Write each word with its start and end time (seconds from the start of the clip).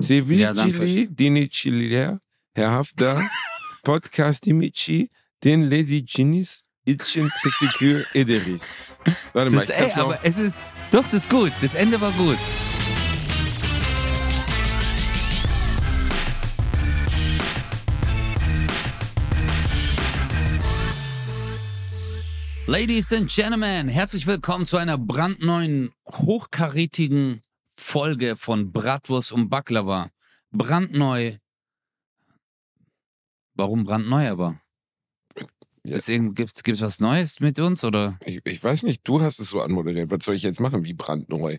Sevicili, 0.00 1.08
Dinicililer, 1.08 2.20
Herr 2.54 2.70
Hafter, 2.70 3.20
Podcast 3.82 4.44
Dimici, 4.44 5.08
den 5.42 5.70
Lady 5.70 6.04
Ginis, 6.04 6.62
için 6.86 7.28
teşekkür 7.42 8.06
ederiz. 8.14 8.62
Warte 9.34 9.56
mal, 9.56 9.64
ich 9.64 9.70
ey, 9.70 9.88
noch. 9.88 9.96
aber 9.98 10.18
es 10.22 10.38
ist. 10.38 10.60
Doch, 10.92 11.04
das 11.06 11.22
ist 11.22 11.30
gut. 11.30 11.52
Das 11.62 11.74
Ende 11.74 12.00
war 12.00 12.12
gut. 12.12 12.38
Ladies 22.66 23.12
and 23.12 23.30
Gentlemen, 23.30 23.88
herzlich 23.88 24.26
willkommen 24.26 24.66
zu 24.66 24.76
einer 24.76 24.98
brandneuen, 24.98 25.90
hochkarätigen 26.12 27.42
Folge 27.88 28.36
von 28.36 28.70
Bratwurst 28.70 29.32
und 29.32 29.48
Baklava. 29.48 30.10
Brandneu. 30.50 31.38
Warum 33.54 33.84
brandneu 33.84 34.28
aber? 34.28 34.60
Ja. 35.84 35.96
Gibt's, 35.96 36.62
gibt's 36.62 36.82
was 36.82 37.00
Neues 37.00 37.40
mit 37.40 37.58
uns 37.58 37.84
oder? 37.84 38.18
Ich, 38.26 38.42
ich 38.44 38.62
weiß 38.62 38.82
nicht, 38.82 39.08
du 39.08 39.22
hast 39.22 39.40
es 39.40 39.48
so 39.48 39.62
anmoderiert. 39.62 40.10
Was 40.10 40.22
soll 40.22 40.34
ich 40.34 40.42
jetzt 40.42 40.60
machen? 40.60 40.84
Wie 40.84 40.92
brandneu? 40.92 41.56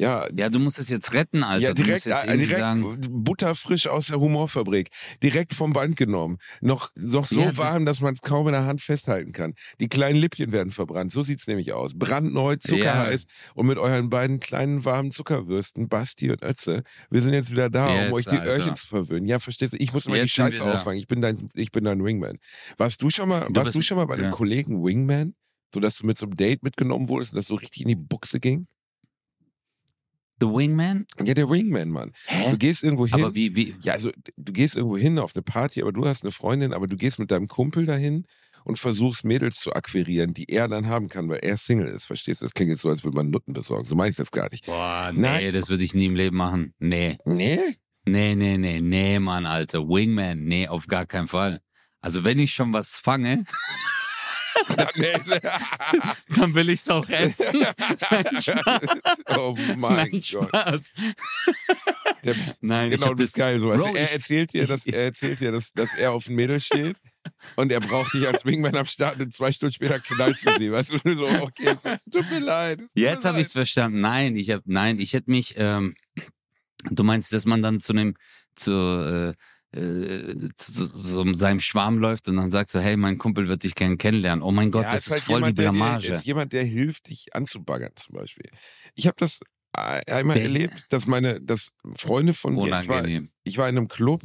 Ja, 0.00 0.26
Ja, 0.36 0.48
du 0.48 0.58
musst 0.58 0.78
es 0.78 0.88
jetzt 0.88 1.12
retten, 1.12 1.42
Alter. 1.42 1.62
ja 1.68 1.74
direkt, 1.74 2.06
äh, 2.06 2.36
direkt 2.38 2.58
sagen, 2.58 2.98
butterfrisch 3.10 3.86
aus 3.86 4.06
der 4.08 4.18
Humorfabrik. 4.18 4.88
Direkt 5.22 5.52
vom 5.54 5.72
Band 5.72 5.96
genommen. 5.96 6.38
Noch, 6.60 6.90
noch 6.96 7.26
so 7.26 7.40
Ja, 7.40 7.56
warm, 7.56 7.84
dass 7.86 8.00
man 8.00 8.14
es 8.14 8.22
kaum 8.22 8.46
in 8.48 8.52
der 8.52 8.64
Hand 8.64 8.80
festhalten 8.80 9.32
kann. 9.32 9.54
Die 9.78 9.88
kleinen 9.88 10.16
Lippchen 10.16 10.52
werden 10.52 10.70
verbrannt. 10.70 11.12
So 11.12 11.22
sieht's 11.22 11.46
nämlich 11.46 11.72
aus. 11.72 11.92
Brandneu, 11.94 12.56
zuckerheiß. 12.56 13.24
Und 13.54 13.66
mit 13.66 13.78
euren 13.78 14.08
beiden 14.10 14.40
kleinen 14.40 14.84
warmen 14.84 15.10
Zuckerwürsten, 15.10 15.88
Basti 15.88 16.30
und 16.30 16.42
Ötze, 16.42 16.82
wir 17.10 17.20
sind 17.22 17.34
jetzt 17.34 17.50
wieder 17.50 17.68
da, 17.70 17.94
Jetzt, 17.94 18.08
um 18.08 18.12
euch 18.14 18.24
die 18.24 18.38
Alter. 18.38 18.52
Öhrchen 18.52 18.74
zu 18.74 18.86
verwöhnen. 18.86 19.26
Ja, 19.26 19.38
verstehst 19.38 19.74
du? 19.74 19.76
Ich 19.76 19.92
muss 19.92 20.06
immer 20.06 20.16
Jetzt 20.16 20.24
die 20.26 20.28
Scheiße 20.30 20.64
auffangen. 20.64 20.98
Ich 20.98 21.06
bin 21.08 21.20
dein, 21.20 21.48
ich 21.54 21.72
bin 21.72 21.84
dein 21.84 22.02
Wingman. 22.02 22.38
Warst 22.78 23.02
du 23.02 23.10
schon 23.10 23.28
mal, 23.28 23.40
Du 23.48 23.54
warst 23.56 23.66
bist- 23.66 23.76
du 23.76 23.82
schon 23.82 23.96
mal 23.98 24.06
bei 24.06 24.14
einem 24.14 24.24
ja. 24.24 24.30
Kollegen 24.30 24.82
Wingman? 24.82 25.34
So 25.74 25.78
dass 25.80 25.98
du 25.98 26.06
mit 26.06 26.16
so 26.16 26.26
einem 26.26 26.34
Date 26.36 26.62
mitgenommen 26.62 27.08
wurdest 27.08 27.32
und 27.32 27.36
das 27.36 27.46
so 27.46 27.54
richtig 27.54 27.82
in 27.82 27.88
die 27.88 27.94
Buchse 27.96 28.40
ging? 28.40 28.66
The 30.40 30.46
Wingman? 30.46 31.06
Ja, 31.24 31.34
der 31.34 31.48
Wingman, 31.50 31.90
Mann. 31.90 32.12
Hä? 32.26 32.50
Du 32.50 32.58
gehst 32.58 32.82
irgendwo 32.82 33.06
hin. 33.06 33.14
Aber 33.22 33.34
wie, 33.34 33.54
wie, 33.56 33.74
Ja, 33.82 33.92
also 33.94 34.10
du 34.36 34.52
gehst 34.52 34.76
irgendwo 34.76 34.96
hin 34.96 35.18
auf 35.18 35.34
eine 35.34 35.42
Party, 35.42 35.82
aber 35.82 35.92
du 35.92 36.06
hast 36.06 36.22
eine 36.24 36.32
Freundin, 36.32 36.72
aber 36.72 36.86
du 36.86 36.96
gehst 36.96 37.18
mit 37.18 37.30
deinem 37.30 37.46
Kumpel 37.48 37.84
dahin 37.86 38.26
und 38.64 38.78
versuchst 38.78 39.24
Mädels 39.24 39.56
zu 39.56 39.72
akquirieren, 39.72 40.34
die 40.34 40.44
er 40.50 40.68
dann 40.68 40.86
haben 40.86 41.08
kann, 41.08 41.28
weil 41.28 41.38
er 41.42 41.56
Single 41.56 41.86
ist. 41.88 42.04
Verstehst 42.06 42.40
du? 42.42 42.46
Das 42.46 42.54
klingt 42.54 42.70
jetzt 42.70 42.82
so, 42.82 42.88
als 42.90 43.04
würde 43.04 43.16
man 43.16 43.30
Nutten 43.30 43.52
besorgen. 43.54 43.86
So 43.86 43.94
meine 43.94 44.10
ich 44.10 44.16
das 44.16 44.30
gar 44.30 44.48
nicht. 44.50 44.66
boah, 44.66 45.10
nee, 45.14 45.20
Nein. 45.20 45.52
das 45.52 45.68
würde 45.68 45.82
ich 45.84 45.94
nie 45.94 46.06
im 46.06 46.14
Leben 46.16 46.36
machen. 46.36 46.74
Nee, 46.78 47.16
Nee? 47.24 47.58
nee, 48.06 48.34
nee, 48.34 48.56
nee, 48.58 48.80
nee, 48.80 49.18
Mann, 49.18 49.46
Alter. 49.46 49.88
Wingman, 49.88 50.44
nee, 50.44 50.68
auf 50.68 50.86
gar 50.86 51.06
keinen 51.06 51.28
Fall. 51.28 51.60
Also 52.00 52.24
wenn 52.24 52.38
ich 52.38 52.52
schon 52.52 52.72
was 52.72 52.98
fange, 52.98 53.44
Dann 56.36 56.54
will 56.54 56.70
ich 56.70 56.80
es 56.80 56.88
auch 56.88 57.08
essen. 57.08 57.46
Nein, 58.10 58.42
Spaß. 58.42 58.82
oh 59.36 59.56
mein 59.76 59.96
Nein, 59.96 60.10
Gott. 60.10 60.24
Spaß. 60.24 60.92
Der, 62.24 62.34
Nein, 62.60 62.90
genau, 62.90 63.14
das 63.14 63.26
ist 63.26 63.34
geil. 63.34 63.60
So. 63.60 63.70
Also 63.70 63.86
Bro, 63.86 63.96
er 63.96 64.12
erzählt 64.12 64.52
dir, 64.52 64.66
dass, 64.66 64.86
er 64.86 65.04
erzählt 65.04 65.40
dir 65.40 65.52
dass, 65.52 65.72
dass 65.72 65.94
er 65.94 66.12
auf 66.12 66.28
ein 66.28 66.34
Mädel 66.34 66.60
steht 66.60 66.96
und 67.56 67.72
er 67.72 67.80
braucht 67.80 68.14
dich 68.14 68.26
als 68.26 68.44
Wingman 68.44 68.76
am 68.76 68.86
Start 68.86 69.20
und 69.20 69.34
zwei 69.34 69.52
Stunden 69.52 69.74
später 69.74 69.98
knallst 69.98 70.46
du 70.46 70.52
sie. 70.58 70.72
Weißt 70.72 70.92
du, 70.92 71.14
so, 71.14 71.26
okay, 71.42 71.76
tut 72.10 72.30
mir 72.30 72.40
leid. 72.40 72.78
tut 72.78 72.88
Jetzt 72.94 73.24
habe 73.24 73.40
ich 73.40 73.48
es 73.48 73.52
verstanden. 73.52 74.00
Nein, 74.00 74.36
ich 74.36 74.50
habe, 74.50 74.62
nein, 74.66 74.98
ich 74.98 75.12
hätte 75.12 75.30
mich. 75.30 75.54
Ähm, 75.56 75.94
du 76.90 77.04
meinst, 77.04 77.32
dass 77.32 77.44
man 77.44 77.62
dann 77.62 77.80
zu 77.80 77.92
einem, 77.92 78.14
zu, 78.54 78.72
äh, 78.72 79.34
äh, 79.72 80.48
zu, 80.56 80.72
zu, 80.72 80.86
so 80.98 81.32
seinem 81.34 81.60
Schwarm 81.60 81.98
läuft 81.98 82.28
und 82.28 82.36
dann 82.36 82.50
sagt 82.50 82.70
so, 82.70 82.80
hey, 82.80 82.96
mein 82.96 83.18
Kumpel 83.18 83.48
wird 83.48 83.62
dich 83.62 83.74
gerne 83.74 83.96
kennenlernen. 83.96 84.42
Oh 84.42 84.50
mein 84.50 84.70
Gott, 84.70 84.84
ja, 84.84 84.92
das 84.92 85.06
ist 85.06 85.12
halt 85.12 85.22
voll 85.22 85.36
jemand, 85.36 85.58
die 85.58 85.62
der 85.62 85.70
Blamage. 85.70 86.12
ist 86.12 86.24
jemand, 86.26 86.52
der 86.52 86.64
hilft, 86.64 87.08
dich 87.08 87.34
anzubaggern, 87.34 87.92
zum 87.96 88.16
Beispiel. 88.16 88.50
Ich 88.94 89.06
habe 89.06 89.16
das 89.18 89.40
äh, 89.76 90.12
einmal 90.12 90.34
Der- 90.34 90.44
erlebt, 90.44 90.86
dass 90.90 91.06
meine, 91.06 91.40
dass 91.40 91.72
Freunde 91.96 92.34
von 92.34 92.54
mir, 92.54 92.78
ich 92.80 92.88
war, 92.88 93.06
ich 93.44 93.58
war 93.58 93.68
in 93.68 93.78
einem 93.78 93.88
Club 93.88 94.22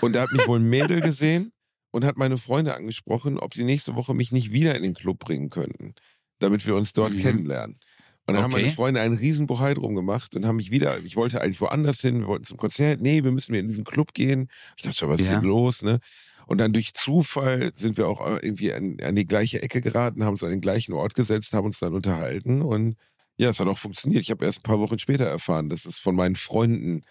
und 0.00 0.14
da 0.14 0.22
hat 0.22 0.32
mich 0.32 0.46
wohl 0.46 0.58
ein 0.60 0.68
Mädel 0.68 1.00
gesehen 1.02 1.52
und 1.90 2.04
hat 2.04 2.16
meine 2.16 2.36
Freunde 2.38 2.74
angesprochen, 2.74 3.38
ob 3.38 3.54
sie 3.54 3.64
nächste 3.64 3.94
Woche 3.94 4.14
mich 4.14 4.32
nicht 4.32 4.50
wieder 4.52 4.74
in 4.74 4.82
den 4.82 4.94
Club 4.94 5.18
bringen 5.18 5.50
könnten, 5.50 5.94
damit 6.38 6.66
wir 6.66 6.74
uns 6.74 6.92
dort 6.94 7.12
Mhm. 7.12 7.18
kennenlernen. 7.18 7.78
Und 8.26 8.34
dann 8.34 8.42
haben 8.42 8.52
Okay. 8.52 8.62
meine 8.62 8.72
Freunde 8.72 9.00
einen 9.00 9.16
riesen 9.18 9.46
Bohai 9.46 9.74
drum 9.74 9.94
gemacht 9.94 10.34
und 10.34 10.46
haben 10.46 10.56
mich 10.56 10.70
wieder, 10.70 10.98
ich 11.04 11.16
wollte 11.16 11.40
eigentlich 11.42 11.60
woanders 11.60 12.00
hin, 12.00 12.20
wir 12.20 12.26
wollten 12.28 12.44
zum 12.44 12.56
Konzert, 12.56 13.00
nee, 13.00 13.22
wir 13.22 13.32
müssen 13.32 13.52
wieder 13.52 13.60
in 13.60 13.68
diesen 13.68 13.84
Club 13.84 14.14
gehen. 14.14 14.48
Ich 14.76 14.82
dachte 14.82 14.96
schon, 14.96 15.08
was 15.10 15.20
ist 15.20 15.26
Ja. 15.28 15.34
denn 15.40 15.42
los, 15.48 15.82
ne? 15.82 15.98
Und 16.46 16.58
dann 16.58 16.72
durch 16.72 16.92
Zufall 16.94 17.72
sind 17.76 17.96
wir 17.96 18.06
auch 18.08 18.20
irgendwie 18.42 18.72
an, 18.72 18.96
an 19.02 19.16
die 19.16 19.26
gleiche 19.26 19.62
Ecke 19.62 19.80
geraten, 19.80 20.24
haben 20.24 20.32
uns 20.34 20.42
an 20.42 20.50
den 20.50 20.60
gleichen 20.60 20.92
Ort 20.92 21.14
gesetzt, 21.14 21.52
haben 21.54 21.66
uns 21.66 21.78
dann 21.78 21.94
unterhalten 21.94 22.62
und 22.62 22.96
ja, 23.36 23.50
es 23.50 23.60
hat 23.60 23.66
auch 23.66 23.78
funktioniert. 23.78 24.22
Ich 24.22 24.30
habe 24.30 24.44
erst 24.44 24.58
ein 24.60 24.62
paar 24.62 24.78
Wochen 24.80 24.98
später 24.98 25.24
erfahren, 25.24 25.68
dass 25.68 25.86
es 25.86 25.98
von 25.98 26.14
meinen 26.14 26.36
Freunden 26.36 27.02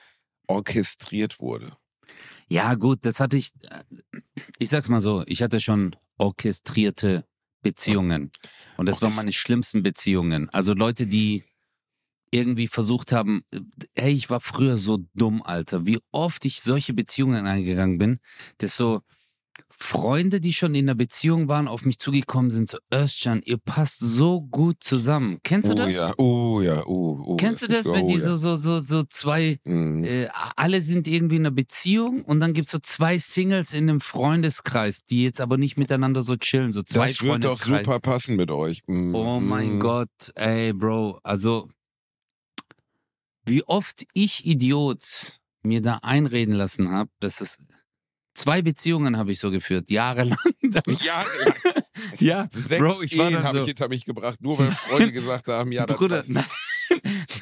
orchestriert 0.48 1.40
wurde. 1.40 1.74
Ja, 2.50 2.76
gut, 2.76 3.06
das 3.06 3.20
hatte 3.20 3.38
ich. 3.38 3.52
äh, 3.70 3.84
Ich 4.60 4.70
sag's 4.70 4.90
mal 4.90 5.02
so, 5.02 5.24
ich 5.28 5.42
hatte 5.44 5.60
schon 5.62 5.96
orchestrierte 6.18 7.26
Beziehungen. 7.64 8.32
Und 8.78 8.88
das 8.88 9.02
waren 9.02 9.16
meine 9.16 9.34
schlimmsten 9.34 9.82
Beziehungen. 9.82 10.50
Also 10.52 10.74
Leute, 10.74 11.08
die 11.08 11.44
irgendwie 12.32 12.68
versucht 12.68 13.12
haben, 13.12 13.44
hey, 13.96 14.14
ich 14.14 14.30
war 14.30 14.40
früher 14.40 14.76
so 14.78 15.00
dumm, 15.14 15.42
Alter. 15.44 15.86
Wie 15.86 16.00
oft 16.12 16.46
ich 16.46 16.62
solche 16.62 16.94
Beziehungen 16.94 17.46
eingegangen 17.46 17.98
bin, 17.98 18.20
dass 18.58 18.76
so 18.76 19.02
Freunde, 19.70 20.40
die 20.40 20.54
schon 20.54 20.76
in 20.76 20.86
einer 20.86 20.96
Beziehung 20.96 21.48
waren, 21.48 21.68
auf 21.68 21.84
mich 21.84 22.00
zugekommen 22.00 22.52
sind, 22.52 22.70
so 22.70 22.78
Özcan, 22.94 23.42
ihr 23.44 23.58
passt 23.58 24.00
so 24.00 24.42
gut 24.42 24.78
zusammen. 24.80 25.40
Kennst 25.44 25.70
du 25.70 25.74
oh 25.74 25.78
das? 25.78 25.94
ja, 25.94 26.14
oh 26.18 26.62
ja, 26.62 26.86
oh, 26.86 27.22
oh. 27.26 27.36
Kennst 27.36 27.64
du 27.64 27.68
das, 27.68 27.88
wenn 27.88 28.04
oh, 28.04 28.08
die 28.08 28.14
ja. 28.14 28.20
so, 28.20 28.36
so, 28.36 28.56
so, 28.56 28.80
so 28.80 29.04
zwei 29.04 29.60
Mhm. 29.66 30.04
äh, 30.04 30.28
alle 30.56 30.82
sind 30.82 31.08
irgendwie 31.08 31.36
in 31.36 31.42
einer 31.42 31.52
Beziehung 31.52 32.24
und 32.24 32.40
dann 32.40 32.54
gibt 32.54 32.66
es 32.68 32.72
so 32.72 32.80
zwei 32.80 33.18
Singles 33.18 33.74
in 33.74 33.90
einem 33.90 34.00
Freundeskreis, 34.00 35.06
die 35.06 35.24
jetzt 35.24 35.42
aber 35.42 35.58
nicht 35.58 35.78
miteinander 35.78 36.22
so 36.22 36.36
chillen, 36.36 36.72
so 36.72 36.82
zwei 36.84 37.08
Das 37.08 37.22
wird 37.22 37.44
doch 37.44 37.60
super 37.60 38.00
passen 38.00 38.36
mit 38.36 38.52
euch. 38.52 38.84
Mhm. 38.88 39.14
Oh 39.16 39.40
mein 39.40 39.80
Gott, 39.80 40.32
ey, 40.36 40.72
Bro, 40.74 41.20
also 41.24 41.70
wie 43.46 43.64
oft 43.64 44.06
ich 44.14 44.46
Idiot 44.46 45.40
mir 45.62 45.82
da 45.82 46.00
einreden 46.02 46.54
lassen 46.54 46.92
habe, 46.92 47.10
dass 47.20 47.42
es 47.42 47.58
zwei 48.34 48.62
Beziehungen 48.62 49.18
habe 49.18 49.32
ich 49.32 49.40
so 49.40 49.52
geführt, 49.52 49.90
jahrelang. 49.90 50.38
Ja, 51.04 51.24
ja, 52.20 52.50
sechs 52.54 52.82
Bro, 52.82 53.04
ich 53.04 53.18
war 53.18 53.30
Ehen 53.30 53.44
habe 53.44 53.58
so, 53.58 53.62
ich 53.62 53.68
hinter 53.68 53.90
mich 53.90 54.06
gebracht, 54.06 54.42
nur 54.42 54.58
weil 54.58 54.72
Freunde 54.72 55.12
gesagt 55.12 55.48
haben, 55.48 55.72
ja, 55.72 55.86
das 55.86 55.98
Bruder, 55.98 56.18
passt. 56.18 56.30
nein, 56.32 56.46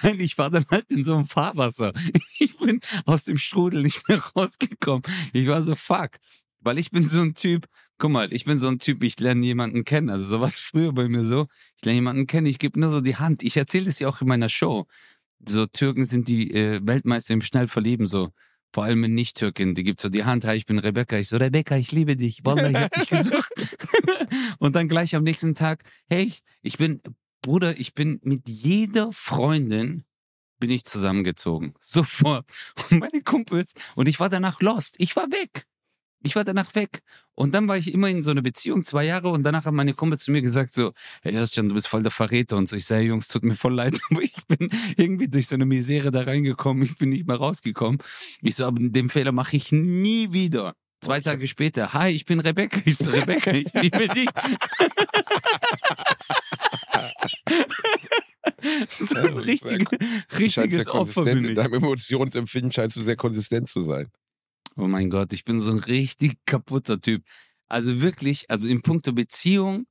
nein, 0.04 0.20
ich 0.20 0.38
war 0.38 0.50
dann 0.50 0.66
halt 0.70 0.90
in 0.90 1.04
so 1.04 1.16
einem 1.16 1.26
Fahrwasser. 1.26 1.94
Ich 2.40 2.58
bin 2.58 2.82
aus 3.06 3.24
dem 3.24 3.38
Strudel 3.38 3.84
nicht 3.84 4.08
mehr 4.10 4.20
rausgekommen. 4.36 5.04
Ich 5.34 5.48
war 5.48 5.62
so, 5.64 5.76
fuck. 5.76 6.12
Weil 6.60 6.78
ich 6.78 6.92
bin 6.92 7.08
so 7.08 7.22
ein 7.22 7.34
Typ, 7.36 7.68
guck 7.98 8.12
mal, 8.12 8.34
ich 8.34 8.46
bin 8.46 8.60
so 8.60 8.68
ein 8.68 8.80
Typ, 8.80 9.04
ich 9.04 9.20
lerne 9.20 9.46
jemanden 9.46 9.86
kennen. 9.86 10.10
Also 10.10 10.26
sowas 10.26 10.60
früher 10.60 10.92
bei 10.92 11.08
mir 11.08 11.24
so. 11.24 11.48
Ich 11.78 11.86
lerne 11.86 11.96
jemanden 11.96 12.28
kennen, 12.28 12.48
ich 12.48 12.60
gebe 12.60 12.80
nur 12.80 12.92
so 12.92 13.02
die 13.02 13.16
Hand. 13.16 13.44
Ich 13.44 13.58
erzähle 13.58 13.86
das 13.86 14.00
ja 14.00 14.08
auch 14.10 14.22
in 14.22 14.28
meiner 14.28 14.50
Show. 14.50 14.88
So 15.48 15.66
Türken 15.66 16.06
sind 16.06 16.28
die 16.28 16.52
äh, 16.54 16.80
Weltmeister 16.84 17.34
im 17.34 17.42
Schnellverlieben, 17.42 18.08
so. 18.08 18.32
Vor 18.74 18.86
allem 18.86 19.04
in 19.04 19.14
Nicht-Türken, 19.14 19.76
die 19.76 19.84
gibt 19.84 20.00
so 20.00 20.08
die 20.08 20.24
Hand, 20.24 20.46
hi, 20.46 20.56
ich 20.56 20.66
bin 20.66 20.80
Rebecca. 20.80 21.18
Ich 21.18 21.28
so, 21.28 21.38
Rebecca, 21.38 21.76
ich 21.76 21.92
liebe 21.92 22.16
dich. 22.16 22.46
Wallah, 22.46 22.70
ich 22.70 22.76
hab 22.76 22.92
dich 23.00 23.10
gesucht. 23.10 23.52
Und 24.60 24.76
dann 24.76 24.88
gleich 24.88 25.16
am 25.16 25.24
nächsten 25.24 25.56
Tag, 25.56 25.84
hey, 26.10 26.32
ich 26.62 26.78
bin, 26.78 27.02
Bruder, 27.42 27.78
ich 27.78 27.94
bin 27.94 28.20
mit 28.24 28.48
jeder 28.48 29.12
Freundin 29.12 30.06
bin 30.62 30.72
ich 30.72 30.86
zusammengezogen. 30.86 31.74
Sofort. 31.80 32.46
Und 32.90 33.00
meine 33.00 33.22
Kumpels, 33.22 33.74
und 33.96 34.08
ich 34.08 34.22
war 34.22 34.30
danach 34.30 34.62
lost. 34.62 34.96
Ich 35.00 35.18
war 35.18 35.26
weg. 35.26 35.66
Ich 36.24 36.36
war 36.36 36.44
danach 36.44 36.76
weg. 36.76 37.02
Und 37.36 37.56
dann 37.56 37.68
war 37.68 37.78
ich 37.78 37.94
immer 37.94 38.10
in 38.10 38.22
so 38.22 38.32
einer 38.32 38.42
Beziehung, 38.42 38.84
zwei 38.86 39.06
Jahre, 39.06 39.30
und 39.30 39.44
danach 39.44 39.66
haben 39.66 39.76
meine 39.76 39.94
Kumpels 39.94 40.24
zu 40.24 40.32
mir 40.32 40.42
gesagt 40.42 40.74
so, 40.74 40.92
hey 41.22 41.36
Özcan, 41.36 41.70
du 41.70 41.74
bist 41.76 41.88
voll 41.88 42.04
der 42.04 42.12
Verräter 42.12 42.58
und 42.58 42.70
so. 42.70 42.76
Ich 42.76 42.86
sage, 42.86 43.04
Jungs, 43.04 43.28
tut 43.28 43.44
mir 43.44 43.56
voll 43.56 43.74
leid, 43.74 44.00
aber 44.12 44.22
ich 44.22 44.36
bin 44.48 44.70
irgendwie 44.98 45.28
durch 45.28 45.48
so 45.48 45.56
eine 45.56 45.66
Misere 45.66 46.12
da 46.12 46.22
reingekommen, 46.22 46.84
ich 46.84 46.98
bin 46.98 47.10
nicht 47.10 47.28
mehr 47.28 47.38
rausgekommen. 47.38 48.00
Ich 48.42 48.56
so, 48.56 48.66
aber 48.66 48.78
den 48.82 49.10
Fehler 49.10 49.32
mache 49.32 49.56
ich 49.56 49.72
nie 49.72 50.32
wieder. 50.34 50.76
Zwei 51.02 51.20
Tage 51.20 51.48
später, 51.48 51.94
hi, 51.94 52.10
ich 52.12 52.26
bin 52.26 52.40
Rebecca. 52.40 52.80
Ich 52.86 52.98
so, 52.98 53.10
Rebecca, 53.10 53.52
ich 53.52 53.74
liebe 53.74 54.08
dich. 54.08 54.30
so 59.00 59.16
ein 59.16 59.36
das 59.36 59.46
ist 59.46 59.46
richtig, 59.46 59.88
Scheinst 59.90 60.40
richtiges 60.40 60.88
Opfer 60.90 61.24
bin 61.24 61.40
in 61.40 61.46
ich. 61.50 61.56
deinem 61.56 61.74
Emotionsempfinden 61.74 62.72
scheinst 62.72 62.98
du 62.98 63.02
sehr 63.02 63.16
konsistent 63.16 63.68
zu 63.68 63.84
sein. 63.84 64.12
Oh 64.82 64.88
mein 64.88 65.12
Gott, 65.12 65.32
ich 65.32 65.46
bin 65.46 65.62
so 65.62 65.70
ein 65.70 65.78
richtig 65.78 66.40
kaputter 66.48 67.00
Typ. 67.00 67.24
Also 67.68 68.02
wirklich, 68.02 68.50
also 68.50 68.68
in 68.68 68.82
puncto 68.82 69.14
Beziehung 69.14 69.86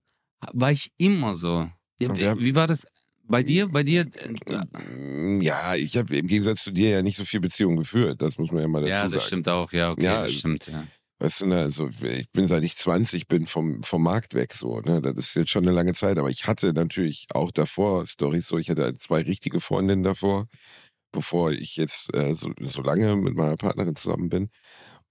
war 0.52 0.72
ich 0.72 0.90
immer 0.98 1.36
so. 1.36 1.70
Wie 2.00 2.54
war 2.56 2.66
das? 2.66 2.86
Bei 3.22 3.44
dir, 3.44 3.68
bei 3.68 3.84
dir, 3.84 4.00
äh, 4.00 5.44
ja, 5.44 5.76
ich 5.76 5.96
habe 5.96 6.16
im 6.16 6.26
Gegensatz 6.26 6.64
zu 6.64 6.72
dir 6.72 6.90
ja 6.90 7.02
nicht 7.02 7.16
so 7.16 7.24
viel 7.24 7.38
Beziehungen 7.38 7.76
geführt. 7.76 8.20
Das 8.20 8.36
muss 8.36 8.50
man 8.50 8.62
ja 8.62 8.68
mal 8.68 8.80
dazu 8.80 8.88
sagen. 8.88 8.98
Ja, 8.98 9.04
das 9.04 9.12
sagen. 9.12 9.26
stimmt 9.26 9.48
auch. 9.48 9.72
Ja, 9.72 9.92
okay, 9.92 10.02
ja, 10.02 10.22
das 10.24 10.32
stimmt. 10.32 10.66
Ja. 10.66 10.84
Weißt 11.20 11.42
du, 11.42 11.46
ne, 11.46 11.60
also 11.60 11.88
ich 12.02 12.28
bin 12.32 12.48
seit 12.48 12.64
ich 12.64 12.76
20 12.76 13.28
bin 13.28 13.46
vom, 13.46 13.84
vom 13.84 14.02
Markt 14.02 14.34
weg 14.34 14.52
so. 14.52 14.80
Ne? 14.80 15.00
Das 15.00 15.14
ist 15.16 15.34
jetzt 15.36 15.50
schon 15.50 15.64
eine 15.64 15.76
lange 15.76 15.92
Zeit, 15.92 16.18
aber 16.18 16.30
ich 16.30 16.48
hatte 16.48 16.72
natürlich 16.72 17.26
auch 17.32 17.52
davor 17.52 18.08
Stories 18.08 18.48
so. 18.48 18.58
Ich 18.58 18.68
hatte 18.68 18.96
zwei 18.96 19.20
richtige 19.20 19.60
Freundinnen 19.60 20.02
davor, 20.02 20.48
bevor 21.12 21.52
ich 21.52 21.76
jetzt 21.76 22.14
äh, 22.14 22.34
so, 22.34 22.52
so 22.60 22.82
lange 22.82 23.16
mit 23.16 23.34
meiner 23.34 23.56
Partnerin 23.56 23.96
zusammen 23.96 24.28
bin. 24.28 24.50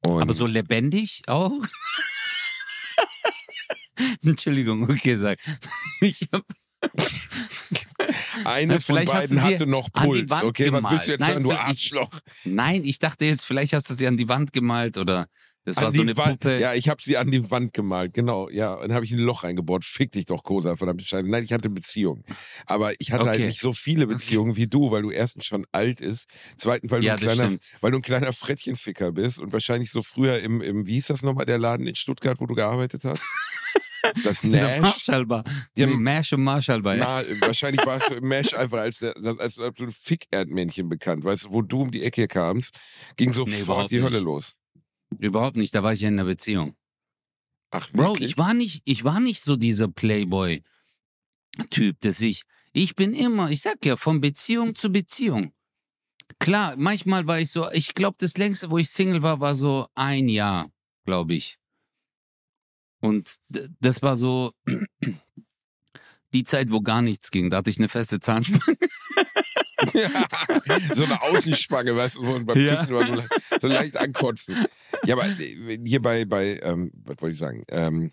Und 0.05 0.21
aber 0.21 0.33
so 0.33 0.45
lebendig 0.45 1.23
auch? 1.27 1.51
Entschuldigung, 4.23 4.83
okay, 4.83 5.17
sag. 5.17 5.39
Ich 6.01 6.29
hab 6.31 6.45
eine 8.45 8.79
von 8.79 9.03
beiden 9.03 9.41
hatte 9.41 9.67
noch 9.67 9.91
Puls. 9.91 10.31
Okay, 10.31 10.65
gemalt. 10.65 10.83
was 10.83 10.91
willst 10.91 11.07
du 11.07 11.11
jetzt 11.11 11.19
Nein, 11.19 11.31
sagen, 11.31 11.43
du 11.43 11.51
Arschloch? 11.51 12.09
Nein, 12.45 12.85
ich 12.85 12.99
dachte 12.99 13.25
jetzt, 13.25 13.45
vielleicht 13.45 13.73
hast 13.73 13.89
du 13.89 13.93
sie 13.93 14.07
an 14.07 14.15
die 14.15 14.29
Wand 14.29 14.53
gemalt 14.53 14.97
oder 14.97 15.27
das 15.65 15.77
war 15.77 15.91
so 15.91 16.01
eine 16.01 16.17
Wand, 16.17 16.39
Puppe. 16.39 16.59
Ja, 16.59 16.73
ich 16.73 16.89
habe 16.89 17.01
sie 17.03 17.17
an 17.17 17.31
die 17.31 17.51
Wand 17.51 17.73
gemalt, 17.73 18.13
genau. 18.13 18.49
Ja, 18.49 18.73
und 18.73 18.83
dann 18.83 18.93
habe 18.93 19.05
ich 19.05 19.11
ein 19.11 19.19
Loch 19.19 19.43
reingebaut. 19.43 19.83
Fick 19.83 20.11
dich 20.11 20.25
doch, 20.25 20.43
Kosa, 20.43 20.75
verdammt 20.75 21.01
Scheiße. 21.01 21.29
Nein, 21.29 21.43
ich 21.43 21.53
hatte 21.53 21.69
Beziehungen. 21.69 22.23
Aber 22.65 22.93
ich 22.99 23.11
hatte 23.11 23.25
halt 23.25 23.31
okay. 23.31 23.39
halt 23.39 23.49
nicht 23.49 23.59
so 23.59 23.73
viele 23.73 24.07
Beziehungen 24.07 24.55
wie 24.55 24.67
du, 24.67 24.91
weil 24.91 25.01
du 25.01 25.11
erstens 25.11 25.45
schon 25.45 25.65
alt 25.71 26.01
ist. 26.01 26.27
Zweitens, 26.57 26.91
weil, 26.91 27.03
ja, 27.03 27.17
du, 27.17 27.29
ein 27.29 27.35
kleiner, 27.35 27.57
weil 27.81 27.91
du 27.91 27.97
ein 27.97 28.01
kleiner 28.01 28.33
Frettchenficker 28.33 29.11
bist 29.11 29.39
und 29.39 29.53
wahrscheinlich 29.53 29.91
so 29.91 30.01
früher 30.01 30.39
im, 30.39 30.61
im, 30.61 30.87
wie 30.87 30.93
hieß 30.93 31.07
das 31.07 31.21
nochmal, 31.21 31.45
der 31.45 31.59
Laden 31.59 31.87
in 31.87 31.95
Stuttgart, 31.95 32.39
wo 32.39 32.45
du 32.45 32.55
gearbeitet 32.55 33.03
hast? 33.03 33.23
Das 34.23 34.45
Nash. 34.45 34.79
Marschallbar. 34.79 35.43
Ja, 35.75 35.85
nee, 35.85 35.93
Mash 35.93 36.31
und 36.31 36.41
Marschallbar, 36.41 36.95
ja. 36.95 37.21
Na, 37.21 37.47
wahrscheinlich 37.47 37.85
warst 37.85 38.09
du 38.09 38.21
Mash 38.21 38.53
einfach 38.53 38.79
als, 38.79 39.03
als, 39.03 39.39
als, 39.39 39.59
als 39.59 39.79
ein 39.79 39.91
Fick-Erdmännchen 39.91 40.87
bekannt. 40.87 41.25
Weißt 41.25 41.43
du, 41.43 41.51
wo 41.51 41.61
du 41.61 41.81
um 41.81 41.91
die 41.91 42.03
Ecke 42.03 42.27
kamst, 42.29 42.79
ging 43.17 43.33
sofort 43.33 43.91
nee, 43.91 43.97
die 43.97 44.03
Hölle 44.03 44.15
nicht. 44.15 44.23
los. 44.23 44.55
Überhaupt 45.17 45.57
nicht, 45.57 45.73
da 45.75 45.83
war 45.83 45.93
ich 45.93 46.01
ja 46.01 46.09
in 46.09 46.15
einer 46.15 46.25
Beziehung. 46.25 46.75
Ach, 47.71 47.89
Bro, 47.91 48.17
ich 48.19 48.37
war 48.37 48.53
nicht, 48.53 48.81
ich 48.85 49.03
war 49.03 49.19
nicht 49.19 49.41
so 49.41 49.55
dieser 49.55 49.87
Playboy-Typ, 49.87 50.61
dass 52.01 52.21
ich, 52.21 52.43
ich 52.73 52.95
bin 52.95 53.13
immer, 53.13 53.49
ich 53.51 53.61
sag 53.61 53.83
ja, 53.85 53.95
von 53.95 54.21
Beziehung 54.21 54.75
zu 54.75 54.91
Beziehung. 54.91 55.53
Klar, 56.39 56.75
manchmal 56.77 57.27
war 57.27 57.39
ich 57.39 57.49
so, 57.49 57.69
ich 57.71 57.95
glaube, 57.95 58.17
das 58.19 58.37
längste, 58.37 58.69
wo 58.69 58.77
ich 58.77 58.89
Single 58.89 59.21
war, 59.21 59.39
war 59.39 59.55
so 59.55 59.87
ein 59.95 60.27
Jahr, 60.29 60.71
glaube 61.05 61.33
ich. 61.33 61.57
Und 63.01 63.37
das 63.47 64.01
war 64.01 64.17
so 64.17 64.53
die 66.33 66.43
Zeit, 66.43 66.71
wo 66.71 66.81
gar 66.81 67.01
nichts 67.01 67.31
ging. 67.31 67.49
Da 67.49 67.57
hatte 67.57 67.69
ich 67.69 67.77
eine 67.77 67.89
feste 67.89 68.19
Zahnspange. 68.19 68.77
so 70.93 71.03
eine 71.03 71.21
Außenspange, 71.21 71.95
weißt 71.95 72.17
du, 72.17 72.21
und 72.21 72.45
beim 72.45 72.57
ja. 72.57 72.75
Küssen 72.75 72.93
war 72.93 73.05
so, 73.05 73.23
so, 73.61 73.67
leicht 73.67 73.97
ankotzen. 73.97 74.65
Ja, 75.05 75.15
aber 75.15 75.25
äh, 75.25 75.79
hier 75.85 76.01
bei, 76.01 76.25
bei 76.25 76.59
ähm, 76.63 76.91
was 77.05 77.17
wollte 77.19 77.33
ich 77.33 77.39
sagen? 77.39 77.63
Ähm, 77.69 78.11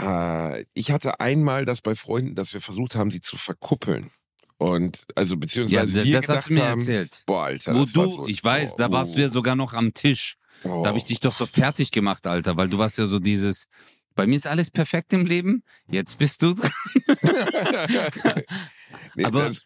äh, 0.00 0.64
ich 0.74 0.90
hatte 0.90 1.20
einmal 1.20 1.64
das 1.64 1.80
bei 1.80 1.94
Freunden, 1.94 2.34
dass 2.34 2.54
wir 2.54 2.60
versucht 2.60 2.94
haben, 2.94 3.10
sie 3.10 3.20
zu 3.20 3.36
verkuppeln. 3.36 4.10
Und 4.58 5.04
also 5.14 5.36
beziehungsweise 5.36 5.98
ja, 5.98 6.04
wir 6.04 6.14
das 6.14 6.26
gedacht 6.26 6.38
hast 6.38 6.48
du 6.50 6.54
mir 6.54 6.64
haben, 6.64 6.80
erzählt. 6.80 7.22
Boah, 7.26 7.44
Alter, 7.44 7.74
Wo 7.74 7.84
du, 7.84 7.86
so, 7.86 8.26
ich 8.26 8.42
weiß, 8.42 8.72
oh, 8.72 8.76
da 8.78 8.90
warst 8.90 9.14
du 9.14 9.20
ja 9.20 9.28
sogar 9.28 9.54
noch 9.54 9.72
am 9.72 9.94
Tisch. 9.94 10.36
Oh. 10.64 10.82
Da 10.82 10.88
habe 10.88 10.98
ich 10.98 11.04
dich 11.04 11.20
doch 11.20 11.32
so 11.32 11.46
fertig 11.46 11.92
gemacht, 11.92 12.26
Alter, 12.26 12.56
weil 12.56 12.68
du 12.68 12.78
warst 12.78 12.98
ja 12.98 13.06
so 13.06 13.20
dieses, 13.20 13.68
bei 14.16 14.26
mir 14.26 14.34
ist 14.34 14.48
alles 14.48 14.70
perfekt 14.70 15.12
im 15.12 15.26
Leben, 15.26 15.62
jetzt 15.88 16.18
bist 16.18 16.42
du 16.42 16.54
dran. 16.54 16.72
nee, 19.14 19.24
aber, 19.24 19.48
das, 19.48 19.62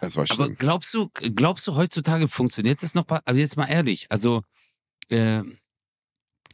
das 0.00 0.16
war 0.16 0.26
schlimm. 0.26 0.40
aber 0.40 0.54
glaubst 0.54 0.94
du, 0.94 1.08
glaubst 1.12 1.66
du, 1.66 1.74
heutzutage 1.74 2.28
funktioniert 2.28 2.82
das 2.82 2.94
noch? 2.94 3.06
Aber 3.08 3.34
jetzt 3.34 3.56
mal 3.56 3.66
ehrlich, 3.66 4.06
also, 4.10 4.42
äh, 5.08 5.42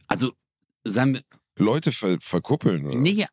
also, 0.07 0.33
sagen 0.83 1.15
wir, 1.15 1.21
Leute 1.57 1.91
ver 1.91 2.17
verkuppeln, 2.19 2.85
oder? 2.85 2.97
Nee, 2.97 3.25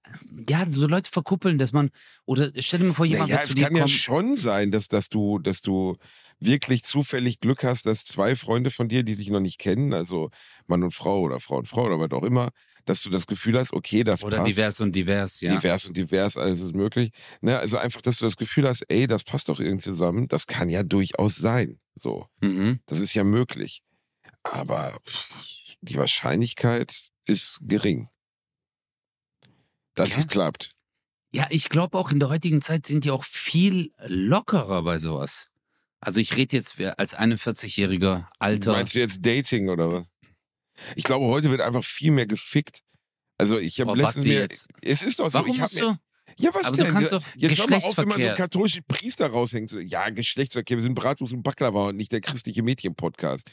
ja, 0.48 0.66
so 0.66 0.86
Leute 0.86 1.10
verkuppeln, 1.10 1.58
dass 1.58 1.72
man, 1.72 1.90
oder 2.24 2.50
stell 2.58 2.80
dir 2.80 2.86
mal 2.86 2.94
vor, 2.94 3.06
jemand 3.06 3.30
naja, 3.30 3.42
zu 3.42 3.54
dir 3.54 3.64
kommt. 3.64 3.76
Es 3.76 3.80
kann 3.80 3.88
ja 3.88 3.88
schon 3.88 4.36
sein, 4.36 4.70
dass, 4.70 4.86
dass 4.86 5.08
du, 5.08 5.40
dass 5.40 5.60
du 5.60 5.96
wirklich 6.38 6.84
zufällig 6.84 7.40
Glück 7.40 7.64
hast, 7.64 7.86
dass 7.86 8.04
zwei 8.04 8.36
Freunde 8.36 8.70
von 8.70 8.88
dir, 8.88 9.02
die 9.02 9.14
sich 9.14 9.30
noch 9.30 9.40
nicht 9.40 9.58
kennen, 9.58 9.92
also 9.92 10.30
Mann 10.66 10.84
und 10.84 10.92
Frau 10.92 11.20
oder 11.20 11.40
Frau 11.40 11.58
und 11.58 11.68
Frau 11.68 11.86
oder 11.86 11.98
was 11.98 12.10
auch 12.12 12.22
immer, 12.22 12.50
dass 12.84 13.02
du 13.02 13.10
das 13.10 13.26
Gefühl 13.26 13.58
hast, 13.58 13.72
okay, 13.72 14.04
das 14.04 14.22
oder 14.22 14.38
passt. 14.38 14.48
Oder 14.48 14.54
divers 14.54 14.80
und 14.80 14.92
divers, 14.92 15.40
ja. 15.40 15.54
Divers 15.54 15.86
und 15.86 15.96
divers, 15.96 16.36
alles 16.36 16.60
ist 16.60 16.74
möglich. 16.74 17.10
Ne, 17.40 17.58
also 17.58 17.76
einfach, 17.76 18.02
dass 18.02 18.18
du 18.18 18.24
das 18.24 18.36
Gefühl 18.36 18.68
hast, 18.68 18.84
ey, 18.88 19.06
das 19.06 19.24
passt 19.24 19.48
doch 19.48 19.60
irgendwie 19.60 19.84
zusammen. 19.84 20.28
Das 20.28 20.46
kann 20.46 20.70
ja 20.70 20.82
durchaus 20.82 21.36
sein. 21.36 21.78
So. 21.96 22.26
Mhm. 22.40 22.80
Das 22.86 23.00
ist 23.00 23.14
ja 23.14 23.24
möglich. 23.24 23.82
Aber 24.42 24.96
die 25.80 25.96
Wahrscheinlichkeit 25.96 26.94
ist 27.26 27.58
gering. 27.62 28.08
Dass 29.94 30.10
ja. 30.10 30.18
es 30.18 30.28
klappt. 30.28 30.74
Ja, 31.34 31.46
ich 31.50 31.68
glaube 31.68 31.98
auch 31.98 32.10
in 32.10 32.20
der 32.20 32.28
heutigen 32.28 32.60
Zeit 32.60 32.86
sind 32.86 33.04
die 33.04 33.10
auch 33.10 33.24
viel 33.24 33.92
lockerer 34.06 34.82
bei 34.82 34.98
sowas. 34.98 35.48
Also 36.00 36.20
ich 36.20 36.36
rede 36.36 36.56
jetzt 36.56 36.80
als 36.80 37.16
41-jähriger 37.16 38.28
Alter. 38.38 38.72
Meinst 38.72 38.94
du 38.94 38.98
jetzt 38.98 39.24
Dating 39.24 39.68
oder 39.68 39.92
was? 39.92 40.06
Ich 40.96 41.04
glaube, 41.04 41.26
heute 41.26 41.50
wird 41.50 41.60
einfach 41.60 41.84
viel 41.84 42.10
mehr 42.10 42.26
gefickt. 42.26 42.80
Also 43.38 43.58
ich 43.58 43.80
habe 43.80 43.96
letztens 43.96 44.26
mir, 44.26 44.40
jetzt? 44.40 44.68
es 44.82 45.02
ist 45.02 45.18
doch 45.18 45.26
so, 45.26 45.34
Warum 45.34 45.50
ich 45.50 45.58
musst 45.58 45.74
mir? 45.74 45.98
Ja, 46.38 46.50
was 46.54 46.66
aber 46.66 46.76
denn? 46.76 46.86
du 46.86 46.92
kannst 46.92 47.12
doch 47.12 47.22
Jetzt 47.36 47.58
hör 47.58 47.68
mal 47.68 47.76
auf, 47.76 47.84
immer 47.98 48.14
Geschlechtsverkehr. 48.14 48.30
so 48.30 48.36
katholische 48.36 48.82
Priester 48.82 49.26
raushängen. 49.26 49.86
Ja, 49.86 50.08
Geschlechtsverkehr, 50.10 50.76
wir 50.78 50.82
sind 50.82 50.94
Bratwurst 50.94 51.32
und 51.34 51.42
Baklava 51.42 51.88
und 51.88 51.96
nicht 51.96 52.12
der 52.12 52.20
christliche 52.20 52.62
Mädchen-Podcast. 52.62 53.50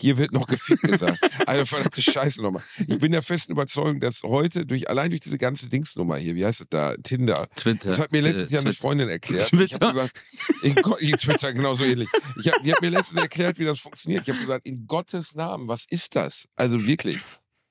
Hier 0.00 0.16
wird 0.16 0.32
noch 0.32 0.46
gefickt 0.46 0.82
gesagt. 0.82 1.18
Also 1.46 1.64
verdammte 1.76 2.00
Scheiße 2.00 2.40
nochmal. 2.40 2.62
Ich 2.86 2.98
bin 2.98 3.12
der 3.12 3.22
festen 3.22 3.52
Überzeugung, 3.52 4.00
dass 4.00 4.22
heute 4.22 4.64
durch 4.64 4.88
allein 4.88 5.10
durch 5.10 5.20
diese 5.20 5.38
ganze 5.38 5.68
Dingsnummer 5.68 6.16
hier, 6.16 6.34
wie 6.34 6.46
heißt 6.46 6.60
das 6.60 6.66
da, 6.70 6.94
Tinder. 6.96 7.48
Twitter. 7.56 7.90
Das 7.90 7.98
hat 7.98 8.12
mir 8.12 8.22
letztes 8.22 8.50
Jahr 8.50 8.60
eine 8.62 8.72
Freundin 8.72 9.08
erklärt. 9.08 9.48
Twitter. 9.48 9.64
Ich 9.64 9.80
habe 9.80 9.92
gesagt, 9.92 11.00
in, 11.00 11.16
Twitter 11.18 11.52
genauso 11.52 11.84
ähnlich. 11.84 12.08
Ich 12.40 12.48
hab, 12.48 12.62
die 12.62 12.72
hat 12.72 12.80
mir 12.80 12.90
letztens 12.90 13.20
erklärt, 13.20 13.58
wie 13.58 13.64
das 13.64 13.80
funktioniert. 13.80 14.22
Ich 14.22 14.28
habe 14.28 14.40
gesagt, 14.40 14.66
in 14.66 14.86
Gottes 14.86 15.34
Namen, 15.34 15.68
was 15.68 15.84
ist 15.90 16.14
das? 16.14 16.46
Also 16.56 16.86
wirklich, 16.86 17.18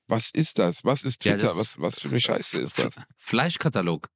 was 0.06 0.30
ist 0.30 0.58
das? 0.58 0.84
Was 0.84 1.04
ist 1.04 1.22
Twitter? 1.22 1.48
Ja, 1.48 1.56
was, 1.56 1.78
was 1.78 2.00
für 2.00 2.08
eine 2.08 2.20
Scheiße 2.20 2.58
ist 2.58 2.78
das? 2.78 2.96
Fleischkatalog. 3.16 4.08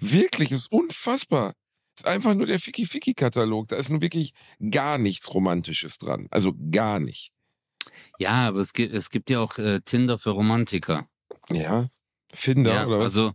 Wirklich, 0.00 0.52
ist 0.52 0.70
unfassbar. 0.70 1.54
Ist 1.96 2.06
einfach 2.06 2.34
nur 2.34 2.46
der 2.46 2.58
Ficky-Ficky-Katalog. 2.58 3.68
Da 3.68 3.76
ist 3.76 3.90
nun 3.90 4.00
wirklich 4.00 4.32
gar 4.70 4.98
nichts 4.98 5.32
Romantisches 5.32 5.98
dran. 5.98 6.26
Also 6.30 6.54
gar 6.70 7.00
nicht. 7.00 7.32
Ja, 8.18 8.48
aber 8.48 8.60
es 8.60 8.72
gibt, 8.72 8.94
es 8.94 9.10
gibt 9.10 9.30
ja 9.30 9.40
auch 9.40 9.58
äh, 9.58 9.80
Tinder 9.80 10.18
für 10.18 10.30
Romantiker. 10.30 11.06
Ja, 11.50 11.86
Finder 12.32 12.74
ja, 12.74 12.86
oder 12.86 12.98
was? 12.98 13.04
Also, 13.04 13.32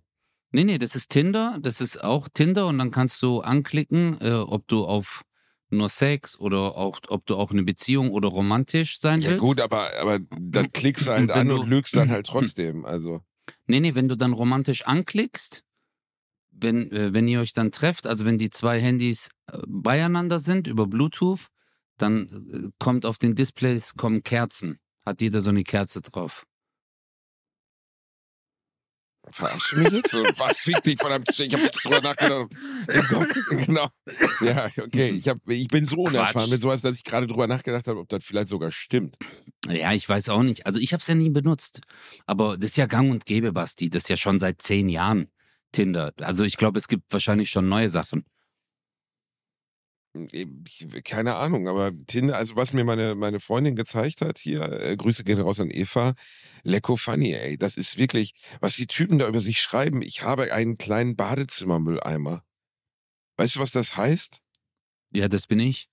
nee, 0.51 0.63
nee, 0.63 0.77
das 0.77 0.95
ist 0.95 1.09
Tinder, 1.09 1.57
das 1.61 1.81
ist 1.81 2.03
auch 2.03 2.27
Tinder 2.33 2.67
und 2.67 2.77
dann 2.79 2.91
kannst 2.91 3.21
du 3.21 3.41
anklicken, 3.41 4.19
äh, 4.21 4.31
ob 4.33 4.67
du 4.67 4.85
auf 4.85 5.23
nur 5.69 5.89
Sex 5.89 6.39
oder 6.39 6.77
auch, 6.77 6.99
ob 7.09 7.25
du 7.25 7.35
auch 7.35 7.51
eine 7.51 7.63
Beziehung 7.63 8.11
oder 8.11 8.29
romantisch 8.29 8.99
sein 8.99 9.21
ja, 9.21 9.29
willst. 9.29 9.41
Ja 9.41 9.47
gut, 9.47 9.61
aber, 9.61 9.89
aber 9.99 10.19
dann 10.19 10.71
klickst 10.71 11.07
du 11.07 11.11
halt 11.11 11.31
an 11.31 11.51
und 11.51 11.67
lügst 11.67 11.95
dann 11.95 12.09
halt 12.09 12.25
trotzdem, 12.27 12.85
also. 12.85 13.21
Nee, 13.65 13.79
nee, 13.79 13.95
wenn 13.95 14.07
du 14.07 14.15
dann 14.15 14.33
romantisch 14.33 14.85
anklickst, 14.85 15.63
wenn, 16.51 16.91
äh, 16.91 17.13
wenn 17.13 17.27
ihr 17.27 17.41
euch 17.41 17.53
dann 17.53 17.71
trefft, 17.71 18.07
also 18.07 18.25
wenn 18.25 18.37
die 18.37 18.49
zwei 18.49 18.79
Handys 18.79 19.29
äh, 19.51 19.57
beieinander 19.67 20.39
sind 20.39 20.67
über 20.67 20.87
Bluetooth, 20.87 21.47
dann 21.97 22.27
äh, 22.51 22.69
kommt 22.79 23.05
auf 23.05 23.17
den 23.17 23.35
Displays 23.35 23.95
kommen 23.95 24.23
Kerzen. 24.23 24.79
Hat 25.05 25.21
jeder 25.21 25.41
so 25.41 25.49
eine 25.49 25.63
Kerze 25.63 26.01
drauf. 26.01 26.45
Verarsch 29.31 29.73
mich 29.73 29.91
jetzt? 29.91 30.13
Was 30.37 30.59
fick 30.59 30.81
dich 30.83 30.97
verdammt? 30.97 31.27
Ich 31.29 31.53
hab 31.53 31.61
nicht 31.61 31.83
drüber 31.83 32.01
nachgedacht. 32.01 32.49
genau. 33.65 33.89
Ja, 34.41 34.69
okay. 34.81 35.09
Ich, 35.09 35.27
hab, 35.27 35.37
ich 35.47 35.67
bin 35.67 35.85
so 35.85 35.97
unerfahren 35.97 36.49
mit 36.49 36.61
sowas, 36.61 36.81
dass 36.81 36.95
ich 36.95 37.03
gerade 37.03 37.27
drüber 37.27 37.47
nachgedacht 37.47 37.87
habe, 37.87 37.99
ob 37.99 38.09
das 38.09 38.23
vielleicht 38.23 38.47
sogar 38.47 38.71
stimmt. 38.71 39.17
Ja, 39.67 39.91
ich 39.91 40.07
weiß 40.07 40.29
auch 40.29 40.43
nicht. 40.43 40.65
Also 40.65 40.79
ich 40.79 40.93
habe 40.93 41.01
es 41.01 41.07
ja 41.07 41.15
nie 41.15 41.29
benutzt. 41.29 41.81
Aber 42.25 42.57
das 42.57 42.71
ist 42.71 42.77
ja 42.77 42.85
gang 42.85 43.11
und 43.11 43.25
gäbe, 43.25 43.51
Basti. 43.51 43.89
Das 43.89 44.03
ist 44.03 44.09
ja 44.09 44.17
schon 44.17 44.39
seit 44.39 44.61
zehn 44.61 44.87
Jahren 44.87 45.27
Tinder. 45.73 46.13
Also 46.21 46.45
ich 46.45 46.55
glaube, 46.55 46.79
es 46.79 46.87
gibt 46.87 47.11
wahrscheinlich 47.11 47.49
schon 47.49 47.67
neue 47.67 47.89
Sachen 47.89 48.25
keine 51.03 51.35
Ahnung, 51.35 51.67
aber 51.67 51.91
Tinder, 52.07 52.37
also 52.37 52.55
was 52.55 52.73
mir 52.73 52.83
meine, 52.83 53.15
meine 53.15 53.39
Freundin 53.39 53.75
gezeigt 53.75 54.21
hat 54.21 54.37
hier, 54.37 54.61
äh, 54.81 54.95
Grüße 54.95 55.23
gehen 55.23 55.39
raus 55.39 55.59
an 55.59 55.69
Eva, 55.71 56.13
lecko 56.63 56.95
funny, 56.95 57.33
ey. 57.33 57.57
Das 57.57 57.77
ist 57.77 57.97
wirklich, 57.97 58.33
was 58.59 58.75
die 58.75 58.87
Typen 58.87 59.19
da 59.19 59.27
über 59.27 59.41
sich 59.41 59.59
schreiben. 59.59 60.01
Ich 60.01 60.23
habe 60.23 60.53
einen 60.53 60.77
kleinen 60.77 61.15
Badezimmermülleimer. 61.15 62.43
Weißt 63.37 63.55
du, 63.55 63.59
was 63.59 63.71
das 63.71 63.97
heißt? 63.97 64.41
Ja, 65.13 65.27
das 65.27 65.47
bin 65.47 65.59
ich. 65.59 65.89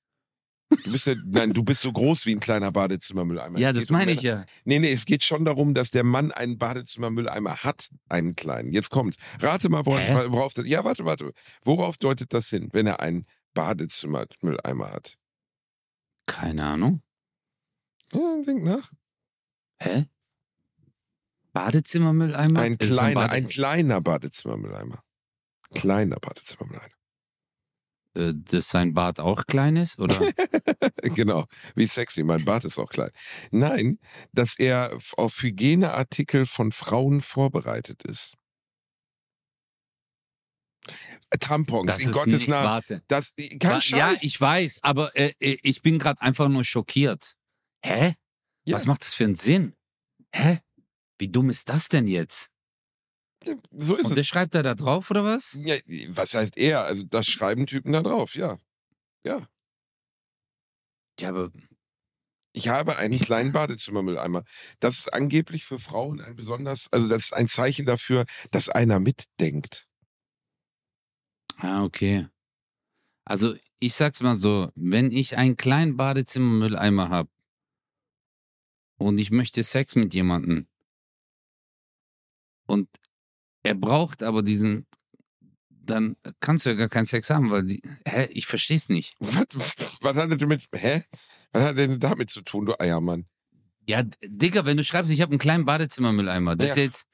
Du 0.84 0.92
bist 0.92 1.06
ja, 1.06 1.14
nein, 1.24 1.52
du 1.52 1.62
bist 1.62 1.82
so 1.82 1.92
groß 1.92 2.26
wie 2.26 2.32
ein 2.32 2.40
kleiner 2.40 2.72
Badezimmermülleimer. 2.72 3.58
Ja, 3.58 3.72
das 3.72 3.84
geht 3.84 3.90
um 3.90 3.98
meine 3.98 4.12
ich 4.12 4.22
ja. 4.22 4.44
Nee, 4.64 4.78
nee, 4.78 4.92
es 4.92 5.04
geht 5.04 5.22
schon 5.22 5.44
darum, 5.44 5.74
dass 5.74 5.90
der 5.90 6.04
Mann 6.04 6.32
einen 6.32 6.58
Badezimmermülleimer 6.58 7.58
hat, 7.58 7.90
einen 8.08 8.34
kleinen. 8.34 8.72
Jetzt 8.72 8.90
kommt's. 8.90 9.18
Rate 9.40 9.68
mal, 9.68 9.86
wor 9.86 10.00
Hä? 10.00 10.26
worauf 10.28 10.54
das. 10.54 10.66
Ja, 10.66 10.84
warte, 10.84 11.04
warte. 11.04 11.32
Worauf 11.62 11.98
deutet 11.98 12.32
das 12.32 12.48
hin, 12.48 12.70
wenn 12.72 12.86
er 12.86 13.00
einen 13.00 13.26
Badezimmermülleimer 13.54 14.90
hat? 14.92 15.16
Keine 16.26 16.64
Ahnung. 16.64 17.02
Ja, 18.12 18.42
denk 18.46 18.62
nach. 18.62 18.90
Hä? 19.80 20.06
Badezimmermülleimer? 21.52 22.60
Ein 22.60 22.74
Ist 22.74 22.90
es 22.90 22.96
kleiner, 22.96 23.14
Bade- 23.20 23.32
ein 23.32 23.48
kleiner 23.48 24.00
Badezimmermülleimer. 24.00 25.02
Kleiner 25.74 26.16
Badezimmermülleimer. 26.16 26.90
äh, 28.16 28.32
dass 28.34 28.68
sein 28.70 28.94
Bad 28.94 29.18
auch 29.20 29.44
klein 29.46 29.76
ist? 29.76 29.98
Oder? 29.98 30.14
genau, 31.02 31.46
wie 31.74 31.86
sexy. 31.86 32.22
Mein 32.22 32.44
Bart 32.44 32.64
ist 32.64 32.78
auch 32.78 32.88
klein. 32.90 33.10
Nein, 33.50 33.98
dass 34.32 34.56
er 34.58 34.96
auf 35.16 35.42
Hygieneartikel 35.42 36.46
von 36.46 36.70
Frauen 36.70 37.20
vorbereitet 37.20 38.04
ist. 38.04 38.34
Tampons, 41.40 41.86
Das 41.86 42.00
in 42.02 42.12
Gottes 42.12 42.46
Namen. 42.48 42.64
warte. 42.66 43.02
Das, 43.08 43.32
kein 43.58 43.60
Wa- 43.76 43.80
Scheiß. 43.80 43.90
Ja, 43.98 44.14
ich 44.20 44.40
weiß, 44.40 44.80
aber 44.82 45.14
äh, 45.16 45.32
äh, 45.40 45.58
ich 45.62 45.82
bin 45.82 45.98
gerade 45.98 46.20
einfach 46.20 46.48
nur 46.48 46.64
schockiert. 46.64 47.34
Hä? 47.84 48.14
Ja. 48.66 48.76
Was 48.76 48.86
macht 48.86 49.02
das 49.02 49.14
für 49.14 49.24
einen 49.24 49.36
Sinn? 49.36 49.74
Hä? 50.34 50.60
Wie 51.18 51.28
dumm 51.28 51.50
ist 51.50 51.68
das 51.68 51.88
denn 51.88 52.06
jetzt? 52.08 52.50
so 53.72 53.96
ist 53.96 54.06
Und 54.06 54.14
der 54.14 54.22
es. 54.22 54.26
schreibt 54.26 54.54
er 54.54 54.62
da 54.62 54.74
drauf 54.74 55.10
oder 55.10 55.22
was? 55.22 55.58
Ja, 55.62 55.74
was 56.08 56.32
heißt 56.34 56.56
er? 56.56 56.84
Also 56.84 57.02
das 57.02 57.26
schreiben 57.26 57.66
Typen 57.66 57.92
da 57.92 58.02
drauf, 58.02 58.34
ja. 58.36 58.58
Ja. 59.26 59.46
Ja, 61.20 61.28
aber 61.28 61.50
Ich 62.52 62.68
habe 62.68 62.96
einen 62.96 63.18
kleinen 63.18 63.52
Badezimmermülleimer. 63.52 64.44
Das 64.80 64.98
ist 64.98 65.12
angeblich 65.12 65.64
für 65.64 65.78
Frauen 65.78 66.20
ein 66.20 66.36
besonders, 66.36 66.88
also 66.92 67.06
das 67.08 67.24
ist 67.24 67.34
ein 67.34 67.48
Zeichen 67.48 67.84
dafür, 67.84 68.24
dass 68.50 68.68
einer 68.68 68.98
mitdenkt. 68.98 69.86
Ah, 71.58 71.84
okay. 71.84 72.28
Also, 73.24 73.54
ich 73.80 73.94
sag's 73.94 74.20
mal 74.22 74.38
so, 74.38 74.70
wenn 74.74 75.10
ich 75.10 75.36
einen 75.36 75.56
kleinen 75.56 75.96
Badezimmermülleimer 75.96 77.08
habe 77.08 77.30
und 78.98 79.18
ich 79.18 79.30
möchte 79.30 79.62
Sex 79.62 79.96
mit 79.96 80.14
jemandem 80.14 80.66
und 82.66 82.88
er 83.62 83.74
braucht 83.74 84.22
aber 84.22 84.42
diesen, 84.42 84.86
dann 85.70 86.16
kannst 86.40 86.64
du 86.66 86.70
ja 86.70 86.76
gar 86.76 86.88
keinen 86.88 87.06
Sex 87.06 87.30
haben, 87.30 87.50
weil 87.50 87.64
die, 87.64 87.82
hä, 88.06 88.26
ich 88.32 88.46
versteh's 88.46 88.88
nicht. 88.88 89.16
Was, 89.20 89.46
was 90.00 90.16
hat 90.16 90.30
er 90.30 90.36
damit, 90.36 90.68
hä? 90.74 91.02
Was 91.52 91.62
hat 91.64 91.78
denn 91.78 91.98
damit 92.00 92.30
zu 92.30 92.42
tun, 92.42 92.66
du 92.66 92.78
Eiermann? 92.78 93.26
Ja, 93.86 94.02
Digga, 94.22 94.64
wenn 94.66 94.76
du 94.76 94.84
schreibst, 94.84 95.12
ich 95.12 95.20
habe 95.20 95.32
einen 95.32 95.38
kleinen 95.38 95.64
Badezimmermülleimer, 95.64 96.56
das 96.56 96.70
ist 96.70 96.76
Ja. 96.76 96.82
jetzt, 96.82 97.06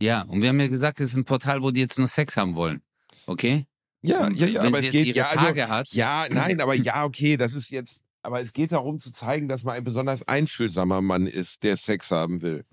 ja, 0.00 0.22
und 0.22 0.42
wir 0.42 0.48
haben 0.50 0.60
ja 0.60 0.68
gesagt, 0.68 1.00
das 1.00 1.08
ist 1.10 1.16
ein 1.16 1.24
Portal, 1.24 1.62
wo 1.62 1.70
die 1.70 1.80
jetzt 1.80 1.98
nur 1.98 2.08
Sex 2.08 2.36
haben 2.36 2.54
wollen. 2.54 2.82
Okay? 3.26 3.66
Ja, 4.06 4.28
ja, 4.32 4.46
ja, 4.46 4.60
aber 4.60 4.80
es 4.80 4.90
geht, 4.90 5.16
ja, 5.16 5.28
also, 5.28 5.96
ja, 5.96 6.26
nein, 6.30 6.60
aber 6.60 6.74
ja, 6.74 7.04
okay, 7.04 7.38
das 7.38 7.54
ist 7.54 7.70
jetzt, 7.70 8.02
aber 8.22 8.42
es 8.42 8.52
geht 8.52 8.72
darum 8.72 8.98
zu 8.98 9.10
zeigen, 9.10 9.48
dass 9.48 9.64
man 9.64 9.76
ein 9.76 9.84
besonders 9.84 10.26
einfühlsamer 10.28 11.00
Mann 11.00 11.26
ist, 11.26 11.62
der 11.62 11.78
Sex 11.78 12.10
haben 12.10 12.42
will. 12.42 12.64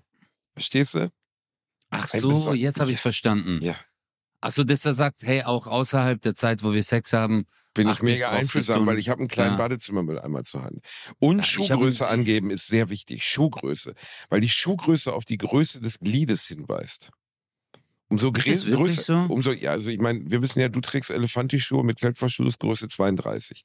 Verstehst 0.54 0.94
du? 0.94 1.10
Ach 1.88 2.12
ein 2.12 2.20
so, 2.20 2.52
jetzt 2.52 2.80
habe 2.80 2.90
ich 2.90 2.96
es 2.98 3.02
verstanden. 3.02 3.60
Ja. 3.62 3.76
Ach 4.42 4.52
so, 4.52 4.62
dass 4.64 4.84
er 4.84 4.92
sagt, 4.92 5.22
hey, 5.22 5.42
auch 5.44 5.66
außerhalb 5.66 6.20
der 6.20 6.34
Zeit, 6.34 6.62
wo 6.62 6.74
wir 6.74 6.82
Sex 6.82 7.12
haben, 7.12 7.46
Bin 7.74 7.88
ich 7.88 8.02
mega 8.02 8.28
einfühlsam, 8.30 8.84
weil 8.86 8.98
ich 8.98 9.08
habe 9.08 9.20
einen 9.20 9.28
kleinen 9.28 9.52
Ja. 9.52 9.56
Badezimmermülleimer 9.56 10.44
zur 10.44 10.64
Hand. 10.64 10.80
Und 11.18 11.38
Ja, 11.38 11.44
Schuhgröße 11.44 12.06
angeben 12.06 12.50
ist 12.50 12.66
sehr 12.66 12.90
wichtig. 12.90 13.24
Schuhgröße. 13.24 13.94
Weil 14.28 14.40
die 14.40 14.50
Schuhgröße 14.50 15.12
auf 15.12 15.24
die 15.24 15.38
Größe 15.38 15.80
des 15.80 15.98
Gliedes 15.98 16.46
hinweist. 16.46 17.10
Umso 18.12 18.30
Ist 18.30 18.66
größer, 18.66 19.02
so? 19.02 19.32
umso, 19.32 19.52
ja, 19.52 19.70
also 19.70 19.88
ich 19.88 19.98
meine, 19.98 20.20
wir 20.30 20.42
wissen 20.42 20.60
ja, 20.60 20.68
du 20.68 20.82
trägst 20.82 21.10
Elefanti-Schuhe 21.10 21.82
mit 21.82 21.98
Klettverschluss 21.98 22.58
Größe 22.58 22.88
32. 22.88 23.64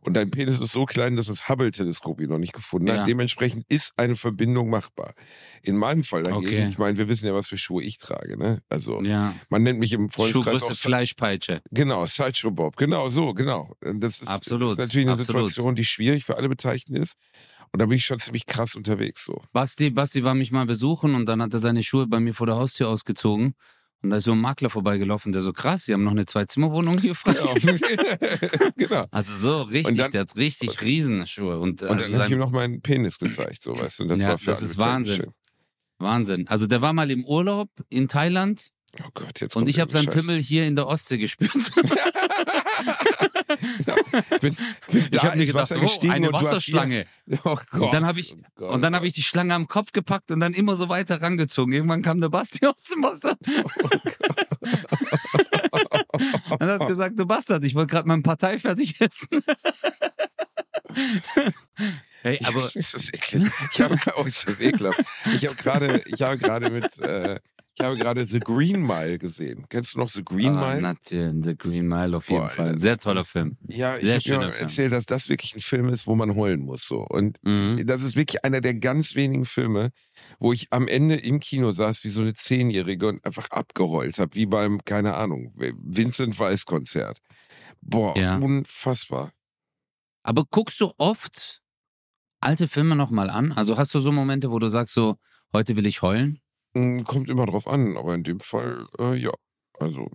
Und 0.00 0.14
dein 0.14 0.32
Penis 0.32 0.58
ist 0.60 0.72
so 0.72 0.84
klein, 0.84 1.14
dass 1.14 1.26
das 1.26 1.48
Hubble-Teleskop 1.48 2.20
ihn 2.20 2.28
noch 2.28 2.38
nicht 2.38 2.52
gefunden 2.52 2.90
hat. 2.90 2.96
Ja. 2.96 3.04
Dementsprechend 3.04 3.64
ist 3.68 3.92
eine 3.96 4.16
Verbindung 4.16 4.68
machbar. 4.68 5.14
In 5.62 5.76
meinem 5.76 6.02
Fall 6.02 6.24
dagegen, 6.24 6.44
Okay. 6.44 6.66
ich 6.68 6.76
meine, 6.76 6.98
wir 6.98 7.08
wissen 7.08 7.26
ja, 7.26 7.34
was 7.34 7.46
für 7.46 7.56
Schuhe 7.56 7.84
ich 7.84 7.98
trage, 7.98 8.36
ne? 8.36 8.60
Also, 8.68 9.00
ja, 9.02 9.32
man 9.48 9.62
nennt 9.62 9.78
mich 9.78 9.92
im 9.92 10.10
Freundeskreis 10.10 10.54
Schuhgröße 10.54 10.72
auch 10.72 10.76
Fleischpeitsche. 10.76 11.62
Genau, 11.70 12.04
Sideshow 12.04 12.50
Bob, 12.50 12.76
genau 12.76 13.08
so, 13.10 13.32
genau. 13.32 13.76
Das 13.80 14.20
ist, 14.20 14.28
Absolut, 14.28 14.72
ist 14.72 14.78
natürlich 14.78 15.06
eine 15.06 15.12
absolut. 15.16 15.42
Situation, 15.46 15.76
die 15.76 15.84
schwierig 15.84 16.24
für 16.24 16.36
alle 16.36 16.48
Beteiligten 16.48 16.96
ist. 16.96 17.14
Und 17.72 17.80
da 17.80 17.86
bin 17.86 17.96
ich 17.96 18.04
schon 18.04 18.18
ziemlich 18.18 18.46
krass 18.46 18.74
unterwegs 18.74 19.24
so. 19.24 19.40
Basti, 19.52 19.90
Basti 19.90 20.24
war 20.24 20.34
mich 20.34 20.50
mal 20.50 20.66
besuchen 20.66 21.14
und 21.14 21.26
dann 21.26 21.40
hat 21.40 21.54
er 21.54 21.60
seine 21.60 21.82
Schuhe 21.84 22.06
bei 22.08 22.18
mir 22.20 22.34
vor 22.34 22.46
der 22.46 22.56
Haustür 22.56 22.88
ausgezogen. 22.88 23.54
Und 24.04 24.10
da 24.10 24.18
ist 24.18 24.24
so 24.24 24.32
ein 24.32 24.40
Makler 24.40 24.68
vorbeigelaufen, 24.68 25.32
der 25.32 25.40
so 25.40 25.52
krass, 25.54 25.86
sie 25.86 25.94
haben 25.94 26.04
noch 26.04 26.10
eine 26.10 26.26
Zwei-Zimmer-Wohnung 26.26 26.98
hier 26.98 27.14
frei. 27.14 27.32
Genau. 28.76 29.06
Also 29.10 29.32
so 29.36 29.62
richtig, 29.62 29.96
dann- 29.96 30.12
der 30.12 30.20
hat 30.22 30.36
richtig 30.36 30.80
Riesenschuhe. 30.82 31.58
Und, 31.58 31.82
Und 31.82 31.90
also 31.90 32.04
dann 32.12 32.14
habe 32.20 32.26
ich 32.26 32.32
ihm 32.32 32.38
noch 32.38 32.50
meinen 32.50 32.82
Penis 32.82 33.18
gezeigt, 33.18 33.62
so 33.62 33.76
weißt 33.78 34.00
du. 34.00 34.04
Das 34.06 34.20
Ja, 34.20 34.28
war 34.28 34.38
für 34.38 34.46
das 34.50 34.62
ist 34.62 34.76
Wahnsinn. 34.78 35.16
schön. 35.16 35.30
Wahnsinn. 35.98 36.46
Also 36.48 36.66
der 36.66 36.82
war 36.82 36.92
mal 36.92 37.10
im 37.10 37.24
Urlaub 37.24 37.70
in 37.88 38.08
Thailand 38.08 38.68
Oh 39.02 39.08
Gott, 39.14 39.40
jetzt 39.40 39.56
und 39.56 39.68
ich 39.68 39.80
habe 39.80 39.90
seinen 39.90 40.04
irgendein 40.04 40.26
Pimmel 40.26 40.42
hier 40.42 40.66
in 40.66 40.76
der 40.76 40.86
Ostsee 40.86 41.18
gespürt. 41.18 41.52
Scheiß. 41.52 41.90
Ich 44.34 44.40
bin, 44.40 44.56
bin 44.90 45.04
Ich 45.04 45.10
da 45.10 45.22
habe 45.22 45.38
mir 45.38 45.46
gedacht, 45.46 45.62
Wasser 45.62 45.76
oh, 45.78 45.82
gestiegen 45.82 46.12
eine 46.12 46.26
und 46.28 46.32
du 46.32 46.38
hast 46.38 46.46
Wasserschlange. 46.46 47.06
Hier, 47.26 47.38
oh 47.44 47.58
Gott. 47.70 47.80
Und 47.80 47.94
dann 47.94 48.06
habe 48.06 48.20
ich, 48.20 48.34
oh 48.34 48.42
Gott, 48.54 48.74
und 48.74 48.82
dann 48.82 48.94
habe 48.94 49.06
ich 49.06 49.12
die 49.14 49.22
Schlange 49.22 49.54
am 49.54 49.68
Kopf 49.68 49.92
gepackt 49.92 50.30
und 50.30 50.40
dann 50.40 50.54
immer 50.54 50.76
so 50.76 50.88
weiter 50.88 51.20
rangezogen. 51.22 51.72
Irgendwann 51.72 52.02
kam 52.02 52.20
der 52.20 52.28
Basti 52.28 52.66
aus 52.66 52.84
dem 52.84 53.02
Wasser. 53.02 53.36
und 56.50 56.60
hat 56.60 56.86
gesagt, 56.86 57.18
du 57.18 57.26
Bastard, 57.26 57.64
ich 57.64 57.74
wollte 57.74 57.92
gerade 57.92 58.08
meine 58.08 58.22
Partei 58.22 58.58
fertig 58.58 59.00
essen. 59.00 59.28
hey, 62.22 62.38
Ja, 62.40 62.48
aber 62.48 62.70
ist 62.74 62.94
das 62.94 63.08
eklig. 63.12 63.52
Ich 63.72 63.80
habe 63.80 63.98
oh, 64.16 64.22
ist 64.24 64.46
das 64.46 64.60
ekelhaft. 64.60 65.00
Ich 65.34 65.46
habe 65.46 65.56
gerade, 65.56 66.02
ich 66.06 66.22
habe 66.22 66.38
gerade 66.38 66.70
mit, 66.70 66.98
äh, 67.00 67.40
ich 67.76 67.84
habe 67.84 67.96
gerade 67.96 68.24
The 68.24 68.38
Green 68.40 68.82
Mile 68.82 69.18
gesehen. 69.18 69.66
Kennst 69.68 69.94
du 69.94 69.98
noch 69.98 70.08
The 70.08 70.24
Green 70.24 70.54
Ah, 70.54 70.70
Mile? 70.72 70.80
natürlich, 70.82 71.44
The 71.44 71.56
Green 71.56 71.88
Mile 71.88 72.16
auf 72.16 72.28
jeden 72.30 72.42
Boah, 72.42 72.48
Fall. 72.48 72.66
Alter. 72.68 72.78
Sehr 72.78 72.98
toller 72.98 73.24
Film. 73.24 73.56
Ja, 73.68 73.96
ich 73.96 74.04
Sehr 74.04 74.36
habe 74.36 74.46
mir 74.46 74.52
Film. 74.52 74.62
erzählt, 74.62 74.92
dass 74.92 75.06
das 75.06 75.28
wirklich 75.28 75.56
ein 75.56 75.60
Film 75.60 75.88
ist, 75.88 76.06
wo 76.06 76.14
man 76.14 76.36
heulen 76.36 76.60
muss. 76.60 76.84
So. 76.86 77.04
Und 77.08 77.38
Mhm. 77.42 77.84
das 77.86 78.02
ist 78.02 78.14
wirklich 78.16 78.44
einer 78.44 78.60
der 78.60 78.74
ganz 78.74 79.14
wenigen 79.16 79.44
Filme, 79.44 79.90
wo 80.38 80.52
ich 80.52 80.68
am 80.70 80.86
Ende 80.86 81.16
im 81.16 81.40
Kino 81.40 81.72
saß 81.72 82.04
wie 82.04 82.10
so 82.10 82.20
eine 82.20 82.34
Zehnjährige 82.34 83.08
und 83.08 83.24
einfach 83.26 83.50
abgeheult 83.50 84.18
habe, 84.18 84.34
wie 84.36 84.46
beim, 84.46 84.84
keine 84.84 85.14
Ahnung, 85.14 85.52
Vincent 85.56 86.38
Weiss 86.38 86.64
Konzert. 86.66 87.18
Boah, 87.80 88.16
Ja. 88.16 88.36
unfassbar. 88.38 89.32
Aber 90.22 90.44
guckst 90.50 90.80
du 90.80 90.92
oft 90.98 91.60
alte 92.40 92.68
Filme 92.68 92.94
nochmal 92.94 93.30
an? 93.30 93.52
Also 93.52 93.76
hast 93.78 93.92
du 93.94 93.98
so 94.00 94.12
Momente, 94.12 94.50
wo 94.50 94.58
du 94.58 94.68
sagst 94.68 94.94
so, 94.94 95.16
heute 95.52 95.76
will 95.76 95.86
ich 95.86 96.02
heulen? 96.02 96.38
Hm, 96.74 97.04
Kommt 97.04 97.28
immer 97.28 97.46
drauf 97.46 97.66
an, 97.66 97.96
aber 97.96 98.14
in 98.14 98.22
dem 98.24 98.40
Fall, 98.40 98.86
äh, 98.98 99.14
ja. 99.14 99.32
Also, 99.78 100.10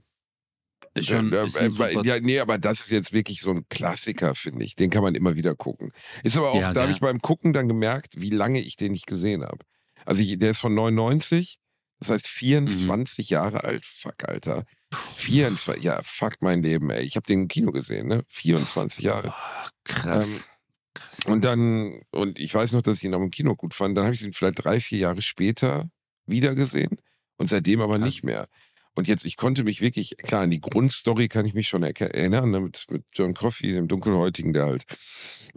Ist 0.94 1.08
schon 1.08 1.32
äh, 1.34 1.44
äh, 1.46 2.02
ja, 2.04 2.20
nee, 2.20 2.40
aber 2.40 2.58
das 2.58 2.80
ist 2.82 2.92
jetzt 2.92 3.14
wirklich 3.14 3.42
so 3.42 3.52
ein 3.52 3.68
Klassiker, 3.70 4.36
finde 4.36 4.64
ich. 4.66 4.76
Den 4.76 4.90
kann 4.90 5.04
man 5.04 5.16
immer 5.16 5.36
wieder 5.36 5.56
gucken. 5.56 5.92
Ist 6.24 6.38
aber 6.38 6.52
auch, 6.52 6.62
Ja, 6.62 6.74
da 6.74 6.84
habe 6.84 6.92
ich 6.92 7.00
beim 7.00 7.20
Gucken 7.22 7.54
dann 7.54 7.68
gemerkt, 7.68 8.14
wie 8.18 8.30
lange 8.30 8.60
ich 8.62 8.76
den 8.76 8.92
nicht 8.94 9.06
gesehen 9.08 9.44
habe. 9.44 9.60
Also 10.06 10.22
ich, 10.22 10.40
der 10.40 10.52
ist 10.52 10.60
von 10.60 10.74
99, 10.74 11.60
das 12.00 12.10
heißt 12.10 12.28
24 12.28 13.30
Mhm. 13.30 13.34
Jahre 13.34 13.64
alt. 13.66 13.86
Fuck, 13.86 14.24
Alter. 14.28 14.64
24, 14.94 15.84
ja, 15.84 16.00
fuck 16.04 16.36
mein 16.42 16.64
Leben, 16.64 16.90
ey. 16.90 17.04
Ich 17.04 17.16
habe 17.16 17.28
den 17.28 17.42
im 17.42 17.48
Kino 17.48 17.72
gesehen, 17.72 18.08
ne? 18.08 18.24
24 18.30 19.04
Jahre. 19.04 19.28
Boah, 19.28 19.70
krass. 19.84 20.50
krass. 20.94 21.26
Und 21.26 21.44
dann, 21.44 22.02
und 22.12 22.40
ich 22.40 22.54
weiß 22.54 22.72
noch, 22.72 22.82
dass 22.82 22.98
ich 22.98 23.04
ihn 23.04 23.14
auch 23.14 23.22
im 23.22 23.30
Kino 23.32 23.56
gut 23.56 23.74
fand. 23.74 23.98
Dann 23.98 24.06
habe 24.06 24.16
ich 24.16 24.24
ihn 24.24 24.34
vielleicht 24.34 24.64
drei, 24.64 24.80
vier 24.80 25.00
Jahre 25.00 25.22
später 25.22 25.90
wiedergesehen 26.30 26.98
und 27.38 27.50
seitdem 27.50 27.82
aber 27.82 27.98
Ja. 28.00 28.06
nicht 28.06 28.24
mehr. 28.24 28.48
Und 28.96 29.08
jetzt, 29.08 29.24
ich 29.24 29.38
konnte 29.38 29.64
mich 29.64 29.80
wirklich, 29.82 30.18
klar, 30.18 30.42
an 30.42 30.52
die 30.52 30.60
Grundstory 30.60 31.28
kann 31.30 31.46
ich 31.46 31.54
mich 31.54 31.68
schon 31.70 31.84
erinnern, 31.84 32.52
ne, 32.52 32.60
mit, 32.60 32.86
mit 32.90 33.06
John 33.14 33.34
Coffey, 33.34 33.72
dem 33.72 33.88
Dunkelhäutigen, 33.88 34.52
der 34.52 34.66
halt 34.66 34.84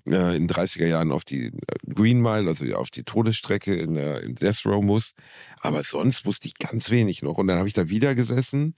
äh, 0.09 0.37
in 0.37 0.47
den 0.47 0.55
30er 0.55 0.87
Jahren 0.87 1.11
auf 1.11 1.25
die 1.25 1.47
äh, 1.47 1.52
Green 1.93 2.21
Mile, 2.21 2.47
also 2.49 2.64
auf 2.76 2.91
die 2.91 3.02
Todesstrecke 3.05 3.75
in, 3.75 3.97
äh, 3.97 4.21
in 4.21 4.35
Death 4.37 4.64
Row 4.67 4.83
muss. 4.85 5.12
Aber 5.61 5.83
sonst 5.83 6.25
wusste 6.25 6.47
ich 6.47 6.55
ganz 6.55 6.91
wenig 6.91 7.23
noch. 7.23 7.38
Und 7.38 7.49
dann 7.49 7.59
habe 7.59 7.67
ich 7.69 7.75
da 7.75 7.88
wieder 7.88 8.14
gesessen 8.14 8.76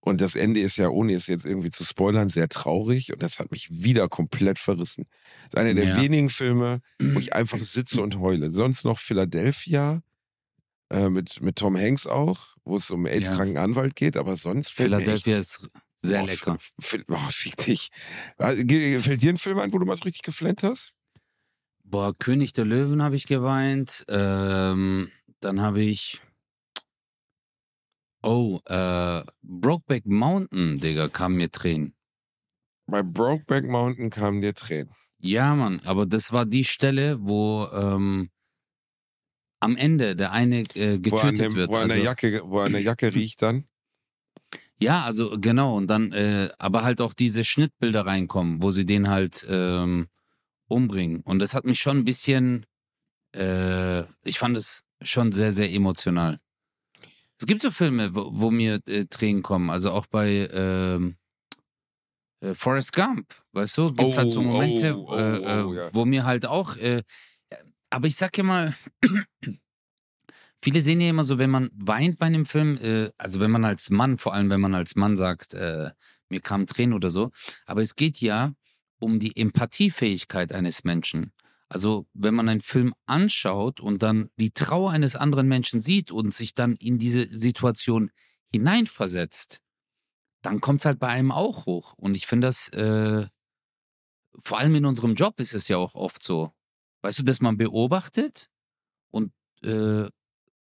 und 0.00 0.20
das 0.20 0.34
Ende 0.34 0.60
ist 0.60 0.76
ja, 0.76 0.88
ohne 0.90 1.14
es 1.14 1.28
jetzt 1.28 1.46
irgendwie 1.46 1.70
zu 1.70 1.84
spoilern, 1.84 2.28
sehr 2.28 2.48
traurig 2.48 3.12
und 3.12 3.22
das 3.22 3.38
hat 3.38 3.50
mich 3.52 3.68
wieder 3.70 4.08
komplett 4.08 4.58
verrissen. 4.58 5.06
Das 5.50 5.54
ist 5.54 5.58
einer 5.58 5.74
der 5.74 5.84
Ja. 5.86 5.96
wenigen 6.02 6.28
Filme, 6.28 6.80
wo 6.98 7.18
ich 7.20 7.34
einfach 7.34 7.58
sitze 7.62 8.02
und 8.02 8.18
heule. 8.18 8.50
Sonst 8.50 8.84
noch 8.84 8.98
Philadelphia 8.98 10.02
äh, 10.92 11.08
mit, 11.08 11.40
mit 11.40 11.56
Tom 11.56 11.76
Hanks 11.76 12.06
auch, 12.06 12.48
wo 12.64 12.76
es 12.76 12.90
um 12.90 13.06
AIDS-kranken 13.06 13.58
Anwalt 13.58 13.96
geht, 13.96 14.16
aber 14.16 14.36
sonst 14.36 14.72
fällt 14.72 14.90
mir 14.90 14.98
echt, 14.98 15.24
Philadelphia 15.24 15.38
ist 15.38 15.68
sehr 16.02 16.22
oh, 16.22 16.26
lecker. 16.26 16.58
Oh, 17.08 17.16
fick 17.30 17.56
dich. 17.56 17.90
Ge- 18.38 19.00
Fällt 19.00 19.22
dir 19.22 19.32
ein 19.32 19.38
Film 19.38 19.58
ein, 19.58 19.72
wo 19.72 19.78
du 19.78 19.86
mal 19.86 19.96
richtig 19.96 20.22
geflennt 20.22 20.62
hast? 20.62 20.92
Boah, 21.84 22.14
König 22.16 22.52
der 22.52 22.64
Löwen 22.64 23.02
habe 23.02 23.16
ich 23.16 23.26
geweint. 23.26 24.04
Ähm, 24.08 25.10
dann 25.40 25.60
habe 25.60 25.82
ich. 25.82 26.20
Oh, 28.22 28.60
äh, 28.66 29.22
Brokeback 29.42 30.06
Mountain, 30.06 30.78
Digga, 30.78 31.08
kamen 31.08 31.36
mir 31.36 31.50
Tränen. 31.50 31.94
Bei 32.86 33.02
Brokeback 33.02 33.64
Mountain 33.64 34.10
kamen 34.10 34.40
dir 34.40 34.54
Tränen. 34.54 34.94
Ja, 35.18 35.54
Mann, 35.54 35.80
aber 35.84 36.06
das 36.06 36.32
war 36.32 36.46
die 36.46 36.64
Stelle, 36.64 37.18
wo 37.20 37.66
ähm, 37.72 38.30
am 39.62 39.76
Ende 39.76 40.16
der 40.16 40.32
eine 40.32 40.60
äh, 40.74 40.98
getötet 40.98 41.12
Wo 41.12 41.18
an, 41.18 41.34
dem, 41.36 41.54
wird. 41.54 41.70
wo, 41.70 41.74
er 41.76 41.82
an 41.82 41.88
der 41.88 41.96
also, 41.96 42.06
Jacke, 42.06 42.42
wo 42.44 42.60
an 42.60 42.72
der 42.72 42.82
Jacke 42.82 43.14
riecht 43.14 43.42
dann. 43.42 43.64
ja, 44.80 45.02
also 45.02 45.38
genau, 45.38 45.76
und 45.76 45.86
dann, 45.86 46.12
äh, 46.12 46.50
aber 46.58 46.82
halt 46.82 47.00
auch 47.00 47.12
diese 47.12 47.44
Schnittbilder 47.44 48.04
reinkommen, 48.04 48.60
wo 48.62 48.70
sie 48.70 48.84
den 48.84 49.08
halt 49.08 49.46
ähm, 49.48 50.08
umbringen. 50.66 51.20
Und 51.20 51.38
das 51.38 51.54
hat 51.54 51.64
mich 51.64 51.78
schon 51.78 51.98
ein 51.98 52.04
bisschen, 52.04 52.66
äh, 53.36 54.02
ich 54.24 54.38
fand 54.38 54.56
es 54.56 54.82
schon 55.00 55.30
sehr, 55.32 55.52
sehr 55.52 55.72
emotional. 55.72 56.40
Es 57.38 57.46
gibt 57.46 57.62
so 57.62 57.70
Filme, 57.70 58.14
wo, 58.14 58.30
wo 58.32 58.50
mir 58.50 58.80
äh, 58.88 59.04
Tränen 59.04 59.42
kommen, 59.42 59.70
also 59.70 59.92
auch 59.92 60.06
bei 60.06 60.48
ähm, 60.52 61.16
äh, 62.40 62.54
Forrest 62.54 62.92
Gump, 62.92 63.32
weißt 63.52 63.78
du, 63.78 63.92
gibt 63.92 64.10
es 64.10 64.18
halt 64.18 64.30
so 64.30 64.40
Oh, 64.40 64.44
Momente, 64.44 64.96
oh, 64.96 65.06
oh, 65.08 65.16
äh, 65.16 65.38
oh, 65.38 65.72
äh, 65.72 65.76
ja. 65.76 65.90
wo 65.92 66.04
mir 66.04 66.24
halt 66.24 66.46
auch, 66.46 66.76
aber 67.92 68.06
ich 68.06 68.16
sag 68.16 68.36
ja 68.38 68.44
mal, 68.44 68.74
viele 70.62 70.80
sehen 70.80 71.00
ja 71.00 71.10
immer 71.10 71.24
so, 71.24 71.38
wenn 71.38 71.50
man 71.50 71.70
weint 71.74 72.18
bei 72.18 72.26
einem 72.26 72.46
Film, 72.46 72.78
äh, 72.78 73.10
also 73.18 73.40
wenn 73.40 73.50
man 73.50 73.64
als 73.64 73.90
Mann, 73.90 74.18
vor 74.18 74.32
allem 74.34 74.50
wenn 74.50 74.60
man 74.60 74.74
als 74.74 74.96
Mann 74.96 75.16
sagt, 75.16 75.54
äh, 75.54 75.90
mir 76.28 76.40
kamen 76.40 76.66
Tränen 76.66 76.94
oder 76.94 77.10
so, 77.10 77.30
aber 77.66 77.82
es 77.82 77.94
geht 77.94 78.20
ja 78.20 78.54
um 78.98 79.18
die 79.18 79.36
Empathiefähigkeit 79.36 80.52
eines 80.52 80.84
Menschen. 80.84 81.32
Also 81.68 82.06
wenn 82.14 82.34
man 82.34 82.48
einen 82.48 82.60
Film 82.60 82.94
anschaut 83.06 83.80
und 83.80 84.02
dann 84.02 84.30
die 84.36 84.52
Trauer 84.52 84.90
eines 84.90 85.16
anderen 85.16 85.48
Menschen 85.48 85.80
sieht 85.80 86.10
und 86.10 86.32
sich 86.34 86.54
dann 86.54 86.74
in 86.74 86.98
diese 86.98 87.26
Situation 87.36 88.10
hineinversetzt, 88.50 89.60
dann 90.42 90.60
kommt 90.60 90.80
es 90.80 90.84
halt 90.86 90.98
bei 90.98 91.08
einem 91.08 91.32
auch 91.32 91.66
hoch. 91.66 91.94
Und 91.94 92.14
ich 92.14 92.26
finde 92.26 92.48
das, 92.48 92.68
äh, 92.70 93.26
vor 94.42 94.58
allem 94.58 94.74
in 94.74 94.84
unserem 94.86 95.14
Job 95.14 95.40
ist 95.40 95.54
es 95.54 95.68
ja 95.68 95.76
auch 95.76 95.94
oft 95.94 96.22
so. 96.22 96.52
Weißt 97.02 97.18
du, 97.18 97.22
dass 97.22 97.40
man 97.40 97.56
beobachtet 97.56 98.48
und 99.10 99.32
äh, 99.62 100.04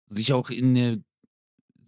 sich 0.08 0.32
auch 0.32 0.50
in 0.50 0.76
eine 0.76 1.04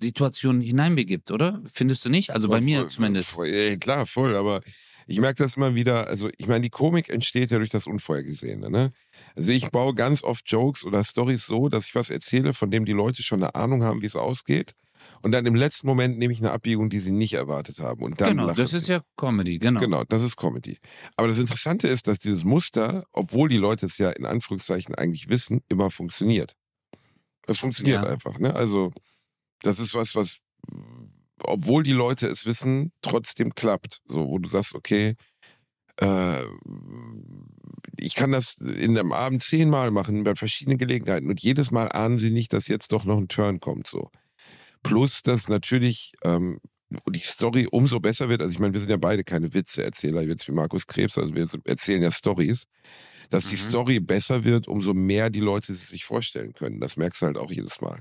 Situation 0.00 0.60
hineinbegibt, 0.60 1.30
oder? 1.30 1.62
Findest 1.72 2.04
du 2.04 2.10
nicht? 2.10 2.30
Also 2.30 2.48
bei 2.48 2.56
Voll, 2.56 2.64
mir 2.64 2.80
voll, 2.80 2.90
zumindest. 2.90 3.30
Voll, 3.30 3.48
ja, 3.48 3.76
klar, 3.76 4.06
voll, 4.06 4.36
aber 4.36 4.60
ich 5.06 5.18
merke 5.18 5.42
das 5.42 5.56
immer 5.56 5.74
wieder, 5.74 6.06
also 6.08 6.28
ich 6.36 6.46
meine, 6.46 6.62
die 6.62 6.70
Komik 6.70 7.08
entsteht 7.08 7.50
ja 7.50 7.58
durch 7.58 7.70
das 7.70 7.86
Unvorhergesehene, 7.86 8.70
ne? 8.70 8.92
Also 9.36 9.50
ich 9.50 9.68
baue 9.70 9.94
ganz 9.94 10.22
oft 10.22 10.48
Jokes 10.50 10.84
oder 10.84 11.04
Stories 11.04 11.46
so, 11.46 11.68
dass 11.68 11.86
ich 11.86 11.94
was 11.94 12.10
erzähle, 12.10 12.52
von 12.52 12.70
dem 12.70 12.84
die 12.84 12.92
Leute 12.92 13.22
schon 13.22 13.42
eine 13.42 13.54
Ahnung 13.54 13.82
haben, 13.82 14.02
wie 14.02 14.06
es 14.06 14.16
ausgeht. 14.16 14.74
Und 15.22 15.32
dann 15.32 15.46
im 15.46 15.54
letzten 15.54 15.86
Moment 15.86 16.18
nehme 16.18 16.32
ich 16.32 16.40
eine 16.40 16.50
Abbiegung, 16.50 16.90
die 16.90 16.98
sie 17.00 17.12
nicht 17.12 17.34
erwartet 17.34 17.78
haben. 17.78 18.02
Und 18.02 18.20
dann 18.20 18.36
Genau, 18.36 18.52
das 18.52 18.70
sie. 18.70 18.76
ist 18.78 18.88
ja 18.88 19.02
Comedy, 19.16 19.58
genau. 19.58 19.80
Genau, 19.80 20.04
das 20.04 20.22
ist 20.22 20.36
Comedy. 20.36 20.78
Aber 21.16 21.28
das 21.28 21.38
Interessante 21.38 21.88
ist, 21.88 22.06
dass 22.08 22.18
dieses 22.18 22.44
Muster, 22.44 23.04
obwohl 23.12 23.48
die 23.48 23.56
Leute 23.56 23.86
es 23.86 23.98
ja 23.98 24.10
in 24.10 24.26
Anführungszeichen 24.26 24.94
eigentlich 24.94 25.28
wissen, 25.28 25.60
immer 25.68 25.90
funktioniert. 25.90 26.54
Das 27.46 27.58
funktioniert 27.58 28.02
Ja. 28.02 28.08
einfach, 28.10 28.38
ne? 28.38 28.54
Also, 28.54 28.92
das 29.62 29.78
ist 29.78 29.94
was, 29.94 30.14
was, 30.14 30.38
obwohl 31.44 31.82
die 31.82 31.92
Leute 31.92 32.26
es 32.28 32.44
wissen, 32.46 32.92
trotzdem 33.02 33.54
klappt. 33.54 34.00
So, 34.06 34.28
wo 34.28 34.38
du 34.38 34.48
sagst, 34.48 34.74
okay, 34.74 35.14
äh, 36.00 36.42
ich 37.98 38.14
kann 38.14 38.32
das 38.32 38.56
in 38.56 38.98
einem 38.98 39.12
Abend 39.12 39.42
zehnmal 39.42 39.90
machen, 39.90 40.24
bei 40.24 40.34
verschiedenen 40.34 40.78
Gelegenheiten. 40.78 41.28
Und 41.28 41.40
jedes 41.40 41.70
Mal 41.70 41.90
ahnen 41.92 42.18
sie 42.18 42.30
nicht, 42.30 42.52
dass 42.52 42.68
jetzt 42.68 42.92
doch 42.92 43.04
noch 43.04 43.18
ein 43.18 43.28
Turn 43.28 43.60
kommt, 43.60 43.86
so. 43.86 44.10
Plus, 44.82 45.22
dass 45.22 45.48
natürlich 45.48 46.12
ähm, 46.24 46.58
die 47.08 47.20
Story 47.20 47.68
umso 47.70 48.00
besser 48.00 48.28
wird. 48.28 48.42
Also 48.42 48.52
ich 48.52 48.58
meine, 48.58 48.72
wir 48.74 48.80
sind 48.80 48.90
ja 48.90 48.96
beide 48.96 49.24
keine 49.24 49.54
Witzeerzähler, 49.54 50.22
jetzt 50.22 50.46
wie 50.48 50.52
Markus 50.52 50.86
Krebs, 50.86 51.16
also 51.18 51.34
wir 51.34 51.48
erzählen 51.64 52.02
ja 52.02 52.10
Stories. 52.10 52.64
Dass 53.30 53.46
die 53.46 53.54
Mhm. 53.54 53.60
Story 53.60 54.00
besser 54.00 54.44
wird, 54.44 54.68
umso 54.68 54.92
mehr 54.94 55.30
die 55.30 55.40
Leute 55.40 55.72
sie 55.74 55.86
sich 55.86 56.04
vorstellen 56.04 56.52
können. 56.52 56.80
Das 56.80 56.96
merkst 56.96 57.22
du 57.22 57.26
halt 57.26 57.38
auch 57.38 57.50
jedes 57.50 57.80
Mal. 57.80 58.00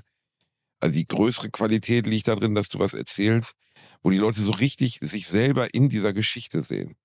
Also 0.80 0.94
die 0.94 1.06
größere 1.06 1.50
Qualität 1.50 2.06
liegt 2.06 2.28
darin, 2.28 2.54
dass 2.54 2.68
du 2.68 2.78
was 2.78 2.92
erzählst, 2.94 3.54
wo 4.02 4.10
die 4.10 4.18
Leute 4.18 4.42
so 4.42 4.50
richtig 4.50 4.98
sich 5.00 5.28
selber 5.28 5.72
in 5.74 5.88
dieser 5.88 6.12
Geschichte 6.12 6.62
sehen. 6.62 6.96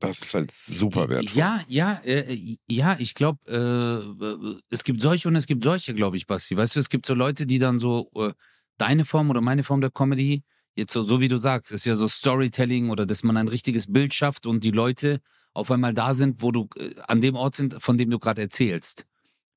Das 0.00 0.20
ist 0.20 0.34
halt 0.34 0.52
super 0.66 1.08
wertvoll. 1.08 1.38
Ja, 1.38 1.62
ja, 1.68 2.00
äh, 2.04 2.56
ja, 2.68 2.96
ich 2.98 3.14
glaube, 3.14 3.38
äh, 3.48 4.60
es 4.70 4.84
gibt 4.84 5.00
solche 5.00 5.28
und 5.28 5.36
es 5.36 5.46
gibt 5.46 5.64
solche, 5.64 5.94
glaube 5.94 6.16
ich, 6.16 6.26
Basti. 6.26 6.56
Weißt 6.56 6.76
du, 6.76 6.80
es 6.80 6.88
gibt 6.88 7.06
so 7.06 7.14
Leute, 7.14 7.46
die 7.46 7.58
dann 7.58 7.78
so 7.78 8.10
äh, 8.16 8.32
deine 8.78 9.04
Form 9.04 9.30
oder 9.30 9.40
meine 9.40 9.64
Form 9.64 9.80
der 9.80 9.90
Comedy, 9.90 10.42
jetzt 10.74 10.92
so, 10.92 11.02
so 11.02 11.20
wie 11.20 11.28
du 11.28 11.38
sagst, 11.38 11.72
ist 11.72 11.84
ja 11.86 11.96
so 11.96 12.08
Storytelling 12.08 12.90
oder 12.90 13.06
dass 13.06 13.22
man 13.22 13.36
ein 13.36 13.48
richtiges 13.48 13.92
Bild 13.92 14.14
schafft 14.14 14.46
und 14.46 14.64
die 14.64 14.70
Leute 14.70 15.20
auf 15.52 15.70
einmal 15.70 15.94
da 15.94 16.14
sind, 16.14 16.42
wo 16.42 16.50
du 16.50 16.68
äh, 16.76 16.94
an 17.06 17.20
dem 17.20 17.36
Ort 17.36 17.54
sind, 17.54 17.80
von 17.80 17.96
dem 17.96 18.10
du 18.10 18.18
gerade 18.18 18.42
erzählst. 18.42 19.06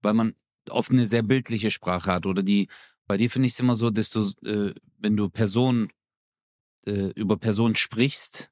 Weil 0.01 0.13
man 0.13 0.33
oft 0.69 0.91
eine 0.91 1.05
sehr 1.05 1.23
bildliche 1.23 1.71
Sprache 1.71 2.11
hat 2.11 2.25
oder 2.25 2.43
die, 2.43 2.67
bei 3.07 3.17
dir 3.17 3.29
finde 3.29 3.47
ich 3.47 3.53
es 3.53 3.59
immer 3.59 3.75
so, 3.75 3.89
dass 3.89 4.09
du, 4.09 4.31
äh, 4.45 4.73
wenn 4.99 5.17
du 5.17 5.29
Personen 5.29 5.89
äh, 6.85 7.11
über 7.15 7.37
Personen 7.37 7.75
sprichst, 7.75 8.51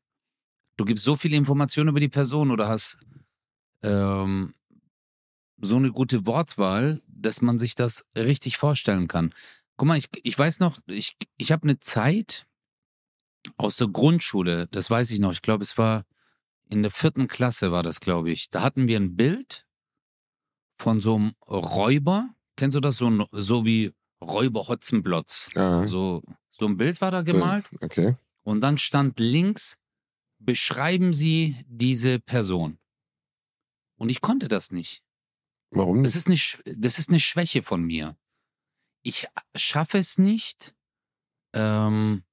du 0.78 0.86
gibst 0.86 1.04
so 1.04 1.16
viele 1.16 1.38
Informationen 1.38 1.90
über 1.90 2.00
die 2.00 2.10
Person 2.10 2.52
oder 2.52 2.68
hast 2.68 2.98
ähm, 3.84 4.54
so 5.62 5.76
eine 5.78 5.92
gute 5.92 6.26
Wortwahl, 6.26 7.02
dass 7.08 7.42
man 7.42 7.60
sich 7.60 7.76
das 7.76 8.06
richtig 8.16 8.58
vorstellen 8.58 9.08
kann. 9.08 9.34
Guck 9.78 9.88
mal, 9.88 9.98
ich, 9.98 10.08
ich 10.24 10.38
weiß 10.38 10.60
noch, 10.60 10.80
ich, 10.88 11.16
ich 11.38 11.52
habe 11.52 11.64
eine 11.64 11.80
Zeit 11.80 12.46
aus 13.58 13.78
der 13.78 13.88
Grundschule, 13.88 14.68
das 14.72 14.90
weiß 14.90 15.12
ich 15.12 15.20
noch, 15.20 15.32
ich 15.32 15.42
glaube, 15.42 15.64
es 15.64 15.78
war 15.78 16.06
in 16.70 16.82
der 16.82 16.92
vierten 16.92 17.28
Klasse 17.28 17.72
war 17.72 17.84
das, 17.84 18.00
glaube 18.00 18.32
ich. 18.32 18.50
Da 18.50 18.64
hatten 18.64 18.88
wir 18.88 19.00
ein 19.00 19.16
Bild 19.16 19.68
von 20.78 21.00
so 21.00 21.16
einem 21.16 21.34
Räuber. 21.48 22.30
Kennst 22.56 22.76
du 22.76 22.80
das? 22.80 22.98
So, 22.98 23.10
ein, 23.10 23.24
so 23.32 23.66
wie 23.66 23.94
Räuber 24.22 24.68
Hotzenplotz. 24.68 25.52
Ja, 25.54 25.88
So, 25.88 26.24
so 26.52 26.66
ein 26.66 26.78
Bild 26.78 27.02
war 27.02 27.12
da 27.12 27.22
gemalt. 27.22 27.66
okay. 27.82 28.16
Und 28.44 28.62
dann 28.62 28.78
stand 28.78 29.20
links, 29.20 29.78
beschreiben 30.40 31.14
Sie 31.14 31.56
diese 31.68 32.20
Person. 32.20 32.80
Und 33.98 34.10
ich 34.10 34.22
konnte 34.22 34.48
das 34.48 34.72
nicht. 34.72 35.04
Warum 35.72 36.04
Das 36.04 36.16
ist 36.16 36.28
eine, 36.28 36.38
das 36.78 37.00
ist 37.00 37.10
eine 37.10 37.20
Schwäche 37.20 37.64
von 37.64 37.84
mir. 37.84 38.18
Ich 39.08 39.28
schaffe 39.56 40.00
es 40.00 40.18
nicht, 40.18 40.74
ähm, 41.54 42.24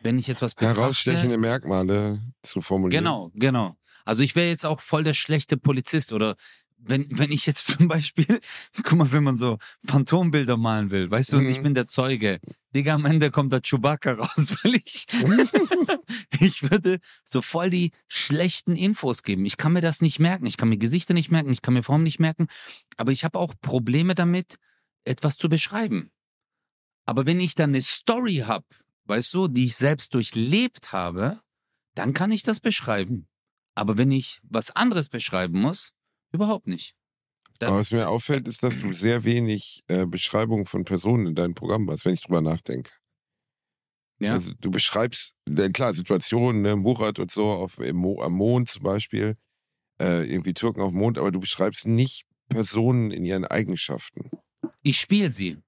wenn 0.00 0.18
ich 0.18 0.30
etwas 0.30 0.54
betrachte. 0.54 0.80
Herausstechende 0.80 1.36
Merkmale 1.36 2.22
zu 2.42 2.62
formulieren. 2.62 3.04
Genau, 3.04 3.30
genau. 3.34 3.76
Also 4.06 4.22
ich 4.22 4.34
wäre 4.34 4.48
jetzt 4.48 4.64
auch 4.64 4.80
voll 4.80 5.04
der 5.04 5.12
schlechte 5.12 5.58
Polizist 5.58 6.14
oder 6.14 6.36
wenn, 6.78 7.06
wenn 7.10 7.32
ich 7.32 7.44
jetzt 7.44 7.66
zum 7.78 7.86
Beispiel, 7.86 8.40
guck 8.82 8.92
mal, 8.94 9.12
wenn 9.12 9.24
man 9.24 9.36
so 9.36 9.58
Phantombilder 9.86 10.56
malen 10.56 10.90
will, 10.90 11.10
weißt 11.10 11.34
du, 11.34 11.36
und 11.36 11.46
ich 11.48 11.58
Mhm. 11.58 11.64
bin 11.64 11.74
der 11.74 11.86
Zeuge. 11.86 12.40
Digga, 12.74 12.94
am 12.94 13.04
Ende 13.04 13.30
kommt 13.30 13.52
der 13.52 13.60
Chewbacca 13.60 14.12
raus, 14.14 14.54
weil 14.64 14.76
ich, 14.84 15.06
ich 16.40 16.62
würde 16.62 16.98
so 17.24 17.42
voll 17.42 17.68
die 17.68 17.92
schlechten 18.08 18.74
Infos 18.74 19.22
geben. 19.22 19.44
Ich 19.44 19.58
kann 19.58 19.74
mir 19.74 19.82
das 19.82 20.00
nicht 20.00 20.18
merken. 20.18 20.46
Ich 20.46 20.56
kann 20.56 20.70
mir 20.70 20.78
Gesichter 20.78 21.12
nicht 21.12 21.30
merken, 21.30 21.52
ich 21.52 21.60
kann 21.60 21.74
mir 21.74 21.82
Formen 21.82 22.04
nicht 22.04 22.20
merken. 22.20 22.46
Aber 22.96 23.12
ich 23.12 23.22
habe 23.22 23.38
auch 23.38 23.52
Probleme 23.60 24.14
damit, 24.14 24.56
etwas 25.06 25.36
zu 25.36 25.48
beschreiben. 25.48 26.10
Aber 27.06 27.26
wenn 27.26 27.40
ich 27.40 27.54
dann 27.54 27.70
eine 27.70 27.80
Story 27.80 28.44
habe, 28.46 28.66
weißt 29.04 29.32
du, 29.34 29.48
die 29.48 29.66
ich 29.66 29.76
selbst 29.76 30.12
durchlebt 30.14 30.92
habe, 30.92 31.40
dann 31.94 32.12
kann 32.12 32.32
ich 32.32 32.42
das 32.42 32.60
beschreiben. 32.60 33.28
Aber 33.74 33.96
wenn 33.96 34.10
ich 34.10 34.40
was 34.42 34.70
anderes 34.70 35.08
beschreiben 35.08 35.60
muss, 35.60 35.92
überhaupt 36.32 36.66
nicht. 36.66 36.94
Aber 37.60 37.78
was 37.78 37.90
mir 37.90 38.08
auffällt, 38.08 38.48
ist, 38.48 38.62
dass 38.62 38.78
du 38.80 38.92
sehr 38.92 39.24
wenig 39.24 39.82
äh, 39.88 40.04
Beschreibungen 40.04 40.66
von 40.66 40.84
Personen 40.84 41.26
in 41.26 41.34
deinem 41.34 41.54
Programm 41.54 41.90
hast, 41.90 42.04
wenn 42.04 42.14
ich 42.14 42.22
drüber 42.22 42.42
nachdenke. 42.42 42.90
Ja. 44.18 44.32
Also 44.32 44.52
du 44.60 44.70
beschreibst, 44.70 45.34
klar, 45.72 45.94
Situationen, 45.94 46.62
ne, 46.62 46.76
Murat 46.76 47.18
und 47.18 47.30
so 47.30 47.46
auf, 47.46 47.78
Mo 47.78 48.20
am 48.22 48.32
Mond 48.32 48.70
zum 48.70 48.82
Beispiel, 48.82 49.36
äh, 50.00 50.30
irgendwie 50.30 50.54
Türken 50.54 50.80
auf 50.80 50.90
dem 50.90 50.98
Mond, 50.98 51.18
aber 51.18 51.30
du 51.30 51.40
beschreibst 51.40 51.86
nicht 51.86 52.26
Personen 52.48 53.10
in 53.10 53.24
ihren 53.24 53.44
Eigenschaften. 53.44 54.30
Ich 54.86 55.00
spiele 55.00 55.32
sie. 55.32 55.58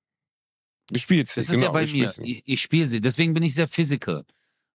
Du 0.91 1.01
spielst 1.01 1.35
sie, 1.35 1.41
Das 1.41 1.49
ist 1.49 1.57
genau, 1.57 1.67
ja 1.67 1.73
bei 1.73 1.87
mir. 1.87 2.15
Ich, 2.23 2.43
ich 2.47 2.63
spiele 2.63 2.87
sie. 2.87 3.01
Deswegen 3.01 3.35
bin 3.35 3.43
ich 3.43 3.53
sehr 3.53 3.67
physical. 3.67 4.25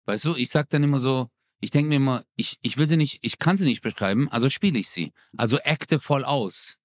Weißt 0.06 0.25
du, 0.25 0.36
ich 0.36 0.49
sag 0.49 0.69
dann 0.69 0.84
immer 0.84 0.99
so, 0.99 1.29
ich 1.62 1.71
denke 1.71 1.88
mir 1.88 1.95
immer, 1.95 2.25
ich, 2.36 2.60
ich 2.62 2.75
will 2.75 2.89
sie 2.89 2.97
nicht, 2.97 3.19
ich 3.21 3.39
kann 3.39 3.56
sie 3.56 3.63
nicht 3.63 3.82
beschreiben, 3.82 4.27
also 4.27 4.49
spiele 4.49 4.77
ich 4.77 4.89
sie. 4.89 5.13
Also 5.38 5.60
acte 5.63 5.97
voll 5.97 6.25
aus. 6.25 6.77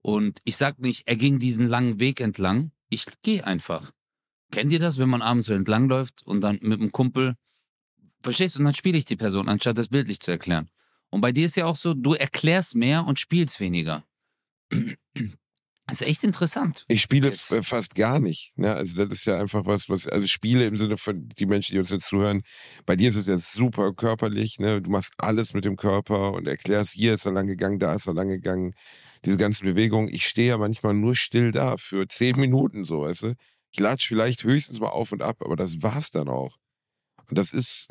Und 0.00 0.40
ich 0.44 0.56
sag 0.56 0.78
nicht, 0.78 1.08
er 1.08 1.16
ging 1.16 1.40
diesen 1.40 1.66
langen 1.66 1.98
Weg 1.98 2.20
entlang. 2.20 2.70
Ich 2.88 3.04
gehe 3.22 3.44
einfach. 3.44 3.90
Kennt 4.52 4.72
ihr 4.72 4.78
das, 4.78 4.98
wenn 4.98 5.08
man 5.08 5.22
abends 5.22 5.48
so 5.48 5.54
entlang 5.54 5.88
läuft 5.88 6.22
und 6.24 6.40
dann 6.40 6.60
mit 6.62 6.78
einem 6.78 6.92
Kumpel, 6.92 7.34
verstehst 8.22 8.54
du, 8.54 8.60
und 8.60 8.66
dann 8.66 8.76
spiele 8.76 8.96
ich 8.96 9.06
die 9.06 9.16
Person, 9.16 9.48
anstatt 9.48 9.76
das 9.76 9.88
bildlich 9.88 10.20
zu 10.20 10.30
erklären. 10.30 10.70
Und 11.10 11.20
bei 11.20 11.32
dir 11.32 11.46
ist 11.46 11.56
ja 11.56 11.66
auch 11.66 11.76
so, 11.76 11.94
du 11.94 12.14
erklärst 12.14 12.76
mehr 12.76 13.04
und 13.04 13.18
spielst 13.18 13.58
weniger. 13.58 14.04
Das 15.86 16.00
ist 16.00 16.06
echt 16.06 16.24
interessant. 16.24 16.84
Ich 16.88 17.02
spiele 17.02 17.28
Jetzt. 17.28 17.54
fast 17.62 17.94
gar 17.96 18.20
nicht. 18.20 18.52
Ne? 18.56 18.72
Also 18.72 18.94
das 18.94 19.18
ist 19.18 19.24
ja 19.24 19.38
einfach 19.38 19.66
was, 19.66 19.88
was, 19.88 20.06
also 20.06 20.26
Spiele 20.26 20.66
im 20.66 20.76
Sinne 20.76 20.96
von 20.96 21.28
die 21.28 21.46
Menschen, 21.46 21.74
die 21.74 21.80
uns 21.80 21.90
jetzt 21.90 22.06
zuhören, 22.06 22.42
bei 22.86 22.94
dir 22.94 23.08
ist 23.08 23.16
es 23.16 23.26
jetzt 23.26 23.52
super 23.52 23.92
körperlich, 23.92 24.58
ne? 24.58 24.80
Du 24.80 24.90
machst 24.90 25.12
alles 25.18 25.54
mit 25.54 25.64
dem 25.64 25.76
Körper 25.76 26.32
und 26.32 26.46
erklärst, 26.46 26.92
hier 26.92 27.14
ist 27.14 27.26
er 27.26 27.32
lang 27.32 27.46
gegangen, 27.48 27.80
da 27.80 27.94
ist 27.94 28.06
er 28.06 28.14
lang 28.14 28.28
gegangen, 28.28 28.74
diese 29.24 29.36
ganzen 29.36 29.64
Bewegungen. 29.66 30.08
Ich 30.08 30.26
stehe 30.26 30.48
ja 30.50 30.58
manchmal 30.58 30.94
nur 30.94 31.16
still 31.16 31.50
da 31.50 31.76
für 31.76 32.06
zehn 32.06 32.38
Minuten, 32.38 32.84
so, 32.84 33.02
weißt 33.02 33.22
du? 33.22 33.34
Ich 33.72 33.80
latsch 33.80 34.06
vielleicht 34.06 34.44
höchstens 34.44 34.78
mal 34.80 34.88
auf 34.88 35.12
und 35.12 35.22
ab, 35.22 35.38
aber 35.40 35.56
das 35.56 35.82
war's 35.82 36.10
dann 36.10 36.28
auch. 36.28 36.58
Und 37.28 37.38
das 37.38 37.52
ist 37.52 37.88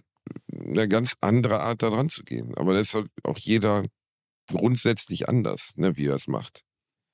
eine 0.52 0.88
ganz 0.88 1.16
andere 1.22 1.60
Art, 1.62 1.84
da 1.84 1.90
dran 1.90 2.10
zu 2.10 2.24
gehen. 2.24 2.54
Aber 2.56 2.74
das 2.74 2.94
ist 2.94 3.04
auch 3.24 3.38
jeder 3.38 3.86
grundsätzlich 4.48 5.28
anders, 5.28 5.72
ne, 5.76 5.98
wie 5.98 6.08
er 6.08 6.16
es 6.16 6.28
macht. 6.28 6.64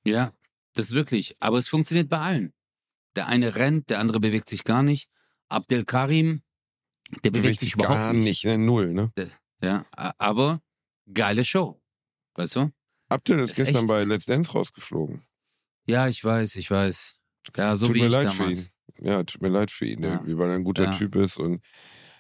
Ja, 0.05 0.31
das 0.77 0.91
wirklich. 0.91 1.35
Aber 1.39 1.57
es 1.57 1.67
funktioniert 1.67 2.09
bei 2.09 2.19
allen. 2.19 2.53
Der 3.15 3.27
eine 3.27 3.55
rennt, 3.55 3.89
der 3.89 3.99
andere 3.99 4.19
bewegt 4.19 4.49
sich 4.49 4.63
gar 4.63 4.83
nicht. 4.83 5.09
Abdel 5.49 5.85
Karim, 5.85 6.43
der 7.23 7.31
bewegt, 7.31 7.59
sich 7.59 7.73
überhaupt 7.73 7.95
gar 7.97 8.13
nicht. 8.13 8.23
nicht, 8.25 8.45
ne? 8.45 8.57
null, 8.57 8.93
ne? 8.93 9.11
Ja, 9.61 9.85
aber 10.17 10.61
geile 11.11 11.43
Show. 11.45 11.81
Weißt 12.35 12.55
du? 12.57 12.71
Abdel 13.09 13.39
ist, 13.39 13.51
Ist 13.51 13.55
gestern 13.57 13.75
echt- 13.83 13.87
bei 13.87 14.03
Let's 14.03 14.25
Dance 14.25 14.51
rausgeflogen. 14.51 15.23
Ja, 15.85 16.07
ich 16.09 16.23
weiß, 16.23 16.57
ich 16.57 16.69
weiß. 16.69 17.15
Ja, 17.55 17.75
so 17.77 17.87
tut 17.87 17.95
wie 17.95 17.99
mir 18.01 18.07
ich 18.07 18.11
leid 18.11 18.27
damals. 18.27 18.59
für 18.59 18.65
ihn. 18.65 19.05
Ja, 19.07 19.23
tut 19.23 19.41
mir 19.41 19.47
leid 19.47 19.71
für 19.71 19.85
ihn, 19.85 20.03
Ja. 20.03 20.21
ne? 20.21 20.37
weil 20.37 20.49
er 20.49 20.55
ein 20.55 20.63
guter 20.65 20.85
Ja. 20.85 20.91
Typ 20.91 21.15
ist 21.15 21.37
und 21.37 21.63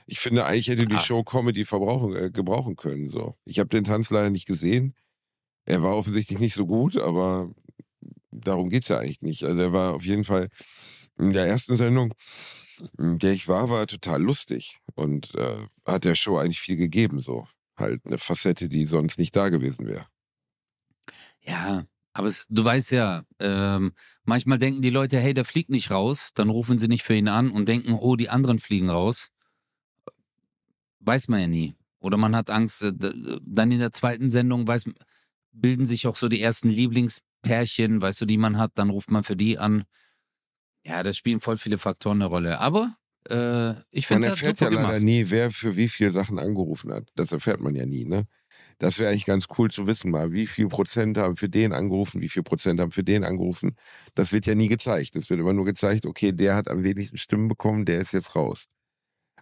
ich 0.05 0.19
finde, 0.19 0.45
eigentlich 0.45 0.69
hätte 0.69 0.85
die 0.85 0.95
Ach. 0.95 1.03
Show 1.03 1.23
Comedy 1.23 1.65
verbrauchen, 1.65 2.15
äh, 2.15 2.31
gebrauchen 2.31 2.77
können. 2.77 3.09
So. 3.09 3.35
Ich 3.43 3.59
habe 3.59 3.67
den 3.67 3.83
Tanz 3.83 4.09
leider 4.09 4.29
nicht 4.29 4.47
gesehen. 4.47 4.95
Er 5.65 5.83
war 5.83 5.97
offensichtlich 5.97 6.39
nicht 6.39 6.53
so 6.53 6.65
gut, 6.65 6.95
aber 6.95 7.51
darum 8.31 8.69
geht's 8.69 8.87
ja 8.87 8.99
eigentlich 8.99 9.21
nicht. 9.21 9.43
Also 9.43 9.61
er 9.61 9.73
war 9.73 9.93
auf 9.95 10.05
jeden 10.05 10.23
Fall 10.23 10.49
in 11.17 11.33
der 11.33 11.45
ersten 11.45 11.77
Sendung, 11.77 12.13
in 12.97 13.17
der 13.19 13.33
ich 13.33 13.47
war, 13.47 13.69
war 13.69 13.81
er 13.81 13.87
total 13.87 14.21
lustig 14.21 14.79
und 14.95 15.33
äh, 15.35 15.65
hat 15.85 16.05
der 16.05 16.15
Show 16.15 16.37
eigentlich 16.37 16.59
viel 16.59 16.75
gegeben. 16.75 17.19
So 17.19 17.47
halt 17.77 18.05
eine 18.05 18.17
Facette, 18.17 18.69
die 18.69 18.85
sonst 18.85 19.19
nicht 19.19 19.35
da 19.35 19.49
gewesen 19.49 19.87
wäre. 19.87 20.05
Ja, 21.41 21.85
aber 22.13 22.27
es, 22.27 22.47
du 22.49 22.63
weißt 22.63 22.91
ja, 22.91 23.23
ähm, 23.39 23.93
manchmal 24.23 24.57
denken 24.57 24.81
die 24.81 24.89
Leute, 24.89 25.19
hey, 25.19 25.33
der 25.33 25.45
fliegt 25.45 25.69
nicht 25.69 25.91
raus, 25.91 26.31
dann 26.33 26.49
rufen 26.49 26.79
sie 26.79 26.87
nicht 26.87 27.03
für 27.03 27.13
ihn 27.13 27.27
an 27.27 27.51
und 27.51 27.67
denken, 27.67 27.93
oh, 27.93 28.15
die 28.15 28.29
anderen 28.29 28.59
fliegen 28.59 28.89
raus. 28.89 29.29
Weiß 30.99 31.27
man 31.27 31.41
ja 31.41 31.47
nie. 31.47 31.75
Oder 31.99 32.17
man 32.17 32.35
hat 32.35 32.49
Angst, 32.49 32.81
äh, 32.83 32.91
dann 32.93 33.71
in 33.71 33.79
der 33.79 33.91
zweiten 33.91 34.29
Sendung 34.29 34.67
weiß, 34.67 34.85
bilden 35.51 35.85
sich 35.85 36.07
auch 36.07 36.15
so 36.15 36.27
die 36.27 36.41
ersten 36.41 36.69
Lieblingspärchen, 37.43 38.01
weißt 38.01 38.21
du, 38.21 38.25
die 38.25 38.37
man 38.37 38.57
hat, 38.57 38.71
dann 38.75 38.89
ruft 38.89 39.11
man 39.11 39.23
für 39.23 39.35
die 39.35 39.57
an. 39.57 39.83
Ja, 40.85 41.03
da 41.03 41.13
spielen 41.13 41.41
voll 41.41 41.57
viele 41.57 41.77
Faktoren 41.77 42.21
eine 42.21 42.29
Rolle. 42.29 42.59
Aber 42.59 42.95
äh, 43.29 43.73
ich 43.91 44.07
finde 44.07 44.27
es 44.27 44.33
erfährt 44.33 44.57
super 44.57 44.71
ja 44.71 44.77
leider 44.77 44.89
gemacht. 44.89 45.03
nie, 45.03 45.29
wer 45.29 45.51
für 45.51 45.75
wie 45.75 45.89
viele 45.89 46.11
Sachen 46.11 46.39
angerufen 46.39 46.93
hat. 46.93 47.09
Das 47.15 47.31
erfährt 47.31 47.59
man 47.59 47.75
ja 47.75 47.85
nie, 47.85 48.05
ne? 48.05 48.25
Das 48.79 48.99
wäre 48.99 49.09
eigentlich 49.09 49.25
ganz 49.25 49.47
cool 49.57 49.71
zu 49.71 49.87
wissen 49.87 50.11
mal, 50.11 50.31
wie 50.33 50.45
viel 50.45 50.67
Prozent 50.67 51.17
haben 51.17 51.35
für 51.35 51.49
den 51.49 51.73
angerufen, 51.73 52.21
wie 52.21 52.29
viel 52.29 52.43
Prozent 52.43 52.79
haben 52.79 52.91
für 52.91 53.03
den 53.03 53.23
angerufen. 53.23 53.75
Das 54.13 54.33
wird 54.33 54.45
ja 54.45 54.53
nie 54.53 54.67
gezeigt. 54.67 55.15
Es 55.15 55.29
wird 55.31 55.39
immer 55.39 55.53
nur 55.53 55.65
gezeigt, 55.65 56.05
okay, 56.05 56.31
der 56.31 56.55
hat 56.55 56.67
am 56.67 56.83
wenigsten 56.83 57.17
Stimmen 57.17 57.47
bekommen, 57.47 57.85
der 57.85 57.99
ist 57.99 58.13
jetzt 58.13 58.35
raus. 58.35 58.65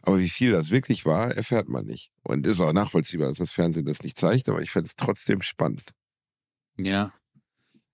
Aber 0.03 0.19
wie 0.19 0.29
viel 0.29 0.51
das 0.51 0.69
wirklich 0.69 1.05
war, 1.05 1.35
erfährt 1.35 1.67
man 1.67 1.85
nicht. 1.85 2.11
Und 2.23 2.47
ist 2.47 2.61
auch 2.61 2.71
nachvollziehbar, 2.71 3.27
dass 3.27 3.39
das 3.39 3.51
Fernsehen 3.51 3.85
das 3.85 4.03
nicht 4.03 4.17
zeigt, 4.17 4.47
aber 4.47 4.61
ich 4.61 4.71
fände 4.71 4.87
es 4.87 4.95
trotzdem 4.95 5.41
spannend. 5.41 5.93
Ja. 6.77 7.11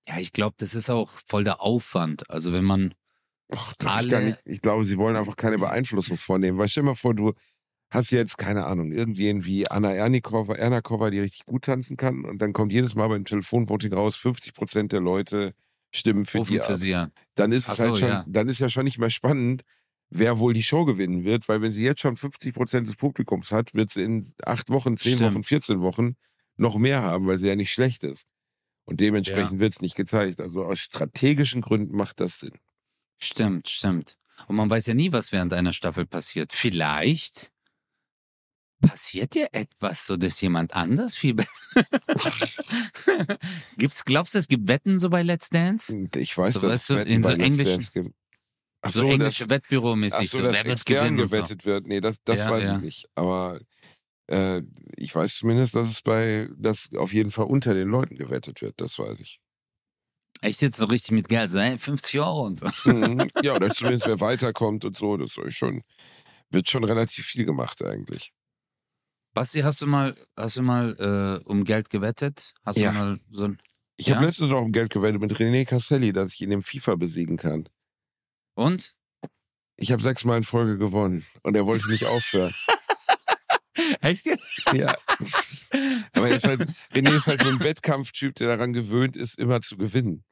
Ja, 0.08 0.18
ich 0.20 0.34
glaube, 0.34 0.56
das 0.60 0.76
ist 0.76 0.90
auch 0.90 1.12
voll 1.28 1.44
der 1.44 1.62
Aufwand. 1.62 2.30
Also 2.30 2.54
wenn 2.54 2.64
man, 2.66 2.94
ich, 3.54 3.78
gar 3.78 3.96
Alle- 3.98 4.24
nicht. 4.26 4.42
ich 4.46 4.62
glaube, 4.62 4.86
sie 4.86 4.98
wollen 4.98 5.16
einfach 5.16 5.36
keine 5.36 5.58
Beeinflussung 5.58 6.18
vornehmen. 6.18 6.58
Weil 6.58 6.70
stell 6.70 6.84
dir 6.84 6.90
mal 6.90 6.96
vor, 6.96 7.14
du 7.14 7.34
hast 7.90 8.12
jetzt, 8.12 8.38
keine 8.38 8.66
Ahnung, 8.66 8.92
irgendjemand 8.92 9.46
wie 9.46 9.70
Anna 9.70 9.94
Ernikowa, 9.94 10.56
Ernakova, 10.56 11.10
die 11.10 11.20
richtig 11.20 11.46
gut 11.46 11.66
tanzen 11.66 11.98
kann 11.98 12.24
und 12.26 12.40
dann 12.42 12.54
kommt 12.54 12.72
jedes 12.72 12.96
Mal 12.96 13.10
beim 13.10 13.26
Telefonvoting 13.26 13.94
raus, 13.94 14.16
50 14.16 14.54
Prozent 14.54 14.92
der 14.94 15.02
Leute 15.02 15.54
stimmen 15.94 16.24
für 16.24 16.38
rufen 16.40 16.54
die 16.54 16.60
für 16.60 16.76
sie 16.78 16.96
an. 16.96 17.12
Dann 17.36 17.52
ist 17.52 17.68
Ach 17.68 17.74
es 17.74 17.80
halt 17.80 17.90
so, 17.96 17.96
schon, 18.02 18.08
ja. 18.10 18.26
dann 18.28 18.48
ist 18.48 18.60
ja 18.60 18.70
schon 18.70 18.86
nicht 18.86 18.98
mehr 18.98 19.10
spannend, 19.10 19.64
wer 20.10 20.40
wohl 20.40 20.54
die 20.54 20.64
Show 20.64 20.86
gewinnen 20.86 21.26
wird, 21.26 21.50
weil 21.50 21.62
wenn 21.62 21.74
sie 21.74 21.84
jetzt 21.84 22.00
schon 22.00 22.16
50 22.16 22.54
Prozent 22.54 22.88
des 22.88 22.96
Publikums 22.96 23.52
hat, 23.52 23.74
wird 23.74 23.90
sie 23.90 24.04
in 24.04 24.32
acht 24.46 24.70
Wochen, 24.70 24.96
zehn. 24.96 25.20
Wochen, 25.20 25.44
14 25.44 25.82
Wochen 25.82 26.16
noch 26.56 26.78
mehr 26.78 27.02
haben, 27.02 27.28
weil 27.28 27.40
sie 27.40 27.48
ja 27.48 27.56
nicht 27.58 27.72
schlecht 27.74 28.06
ist. 28.06 28.26
Und 28.86 29.00
dementsprechend 29.00 29.60
wird 29.60 29.74
es 29.74 29.82
nicht 29.82 29.96
gezeigt. 29.96 30.42
Also 30.42 30.64
aus 30.64 30.80
strategischen 30.80 31.62
Gründen 31.62 31.96
macht 31.96 32.20
das 32.20 32.40
Sinn. 32.40 32.54
Stimmt, 33.20 33.70
stimmt. 33.70 34.18
Und 34.48 34.56
man 34.56 34.70
weiß 34.70 34.88
ja 34.88 34.94
nie, 34.94 35.12
was 35.12 35.32
während 35.32 35.54
einer 35.54 35.72
Staffel 35.74 36.06
passiert. 36.06 36.52
Vielleicht 36.54 37.52
passiert 38.82 39.36
ja 39.36 39.46
etwas, 39.52 40.08
so 40.08 40.18
dass 40.18 40.42
jemand 40.42 40.74
anders 40.74 41.16
viel 41.16 41.34
besser. 41.36 41.86
Gibt's, 43.78 44.04
glaubst 44.06 44.34
du, 44.34 44.40
es 44.40 44.48
gibt 44.48 44.68
Wetten 44.68 44.98
so 44.98 45.10
bei 45.10 45.22
Let's 45.22 45.50
Dance? 45.50 45.94
Und 45.94 46.16
Ich 46.16 46.36
weiß, 46.38 46.56
So, 46.56 46.62
dass 46.62 46.72
weißt 46.72 46.90
du, 46.90 46.96
Wetten 46.96 47.12
in 47.12 47.24
so 47.24 47.30
englischen-. 47.30 48.14
Ach 48.84 48.92
so, 48.92 49.02
so, 49.02 49.12
englische 49.12 49.48
Wettbüromäßig. 49.48 50.20
ach 50.28 50.32
so, 50.32 50.38
so, 50.40 50.44
dass 50.44 50.62
extern 50.66 51.16
gewinnen 51.16 51.20
und 51.20 51.30
so. 51.30 51.36
gewettet 51.38 51.66
wird. 51.66 51.86
Nee, 51.86 52.02
das, 52.02 52.16
das 52.26 52.38
Ja, 52.40 52.50
weiß 52.50 52.64
ja. 52.64 52.76
ich 52.78 52.82
nicht. 52.82 53.06
Aber 53.14 53.60
äh, 54.32 54.62
ich 54.98 55.14
weiß 55.14 55.36
zumindest, 55.38 55.76
dass 55.76 55.90
es 55.90 56.02
bei, 56.02 56.50
dass 56.58 56.90
auf 56.96 57.14
jeden 57.14 57.32
Fall 57.32 57.46
unter 57.46 57.74
den 57.74 57.90
Leuten 57.90 58.16
gewettet 58.16 58.62
wird. 58.62 58.80
Das 58.80 58.98
weiß 58.98 59.20
ich. 59.20 59.40
Echt 60.42 60.62
jetzt 60.62 60.78
so 60.78 60.86
richtig 60.86 61.12
mit 61.12 61.30
Geld, 61.30 61.52
so 61.52 61.60
hey, 61.60 61.78
50 61.78 62.20
Euro 62.20 62.46
und 62.48 62.58
so. 62.58 62.68
Mhm. 62.86 63.30
ja, 63.44 63.56
oder 63.56 63.70
zumindest 63.70 64.08
wer 64.08 64.20
weiterkommt 64.20 64.86
und 64.86 64.98
so. 64.98 65.18
Das 65.18 65.34
soll 65.34 65.52
schon, 65.52 65.84
wird 66.50 66.70
schon 66.70 66.84
relativ 66.84 67.26
viel 67.26 67.46
gemacht 67.46 67.84
eigentlich. 67.84 68.34
Basti, 69.34 69.62
hast 69.62 69.82
du 69.82 69.88
mal, 69.88 70.16
hast 70.36 70.58
du 70.58 70.62
mal 70.64 71.42
äh, 71.44 71.48
um 71.48 71.64
Geld 71.64 71.90
gewettet? 71.90 72.54
Hast 72.66 72.78
Ja. 72.80 72.92
du 72.92 72.98
mal 72.98 73.20
so 73.32 73.46
ein. 73.46 73.60
Ich 73.98 74.10
habe 74.10 74.22
Ja? 74.22 74.28
letztens 74.28 74.50
noch 74.50 74.62
um 74.62 74.72
Geld 74.72 74.92
gewettet 74.92 75.22
mit 75.22 75.32
René 75.34 75.64
Castelli, 75.66 76.12
dass 76.12 76.34
ich 76.34 76.42
ihn 76.42 76.52
im 76.52 76.64
FIFA 76.64 76.96
besiegen 76.96 77.38
kann. 77.38 77.70
Und? 78.56 78.96
Ich 79.78 79.92
habe 79.92 80.02
sechsmal 80.04 80.38
in 80.38 80.44
Folge 80.44 80.78
gewonnen 80.78 81.26
und 81.44 81.56
er 81.56 81.66
wollte 81.66 81.90
nicht 81.90 82.06
aufhören. 82.06 82.54
Echt? 84.02 84.26
Ja. 84.74 84.96
Aber 86.14 86.30
er 86.30 86.36
ist 86.36 86.48
halt, 86.48 86.68
René 86.94 87.16
ist 87.16 87.28
halt 87.28 87.42
so 87.44 87.50
ein 87.50 87.60
Wettkampftyp, 87.60 88.36
der 88.36 88.48
daran 88.48 88.74
gewöhnt 88.74 89.16
ist, 89.16 89.38
immer 89.38 89.62
zu 89.62 89.78
gewinnen. 89.78 90.24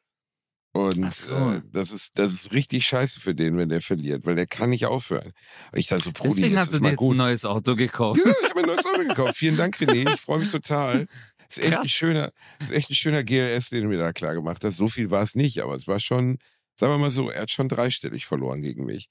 Und 0.71 1.11
so. 1.13 1.33
äh, 1.33 1.61
das, 1.71 1.91
ist, 1.91 2.19
das 2.19 2.31
ist 2.33 2.51
richtig 2.51 2.85
scheiße 2.85 3.19
für 3.19 3.33
den, 3.33 3.57
wenn 3.57 3.69
der 3.69 3.81
verliert, 3.81 4.25
weil 4.25 4.35
der 4.35 4.45
kann 4.45 4.69
nicht 4.69 4.85
aufhören. 4.85 5.31
Ich 5.73 5.87
dachte 5.87 6.03
so, 6.03 6.11
Brudi, 6.11 6.41
Deswegen 6.41 6.57
hast 6.57 6.73
du 6.73 6.79
dir 6.79 6.89
jetzt 6.89 6.97
gut. 6.97 7.15
ein 7.15 7.17
neues 7.17 7.43
Auto 7.43 7.75
gekauft. 7.75 8.21
Ja, 8.23 8.31
ich 8.31 8.49
habe 8.49 8.61
mir 8.61 8.67
ein 8.67 8.75
neues 8.75 8.85
Auto 8.85 8.99
gekauft. 8.99 9.35
Vielen 9.35 9.57
Dank, 9.57 9.77
René. 9.77 10.13
Ich 10.13 10.21
freue 10.21 10.39
mich 10.39 10.51
total. 10.51 11.07
Das 11.47 11.57
ist 11.57 11.63
echt 11.65 11.77
ein 11.79 11.87
schöner, 11.89 12.31
ist 12.59 12.71
echt 12.71 12.91
ein 12.91 12.95
schöner 12.95 13.23
GLS, 13.23 13.69
den 13.69 13.83
du 13.83 13.89
mir 13.89 13.97
da 13.97 14.13
klar 14.13 14.35
gemacht 14.35 14.63
hast. 14.63 14.77
So 14.77 14.87
viel 14.87 15.09
war 15.09 15.23
es 15.23 15.33
nicht, 15.33 15.59
aber 15.63 15.75
es 15.75 15.87
war 15.87 15.99
schon, 15.99 16.37
sagen 16.79 16.93
wir 16.93 16.97
mal 16.97 17.11
so, 17.11 17.29
er 17.29 17.41
hat 17.41 17.51
schon 17.51 17.67
dreistellig 17.67 18.25
verloren 18.25 18.61
gegen 18.61 18.85
mich. 18.85 19.09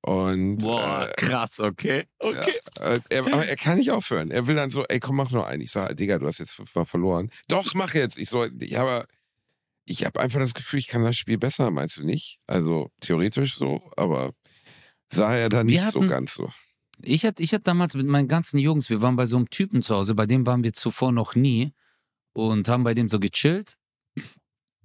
Und 0.00 0.58
Boah, 0.58 1.06
äh, 1.06 1.12
krass, 1.16 1.60
okay. 1.60 2.04
Okay. 2.18 2.54
äh, 2.80 2.98
er, 3.10 3.26
aber 3.26 3.46
er 3.46 3.56
kann 3.56 3.76
nicht 3.76 3.90
aufhören. 3.90 4.30
Er 4.30 4.46
will 4.46 4.56
dann 4.56 4.70
so, 4.70 4.84
ey, 4.88 4.98
komm, 5.00 5.16
mach 5.16 5.30
noch 5.30 5.46
einen. 5.46 5.62
Ich 5.62 5.70
sage, 5.70 5.94
Digga, 5.94 6.18
du 6.18 6.26
hast 6.26 6.38
jetzt 6.38 6.52
fünfmal 6.52 6.86
verloren. 6.86 7.30
Doch, 7.48 7.74
mach 7.74 7.92
jetzt. 7.92 8.16
Ich 8.16 8.30
so, 8.30 8.46
ja, 8.46 8.80
aber 8.80 9.04
ich 9.84 10.06
habe 10.06 10.18
einfach 10.18 10.40
das 10.40 10.54
Gefühl, 10.54 10.78
ich 10.78 10.88
kann 10.88 11.04
das 11.04 11.18
Spiel 11.18 11.36
besser, 11.36 11.70
meinst 11.70 11.98
du 11.98 12.04
nicht? 12.04 12.38
Also 12.46 12.90
theoretisch 13.00 13.56
so, 13.56 13.90
aber 13.96 14.32
sah 15.12 15.34
er 15.34 15.50
dann 15.50 15.66
nicht 15.66 15.80
so 15.80 16.00
hatten- 16.00 16.08
ganz 16.08 16.34
so. 16.34 16.50
Ich 17.02 17.24
hatte, 17.26 17.42
ich 17.42 17.52
hatte 17.52 17.64
damals 17.64 17.94
mit 17.94 18.06
meinen 18.06 18.28
ganzen 18.28 18.58
Jungs, 18.58 18.88
wir 18.90 19.00
waren 19.02 19.16
bei 19.16 19.26
so 19.26 19.36
einem 19.36 19.50
Typen 19.50 19.82
zu 19.82 19.94
Hause, 19.94 20.14
bei 20.14 20.26
dem 20.26 20.46
waren 20.46 20.64
wir 20.64 20.72
zuvor 20.72 21.12
noch 21.12 21.34
nie 21.34 21.72
und 22.32 22.68
haben 22.68 22.84
bei 22.84 22.92
dem 22.94 23.08
so 23.08 23.18
gechillt 23.18 23.76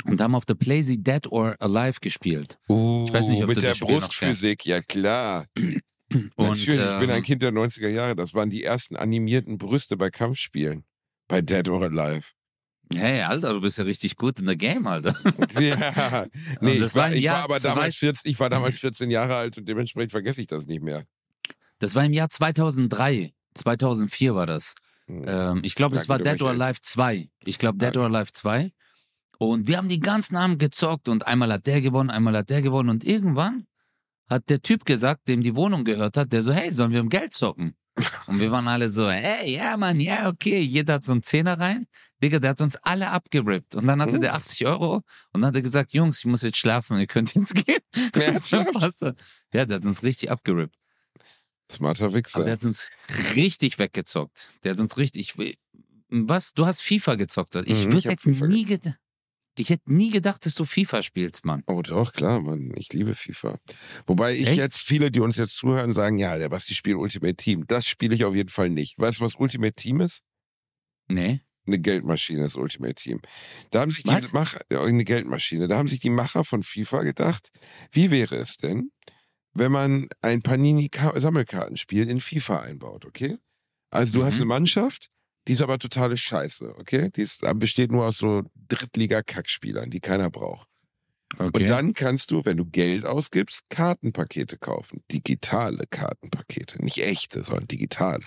und 0.06 0.22
haben 0.22 0.36
auf 0.36 0.46
der 0.46 0.56
Playsee 0.56 0.98
Dead 0.98 1.28
or 1.32 1.56
Alive 1.60 2.00
gespielt. 2.02 2.58
Uh, 2.70 3.12
weiß 3.12 3.30
nicht, 3.30 3.42
ob 3.42 3.50
mit 3.50 3.58
du 3.58 3.62
der 3.62 3.76
Brustphysik, 3.76 4.66
ja 4.66 4.82
klar. 4.82 5.46
Und, 6.36 6.50
Natürlich, 6.50 6.80
ich 6.80 7.00
bin 7.00 7.10
ähm, 7.10 7.16
ein 7.16 7.24
Kind 7.24 7.42
der 7.42 7.52
90er 7.52 7.90
Jahre. 7.90 8.16
Das 8.16 8.36
waren 8.36 8.52
die 8.52 8.64
ersten 8.64 8.96
animierten 8.96 9.58
Brüste 9.58 9.98
bei 9.98 10.12
Kampfspielen. 10.12 10.86
Bei 11.28 11.42
Dead 11.42 11.68
or 11.68 11.82
Alive. 11.82 12.28
Hey, 12.94 13.22
Alter, 13.22 13.54
du 13.54 13.62
bist 13.62 13.80
ja 13.80 13.84
richtig 13.84 14.16
gut 14.16 14.40
in 14.40 14.46
der 14.46 14.56
Game, 14.56 14.86
Alter. 14.86 15.16
Ja, 15.60 16.28
nee, 16.62 16.74
ich 16.74 16.96
war, 16.96 17.12
ich 17.12 17.24
Jahr 17.24 17.38
war 17.38 17.44
aber 17.46 17.60
damals 17.60 17.96
14, 17.96 18.30
ich 18.30 18.40
war 18.40 18.50
damals 18.50 18.78
14 18.80 19.10
Jahre 19.10 19.36
alt 19.36 19.58
und 19.58 19.68
dementsprechend 19.68 20.12
vergesse 20.12 20.42
ich 20.42 20.48
das 20.48 20.68
nicht 20.68 20.84
mehr. 20.84 21.06
Das 21.80 21.96
war 21.96 22.06
im 22.06 22.14
Jahr 22.14 22.30
2003. 22.30 23.34
2004 23.56 24.36
war 24.36 24.46
das. 24.46 24.76
Hm. 25.08 25.26
Ähm, 25.28 25.62
ich 25.64 25.76
glaube, 25.76 25.98
es 25.98 26.08
war 26.08 26.20
Dead 26.20 26.42
or 26.42 26.54
ich- 26.54 26.62
Alive 26.62 26.82
2. 26.82 27.30
Ich 27.44 27.58
glaube, 27.58 27.80
Dead 27.80 27.98
or 27.98 28.06
Alive 28.06 28.32
2. 28.32 28.72
Und 29.38 29.68
wir 29.68 29.78
haben 29.78 29.90
die 29.90 30.00
ganzen 30.00 30.36
Abend 30.36 30.60
gezockt 30.60 31.08
und 31.10 31.28
einmal 31.28 31.52
hat 31.54 31.68
der 31.68 31.82
gewonnen, 31.82 32.10
einmal 32.10 32.36
hat 32.38 32.50
der 32.50 32.62
gewonnen. 32.62 32.90
Und 32.90 33.04
irgendwann 33.04 33.66
hat 34.30 34.50
der 34.50 34.62
Typ 34.62 34.86
gesagt, 34.86 35.28
dem 35.28 35.42
die 35.44 35.56
Wohnung 35.56 35.84
gehört 35.84 36.18
hat, 36.18 36.32
der 36.34 36.42
so, 36.44 36.52
hey, 36.54 36.72
sollen 36.72 36.92
wir 36.92 37.02
um 37.02 37.10
Geld 37.10 37.34
zocken? 37.34 37.76
Und 38.28 38.40
wir 38.42 38.52
waren 38.52 38.68
alle 38.68 38.90
so, 38.90 39.10
hey, 39.10 39.56
ja, 39.56 39.78
Mann, 39.78 40.00
ja, 40.02 40.28
okay. 40.28 40.60
Jeder 40.60 40.96
hat 40.96 41.06
so 41.06 41.14
einen 41.14 41.24
Zehner 41.24 41.58
rein. 41.60 41.86
Digga, 42.22 42.40
der 42.40 42.50
hat 42.52 42.62
uns 42.62 42.76
alle 42.78 43.10
abgerippt. 43.10 43.76
Und 43.76 43.88
dann 43.88 44.02
hatte 44.02 44.18
Mhm. 44.18 44.22
der 44.22 44.34
80 44.36 44.68
Euro 44.68 44.96
und 44.96 45.04
dann 45.42 45.46
hat 45.46 45.56
er 45.56 45.62
gesagt, 45.62 45.94
Jungs, 45.94 46.20
ich 46.20 46.26
muss 46.26 46.42
jetzt 46.42 46.58
schlafen, 46.58 47.00
ihr 47.00 47.08
könnt 47.08 47.34
jetzt 47.36 47.54
gehen. 47.66 47.80
Passt 48.74 49.02
das. 49.02 49.14
ja, 49.54 49.66
der 49.66 49.78
hat 49.78 49.86
uns 49.86 50.04
richtig 50.04 50.30
abgerippt. 50.32 50.76
Smarter 51.72 52.06
Aber 52.06 52.14
der 52.14 52.20
Wichser. 52.26 52.52
hat 52.52 52.66
uns 52.66 52.90
richtig 53.36 53.80
weggezockt. 53.80 54.50
Der 54.64 54.72
hat 54.74 54.80
uns 54.80 54.98
richtig. 54.98 55.34
Was? 56.10 56.54
Du 56.54 56.66
hast 56.66 56.82
FIFA 56.82 57.16
gezockt, 57.16 57.56
oder? 57.56 57.68
Ich, 57.68 57.86
Mhm, 57.88 57.94
würd- 57.94 57.98
ich 58.00 58.06
hab 58.08 58.12
hätte 58.14 58.24
FIFA 58.24 58.48
nie 58.48 58.66
gedacht. 58.66 59.00
Ich 59.58 59.70
hätte 59.70 59.94
nie 59.94 60.12
gedacht, 60.12 60.46
dass 60.46 60.54
du 60.56 60.66
FIFA 60.66 61.02
spielst, 61.04 61.46
Mann. 61.46 61.64
Oh 61.68 61.82
doch, 61.82 62.12
klar, 62.14 62.42
Mann. 62.42 62.72
Ich 62.76 62.92
liebe 62.92 63.16
FIFA. 63.16 63.58
Wobei 64.06 64.34
ich 64.36 64.48
Echt? 64.48 64.58
jetzt, 64.58 64.82
viele, 64.82 65.12
die 65.12 65.22
uns 65.22 65.38
jetzt 65.38 65.56
zuhören, 65.56 65.94
sagen, 65.94 66.18
ja, 66.18 66.38
der 66.38 66.50
Basti 66.50 66.74
spielt 66.74 66.98
Ultimate 66.98 67.36
Team. 67.36 67.66
Das 67.68 67.86
spiele 67.86 68.16
ich 68.16 68.26
auf 68.26 68.36
jeden 68.36 68.50
Fall 68.50 68.70
nicht. 68.70 69.00
Weißt 69.00 69.20
du, 69.20 69.26
was 69.26 69.36
Ultimate 69.36 69.74
Team 69.74 70.02
ist? 70.02 70.22
Nee? 71.08 71.42
Eine 71.68 71.80
Geldmaschine 71.80 72.46
ist 72.46 72.56
Ultimate 72.58 72.94
Team. 72.96 73.22
Da 73.72 73.82
haben 73.82 73.92
sich 73.92 74.06
Was? 74.06 74.28
die 74.28 74.34
Macher, 74.34 74.60
ja, 74.72 74.84
eine 74.84 75.04
Geldmaschine, 75.04 75.68
da 75.68 75.78
haben 75.78 75.88
sich 75.88 76.00
die 76.00 76.12
Macher 76.12 76.44
von 76.44 76.62
FIFA 76.62 77.02
gedacht, 77.04 77.50
wie 77.92 78.12
wäre 78.12 78.36
es 78.36 78.58
denn, 78.58 78.92
wenn 79.54 79.72
man 79.72 80.08
ein 80.22 80.42
Panini-Sammelkartenspiel 80.44 82.08
in 82.10 82.20
FIFA 82.20 82.60
einbaut, 82.62 83.06
okay? 83.06 83.38
Also 83.90 84.14
du 84.14 84.26
hast 84.26 84.36
Mhm. 84.36 84.42
eine 84.42 84.46
Mannschaft, 84.48 85.08
die 85.48 85.54
ist 85.54 85.62
aber 85.62 85.78
totale 85.80 86.18
Scheiße, 86.18 86.76
okay? 86.78 87.10
Die 87.16 87.22
ist, 87.22 87.42
besteht 87.56 87.92
nur 87.92 88.06
aus 88.08 88.18
so 88.18 88.44
Drittliga-Kackspielern, 88.68 89.90
die 89.90 90.00
keiner 90.00 90.30
braucht. 90.30 90.68
Okay. 91.38 91.64
Und 91.64 91.70
dann 91.70 91.94
kannst 91.94 92.32
du, 92.32 92.46
wenn 92.46 92.58
du 92.58 92.66
Geld 92.66 93.06
ausgibst, 93.06 93.62
Kartenpakete 93.70 94.58
kaufen. 94.58 95.04
Digitale 95.12 95.84
Kartenpakete. 95.90 96.82
Nicht 96.84 97.00
echte, 97.00 97.44
sondern 97.44 97.68
digitale. 97.68 98.24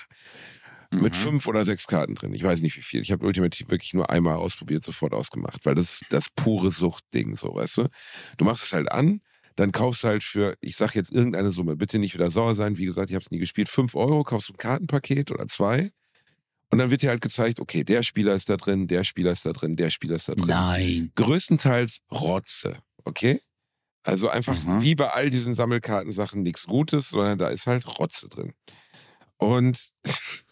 Mit 0.90 1.14
Mhm. 1.14 1.18
fünf 1.18 1.46
oder 1.46 1.64
sechs 1.64 1.86
Karten 1.86 2.14
drin. 2.14 2.34
Ich 2.34 2.42
weiß 2.42 2.60
nicht 2.60 2.76
wie 2.76 2.82
viel. 2.82 3.02
Ich 3.02 3.12
habe 3.12 3.24
Ultimate 3.26 3.56
Team 3.56 3.70
wirklich 3.70 3.94
nur 3.94 4.10
einmal 4.10 4.36
ausprobiert, 4.36 4.84
sofort 4.84 5.12
ausgemacht. 5.14 5.64
Weil 5.64 5.74
das 5.74 5.92
ist 5.94 6.04
das 6.10 6.28
pure 6.34 6.70
Suchtding, 6.70 7.36
so, 7.36 7.54
weißt 7.54 7.78
du? 7.78 7.88
Du 8.36 8.44
machst 8.44 8.64
es 8.64 8.72
halt 8.72 8.90
an, 8.90 9.20
dann 9.56 9.70
kaufst 9.72 10.02
du 10.04 10.08
halt 10.08 10.22
für, 10.24 10.54
ich 10.60 10.76
sag 10.76 10.94
jetzt 10.94 11.12
irgendeine 11.12 11.52
Summe, 11.52 11.76
bitte 11.76 11.98
nicht 11.98 12.14
wieder 12.14 12.30
sauer 12.30 12.54
sein. 12.54 12.78
Wie 12.78 12.86
gesagt, 12.86 13.10
ich 13.10 13.14
habe 13.14 13.24
es 13.24 13.30
nie 13.30 13.38
gespielt. 13.38 13.68
Fünf 13.68 13.94
Euro, 13.94 14.22
kaufst 14.24 14.48
du 14.48 14.54
ein 14.54 14.58
Kartenpaket 14.58 15.30
oder 15.30 15.46
zwei. 15.46 15.90
Und 16.70 16.78
dann 16.78 16.90
wird 16.90 17.02
dir 17.02 17.08
halt 17.10 17.22
gezeigt, 17.22 17.60
okay, 17.60 17.82
der 17.82 18.02
Spieler 18.02 18.34
ist 18.34 18.50
da 18.50 18.56
drin, 18.56 18.86
der 18.88 19.04
Spieler 19.04 19.32
ist 19.32 19.46
da 19.46 19.52
drin, 19.52 19.76
der 19.76 19.90
Spieler 19.90 20.16
ist 20.16 20.28
da 20.28 20.34
drin 20.34 20.48
Nein. 20.48 21.12
größtenteils 21.14 22.00
Rotze, 22.10 22.76
okay? 23.04 23.40
Also 24.02 24.28
einfach 24.28 24.62
Mhm. 24.64 24.82
wie 24.82 24.94
bei 24.94 25.08
all 25.08 25.30
diesen 25.30 25.54
Sammelkartensachen 25.54 26.42
nichts 26.42 26.66
Gutes, 26.66 27.08
sondern 27.10 27.38
da 27.38 27.48
ist 27.48 27.66
halt 27.66 27.86
Rotze 27.98 28.28
drin. 28.28 28.52
Und 29.38 29.80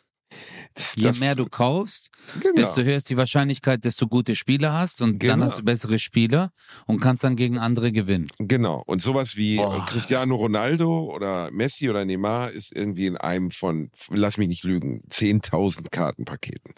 Je 0.97 1.05
das- 1.05 1.19
mehr 1.21 1.35
du 1.35 1.47
kaufst, 1.47 2.11
genau, 2.43 2.55
desto 2.55 2.83
höher 2.83 2.97
ist 2.97 3.09
die 3.11 3.17
Wahrscheinlichkeit, 3.17 3.85
dass 3.85 3.97
du 3.97 4.07
gute 4.09 4.37
Spieler 4.37 4.73
hast 4.73 5.01
und 5.03 5.23
dann 5.23 5.31
Genau. 5.41 5.45
hast 5.47 5.59
du 5.59 5.63
bessere 5.65 5.99
Spieler 5.99 6.51
und 6.87 7.01
kannst 7.01 7.25
dann 7.25 7.35
gegen 7.37 7.59
andere 7.59 7.93
gewinnen. 7.93 8.29
genau. 8.39 8.83
Und 8.87 9.03
sowas 9.03 9.37
wie 9.37 9.57
äh, 9.59 9.81
Cristiano 9.87 10.37
Ronaldo 10.37 11.11
oder 11.15 11.51
Messi 11.51 11.89
oder 11.89 12.05
Neymar 12.05 12.51
ist 12.51 12.75
irgendwie 12.77 13.07
in 13.07 13.17
einem 13.17 13.51
von, 13.51 13.91
lass 14.11 14.37
mich 14.37 14.49
nicht 14.49 14.65
lügen, 14.65 15.03
10.000 15.11 15.91
Kartenpaketen. 15.91 16.75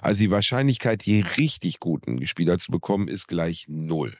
Also 0.00 0.20
die 0.20 0.30
Wahrscheinlichkeit, 0.30 1.04
die 1.04 1.20
richtig 1.20 1.80
guten 1.80 2.24
Spieler 2.26 2.58
zu 2.58 2.70
bekommen, 2.70 3.08
ist 3.08 3.26
gleich 3.28 3.66
null. 3.68 4.14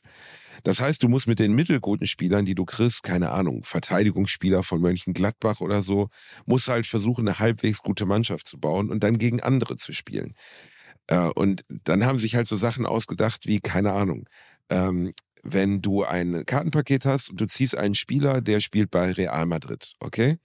Das 0.65 0.81
heißt, 0.81 1.03
du 1.03 1.09
musst 1.09 1.27
mit 1.27 1.39
den 1.39 1.53
mittelguten 1.55 2.07
Spielern, 2.07 2.45
die 2.45 2.55
du 2.55 2.65
kriegst, 2.65 3.03
keine 3.03 3.31
Ahnung, 3.31 3.65
Verteidigungsspieler 3.65 4.63
von 4.63 4.81
Mönchengladbach 4.81 5.61
oder 5.61 5.83
so, 5.83 6.09
musst 6.47 6.69
halt 6.69 6.87
versuchen, 6.87 7.27
eine 7.29 7.39
halbwegs 7.39 7.79
gute 7.83 8.07
Mannschaft 8.07 8.47
zu 8.47 8.59
bauen 8.59 8.91
und 8.91 9.03
dann 9.05 9.19
gegen 9.19 9.41
andere 9.41 9.77
zu 9.77 9.93
spielen. 9.93 10.35
Äh, 11.09 11.29
und 11.35 11.63
dann 11.69 12.05
haben 12.07 12.19
sich 12.19 12.35
halt 12.37 12.47
so 12.47 12.57
Sachen 12.57 12.87
ausgedacht 12.87 13.47
wie, 13.47 13.61
keine 13.61 13.93
Ahnung, 13.93 14.29
ähm, 14.71 15.13
wenn 15.43 15.81
du 15.83 16.05
ein 16.05 16.45
Kartenpaket 16.47 17.07
hast 17.07 17.31
und 17.31 17.41
du 17.41 17.47
ziehst 17.47 17.77
einen 17.77 17.95
Spieler, 17.95 18.41
der 18.43 18.61
spielt 18.61 18.91
bei 18.91 19.13
Real 19.13 19.47
Madrid, 19.47 19.95
okay? 20.01 20.39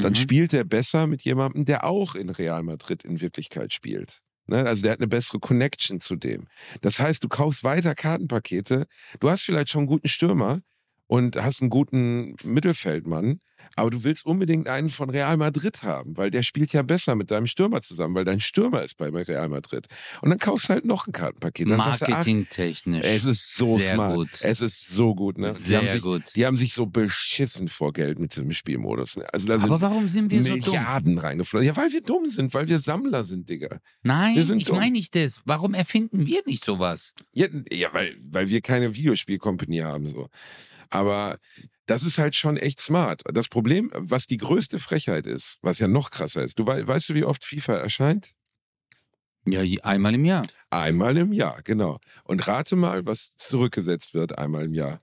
Dann 0.00 0.14
Mhm. 0.14 0.14
spielt 0.14 0.52
er 0.54 0.64
besser 0.64 1.06
mit 1.06 1.22
jemandem, 1.22 1.64
der 1.64 1.84
auch 1.84 2.14
in 2.14 2.30
Real 2.30 2.62
Madrid 2.62 3.04
in 3.04 3.20
Wirklichkeit 3.20 3.72
spielt. 3.72 4.20
Ne? 4.46 4.64
Also 4.66 4.82
der 4.82 4.92
hat 4.92 4.98
eine 4.98 5.08
bessere 5.08 5.38
Connection 5.38 6.00
zu 6.00 6.16
dem. 6.16 6.48
Das 6.80 6.98
heißt, 7.00 7.22
du 7.22 7.28
kaufst 7.28 7.64
weiter 7.64 7.94
Kartenpakete. 7.94 8.86
Du 9.20 9.30
hast 9.30 9.42
vielleicht 9.42 9.70
schon 9.70 9.80
einen 9.80 9.88
guten 9.88 10.08
Stürmer 10.08 10.60
und 11.06 11.36
hast 11.36 11.60
einen 11.60 11.70
guten 11.70 12.36
Mittelfeldmann, 12.44 13.40
aber 13.76 13.90
du 13.90 14.04
willst 14.04 14.26
unbedingt 14.26 14.68
einen 14.68 14.88
von 14.88 15.10
Real 15.10 15.36
Madrid 15.36 15.82
haben, 15.82 16.16
weil 16.16 16.30
der 16.30 16.42
spielt 16.42 16.72
ja 16.72 16.82
besser 16.82 17.14
mit 17.14 17.30
deinem 17.30 17.46
Stürmer 17.46 17.80
zusammen, 17.80 18.14
weil 18.14 18.24
dein 18.24 18.40
Stürmer 18.40 18.82
ist 18.82 18.96
bei 18.96 19.08
Real 19.08 19.48
Madrid. 19.48 19.86
Und 20.20 20.30
dann 20.30 20.38
kaufst 20.38 20.68
du 20.68 20.74
halt 20.74 20.84
noch 20.84 21.06
ein 21.06 21.12
Kartenpaket. 21.12 21.68
Marketingtechnisch. 21.68 23.04
es 23.06 23.24
ist 23.24 23.54
so 23.54 23.78
Sehr 23.78 23.94
smart. 23.94 24.14
gut. 24.14 24.30
Es 24.42 24.60
ist 24.60 24.88
so 24.88 25.14
gut. 25.14 25.38
Ne? 25.38 25.54
die, 25.66 25.76
haben 25.76 25.84
Sehr 25.84 25.92
sich, 25.92 26.02
gut. 26.02 26.22
die 26.34 26.46
haben 26.46 26.56
sich 26.56 26.72
so 26.74 26.86
beschissen 26.86 27.68
vor 27.68 27.92
Geld 27.92 28.18
mit 28.18 28.34
diesem 28.34 28.52
Spielmodus. 28.52 29.16
Ne? 29.16 29.26
Also 29.32 29.52
Aber 29.52 29.80
warum 29.80 30.06
sind 30.06 30.30
wir 30.30 30.42
so 30.42 30.48
dumm? 30.48 30.58
Milliarden 30.58 31.18
reingeflossen. 31.18 31.66
Ja, 31.66 31.76
weil 31.76 31.92
wir 31.92 32.02
dumm 32.02 32.28
sind, 32.28 32.52
weil 32.54 32.68
wir 32.68 32.78
Sammler 32.78 33.24
sind, 33.24 33.48
Digga. 33.48 33.78
Nein, 34.02 34.36
Wir 34.36 34.44
sind 34.44 34.62
ich 34.62 34.70
meine 34.70 34.92
nicht 34.92 35.14
das. 35.14 35.40
Warum 35.44 35.74
erfinden 35.74 36.26
wir 36.26 36.42
nicht 36.46 36.64
sowas? 36.64 37.14
Ja, 37.32 37.46
ja 37.72 37.88
weil, 37.92 38.16
weil 38.22 38.48
wir 38.48 38.60
keine 38.60 38.94
Videospielcompany 38.94 39.78
haben. 39.78 40.06
so. 40.06 40.28
Aber 40.92 41.38
das 41.86 42.02
ist 42.04 42.18
halt 42.18 42.36
schon 42.36 42.56
echt 42.56 42.80
smart. 42.80 43.22
Das 43.32 43.48
Problem, 43.48 43.90
was 43.94 44.26
die 44.26 44.36
größte 44.36 44.78
Frechheit 44.78 45.26
ist, 45.26 45.58
was 45.62 45.78
ja 45.78 45.88
noch 45.88 46.10
krasser 46.10 46.42
ist, 46.44 46.58
du 46.58 46.66
wei- 46.66 46.86
weißt 46.86 47.08
du, 47.08 47.14
wie 47.14 47.24
oft 47.24 47.44
FIFA 47.44 47.74
erscheint? 47.78 48.32
Ja, 49.44 49.62
einmal 49.82 50.14
im 50.14 50.24
Jahr. 50.24 50.46
Einmal 50.70 51.16
im 51.16 51.32
Jahr, 51.32 51.62
genau. 51.62 51.98
Und 52.24 52.46
rate 52.46 52.76
mal, 52.76 53.04
was 53.06 53.36
zurückgesetzt 53.36 54.14
wird 54.14 54.38
einmal 54.38 54.66
im 54.66 54.74
Jahr. 54.74 55.00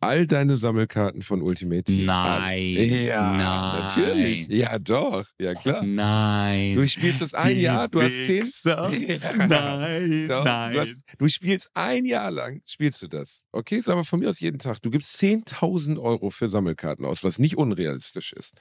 All 0.00 0.28
deine 0.28 0.56
Sammelkarten 0.56 1.22
von 1.22 1.42
Ultimate 1.42 1.82
Team. 1.82 2.06
Nein. 2.06 2.76
Ja, 3.06 3.32
Nein. 3.32 3.82
natürlich. 3.82 4.46
Ja, 4.48 4.78
doch. 4.78 5.26
Ja, 5.40 5.54
klar. 5.54 5.82
Nein. 5.82 6.76
Du 6.76 6.86
spielst 6.86 7.20
es 7.20 7.34
ein 7.34 7.54
Die 7.56 7.62
Jahr, 7.62 7.88
du 7.88 8.00
hast 8.00 8.12
zehn. 8.12 8.42
Wichser. 8.42 8.90
Ja. 9.38 9.46
Nein, 9.46 10.28
Doch, 10.28 10.44
nein. 10.44 10.72
Du, 10.74 10.80
hast, 10.80 10.96
du 11.18 11.28
spielst 11.28 11.70
ein 11.74 12.04
Jahr 12.04 12.30
lang, 12.30 12.62
spielst 12.66 13.02
du 13.02 13.08
das. 13.08 13.42
Okay, 13.50 13.80
sag 13.84 13.96
mal 13.96 14.04
von 14.04 14.20
mir 14.20 14.30
aus 14.30 14.38
jeden 14.38 14.58
Tag. 14.60 14.80
Du 14.82 14.90
gibst 14.90 15.20
10.000 15.20 16.00
Euro 16.00 16.30
für 16.30 16.48
Sammelkarten 16.48 17.04
aus, 17.04 17.24
was 17.24 17.40
nicht 17.40 17.56
unrealistisch 17.56 18.32
ist. 18.34 18.54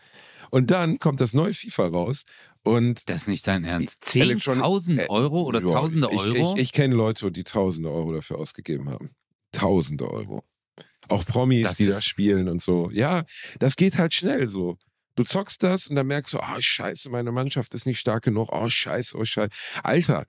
Und 0.49 0.71
dann 0.71 0.97
kommt 0.97 1.21
das 1.21 1.33
neue 1.33 1.53
FIFA 1.53 1.87
raus 1.87 2.23
und 2.63 3.09
das 3.09 3.21
ist 3.21 3.27
nicht 3.27 3.45
dein 3.47 3.63
Ernst. 3.63 4.03
Electronic- 4.15 4.61
10.000 4.63 4.99
äh, 5.01 5.07
Euro 5.09 5.43
oder 5.43 5.61
ja, 5.61 5.67
tausende 5.71 6.07
ich, 6.11 6.17
Euro? 6.19 6.55
Ich, 6.55 6.63
ich 6.63 6.71
kenne 6.71 6.95
Leute, 6.95 7.31
die 7.31 7.43
tausende 7.43 7.91
Euro 7.91 8.13
dafür 8.13 8.39
ausgegeben 8.39 8.89
haben. 8.89 9.11
Tausende 9.51 10.09
Euro. 10.11 10.43
Auch 11.09 11.25
Promis, 11.25 11.63
Das 11.67 11.77
die 11.77 11.85
da 11.85 11.97
ist- 11.97 12.05
spielen 12.05 12.47
und 12.49 12.61
so. 12.61 12.89
Ja, 12.91 13.23
das 13.59 13.75
geht 13.75 13.97
halt 13.97 14.13
schnell 14.13 14.47
so. 14.49 14.77
Du 15.15 15.23
zockst 15.23 15.63
das 15.63 15.87
und 15.87 15.95
dann 15.95 16.07
merkst 16.07 16.33
du, 16.33 16.37
oh 16.39 16.59
scheiße, 16.59 17.09
meine 17.09 17.31
Mannschaft 17.31 17.73
ist 17.73 17.85
nicht 17.87 17.99
stark 17.99 18.23
genug. 18.23 18.49
Oh 18.51 18.69
scheiße, 18.69 19.17
oh 19.17 19.25
scheiße. 19.25 19.49
Alter, 19.83 20.25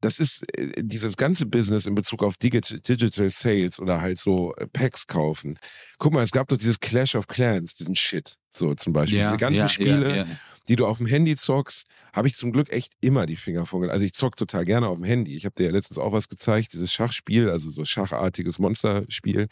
das 0.00 0.18
ist 0.18 0.44
äh, 0.58 0.72
dieses 0.78 1.18
ganze 1.18 1.44
Business 1.44 1.84
in 1.84 1.94
Bezug 1.94 2.22
auf 2.22 2.36
Digi- 2.36 2.80
Digital 2.82 3.30
Sales 3.30 3.78
oder 3.78 4.00
halt 4.00 4.18
so 4.18 4.54
äh, 4.56 4.66
Packs 4.66 5.06
kaufen. 5.06 5.58
Guck 5.98 6.14
mal, 6.14 6.22
es 6.24 6.30
gab 6.30 6.48
doch 6.48 6.56
dieses 6.56 6.80
Clash 6.80 7.14
of 7.16 7.26
Clans, 7.28 7.74
diesen 7.74 7.94
Shit. 7.96 8.36
So 8.56 8.74
zum 8.74 8.94
Beispiel. 8.94 9.18
ja, 9.18 9.26
Diese 9.26 9.36
ganzen 9.36 9.58
ja, 9.58 9.68
Spiele, 9.68 10.16
Ja, 10.16 10.26
die 10.68 10.76
du 10.76 10.86
auf 10.86 10.96
dem 10.98 11.06
Handy 11.06 11.36
zockst, 11.36 11.84
habe 12.14 12.26
ich 12.26 12.34
zum 12.34 12.50
Glück 12.50 12.70
echt 12.70 12.92
immer 13.02 13.26
die 13.26 13.36
Finger 13.36 13.66
von. 13.66 13.90
Also 13.90 14.04
ich 14.06 14.14
zock 14.14 14.36
total 14.36 14.64
gerne 14.64 14.88
auf 14.88 14.96
dem 14.96 15.04
Handy. 15.04 15.36
Ich 15.36 15.44
habe 15.44 15.54
dir 15.54 15.66
ja 15.66 15.70
letztens 15.72 15.98
auch 15.98 16.12
was 16.12 16.28
gezeigt, 16.28 16.72
dieses 16.72 16.90
Schachspiel, 16.92 17.50
also 17.50 17.68
so 17.68 17.84
schachartiges 17.84 18.58
Monsterspiel. 18.58 19.48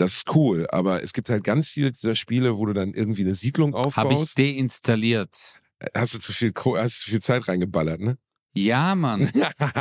Das 0.00 0.14
ist 0.14 0.34
cool, 0.34 0.66
aber 0.70 1.02
es 1.02 1.12
gibt 1.12 1.28
halt 1.28 1.44
ganz 1.44 1.68
viele 1.68 1.92
dieser 1.92 2.16
Spiele, 2.16 2.56
wo 2.56 2.64
du 2.66 2.72
dann 2.72 2.94
irgendwie 2.94 3.22
eine 3.22 3.34
Siedlung 3.34 3.74
Habe 3.74 3.90
ich 3.90 3.96
aufbaust. 3.96 4.38
deinstalliert. 4.38 5.60
hast 5.94 6.14
du 6.14 6.18
zu 6.18 6.32
viel, 6.32 6.52
hast 6.76 7.00
zu 7.00 7.10
viel 7.10 7.20
Zeit 7.20 7.46
reingeballert, 7.48 8.00
ne? 8.00 8.16
Ja, 8.54 8.94
Mann. 8.94 9.30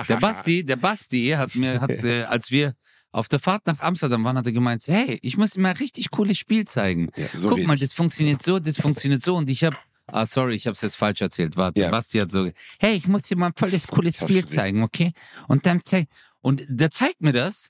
Der 0.10 0.18
Basti, 0.22 0.64
der 0.66 0.76
Basti 0.76 1.30
hat 1.30 1.56
mir, 1.56 1.80
hat, 1.82 2.04
äh, 2.04 2.24
als 2.24 2.52
wir 2.52 2.74
auf 3.12 3.28
der 3.30 3.40
Fahrt 3.40 3.66
nach 3.66 3.80
Amsterdam 3.80 4.24
waren, 4.24 4.38
hat 4.38 4.46
er 4.46 4.52
gemeint, 4.52 4.84
hey, 4.88 5.18
ich 5.22 5.38
muss 5.38 5.52
dir 5.52 5.62
mal 5.62 5.70
ein 5.70 5.78
richtig 5.78 6.12
cooles 6.12 6.38
Spiel 6.38 6.66
zeigen. 6.66 7.10
Ja, 7.16 7.26
so 7.36 7.50
Guck 7.50 7.60
red 7.60 7.68
mal, 7.68 7.78
das 7.78 7.94
funktioniert 7.94 8.44
so, 8.44 8.60
das 8.60 8.78
funktioniert 8.78 9.24
so 9.24 9.36
und 9.36 9.50
ich 9.50 9.64
habe 9.64 9.78
Ah, 10.12 10.26
sorry, 10.26 10.56
ich 10.56 10.66
habe 10.66 10.74
es 10.74 10.82
jetzt 10.82 10.96
falsch 10.96 11.22
erzählt. 11.22 11.56
Warte, 11.56 11.80
Ja. 11.82 11.92
Basti 11.92 12.18
hat 12.18 12.32
so, 12.32 12.50
hey, 12.80 12.96
ich 12.96 13.08
muss 13.08 13.22
dir 13.24 13.38
mal 13.38 13.48
ein 13.48 13.54
volles 13.56 13.86
cooles 13.88 14.18
Das 14.18 14.28
Spiel 14.30 14.44
zeigen, 14.46 14.82
okay? 14.84 15.14
Und 15.48 15.66
dann 15.66 15.82
zeig, 15.86 16.08
und 16.42 16.66
der 16.68 16.90
zeigt 16.92 17.22
mir 17.22 17.32
das. 17.32 17.70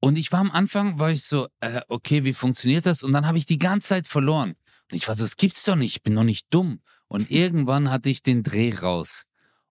Und 0.00 0.16
ich 0.16 0.32
war 0.32 0.40
am 0.40 0.50
Anfang, 0.50 0.98
war 0.98 1.12
ich 1.12 1.24
so, 1.24 1.48
äh, 1.60 1.82
okay, 1.88 2.24
wie 2.24 2.32
funktioniert 2.32 2.86
das? 2.86 3.02
Und 3.02 3.12
dann 3.12 3.26
habe 3.26 3.38
ich 3.38 3.46
die 3.46 3.58
ganze 3.58 3.88
Zeit 3.88 4.06
verloren. 4.06 4.56
Und 4.90 4.96
ich 4.96 5.06
war 5.06 5.14
so, 5.14 5.24
das 5.24 5.36
gibt's 5.36 5.62
doch 5.64 5.76
nicht, 5.76 5.96
ich 5.96 6.02
bin 6.02 6.14
doch 6.14 6.24
nicht 6.24 6.46
dumm. 6.50 6.80
Und 7.06 7.30
irgendwann 7.30 7.90
hatte 7.90 8.10
ich 8.10 8.22
den 8.22 8.42
Dreh 8.42 8.74
raus. 8.74 9.26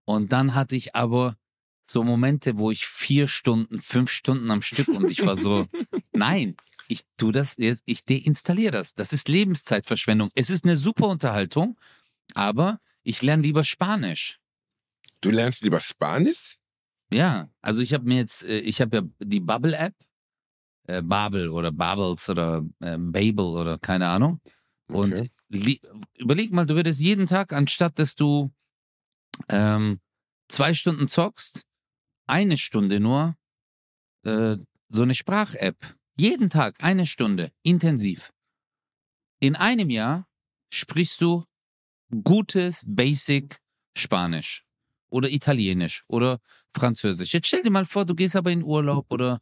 Und 0.05 0.31
dann 0.31 0.55
hatte 0.55 0.75
ich 0.75 0.95
aber 0.95 1.35
so 1.83 2.03
Momente, 2.03 2.57
wo 2.57 2.71
ich 2.71 2.85
vier 2.85 3.27
Stunden, 3.27 3.81
fünf 3.81 4.11
Stunden 4.11 4.51
am 4.51 4.61
Stück 4.61 4.87
und 4.89 5.09
ich 5.09 5.25
war 5.25 5.35
so, 5.35 5.67
nein, 6.13 6.55
ich 6.87 7.01
tu 7.17 7.31
das, 7.31 7.55
jetzt, 7.57 7.81
ich 7.85 8.05
deinstalliere 8.05 8.71
das. 8.71 8.93
Das 8.93 9.13
ist 9.13 9.27
Lebenszeitverschwendung. 9.27 10.29
Es 10.35 10.49
ist 10.49 10.65
eine 10.65 10.75
super 10.75 11.07
Unterhaltung, 11.07 11.79
aber 12.35 12.79
ich 13.03 13.21
lerne 13.21 13.43
lieber 13.43 13.63
Spanisch. 13.63 14.39
Du 15.21 15.31
lernst 15.31 15.63
lieber 15.63 15.81
Spanisch? 15.81 16.57
Ja, 17.11 17.49
also 17.61 17.81
ich 17.81 17.93
habe 17.93 18.05
mir 18.05 18.17
jetzt, 18.17 18.43
äh, 18.43 18.59
ich 18.59 18.81
habe 18.81 18.97
ja 18.97 19.03
die 19.19 19.39
Bubble-App, 19.39 19.95
äh, 20.89 21.01
Babel 21.03 21.49
oder 21.49 21.71
Bubbles 21.71 22.29
oder 22.29 22.65
äh, 22.79 22.97
Babel 22.97 23.45
oder 23.45 23.77
keine 23.77 24.07
Ahnung. 24.07 24.41
Und 24.87 25.13
Okay. 25.13 25.29
li- 25.49 25.81
überleg 26.17 26.51
mal, 26.51 26.65
du 26.65 26.75
würdest 26.75 26.99
jeden 26.99 27.27
Tag, 27.27 27.53
anstatt 27.53 27.99
dass 27.99 28.15
du 28.15 28.51
ähm, 29.49 29.99
zwei 30.47 30.73
Stunden 30.73 31.07
zockst, 31.07 31.65
eine 32.27 32.57
Stunde 32.57 32.99
nur 32.99 33.35
äh, 34.25 34.57
so 34.89 35.03
eine 35.03 35.13
Sprach-App. 35.13 35.95
Jeden 36.17 36.49
Tag 36.49 36.83
eine 36.83 37.05
Stunde, 37.05 37.51
intensiv. 37.63 38.31
In 39.39 39.55
einem 39.55 39.89
Jahr 39.89 40.27
sprichst 40.73 41.21
du 41.21 41.45
gutes 42.23 42.81
Basic 42.85 43.59
Spanisch 43.95 44.65
oder 45.09 45.29
Italienisch 45.29 46.03
oder 46.07 46.39
Französisch. 46.75 47.33
Jetzt 47.33 47.47
stell 47.47 47.63
dir 47.63 47.71
mal 47.71 47.85
vor, 47.85 48.05
du 48.05 48.15
gehst 48.15 48.35
aber 48.35 48.51
in 48.51 48.63
Urlaub 48.63 49.05
oder 49.11 49.39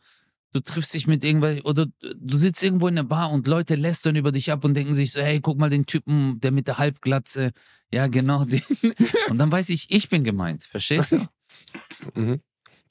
du 0.54 0.60
triffst 0.62 0.94
dich 0.94 1.08
mit 1.08 1.24
irgendwelchen 1.24 1.64
oder 1.64 1.86
du 2.02 2.38
sitzt 2.38 2.64
irgendwo 2.64 2.88
in 2.88 2.98
einer 2.98 3.08
Bar 3.08 3.32
und 3.32 3.48
Leute 3.48 3.76
lästern 3.76 4.16
über 4.16 4.32
dich 4.32 4.52
ab 4.52 4.64
und 4.66 4.74
denken 4.74 4.94
sich 4.94 5.12
so, 5.12 5.22
hey, 5.22 5.40
guck 5.42 5.58
mal 5.58 5.70
den 5.70 5.86
Typen, 5.86 6.40
der 6.40 6.52
mit 6.52 6.68
der 6.68 6.78
Halbglatze. 6.78 7.52
Ja, 7.94 8.08
genau 8.08 8.44
den. 8.46 8.62
Und 9.30 9.38
dann 9.38 9.52
weiß 9.52 9.70
ich, 9.70 9.88
ich 9.90 10.10
bin 10.10 10.24
gemeint. 10.24 10.64
Verstehst 10.64 11.14
du? 11.14 11.28
Mhm. 12.14 12.42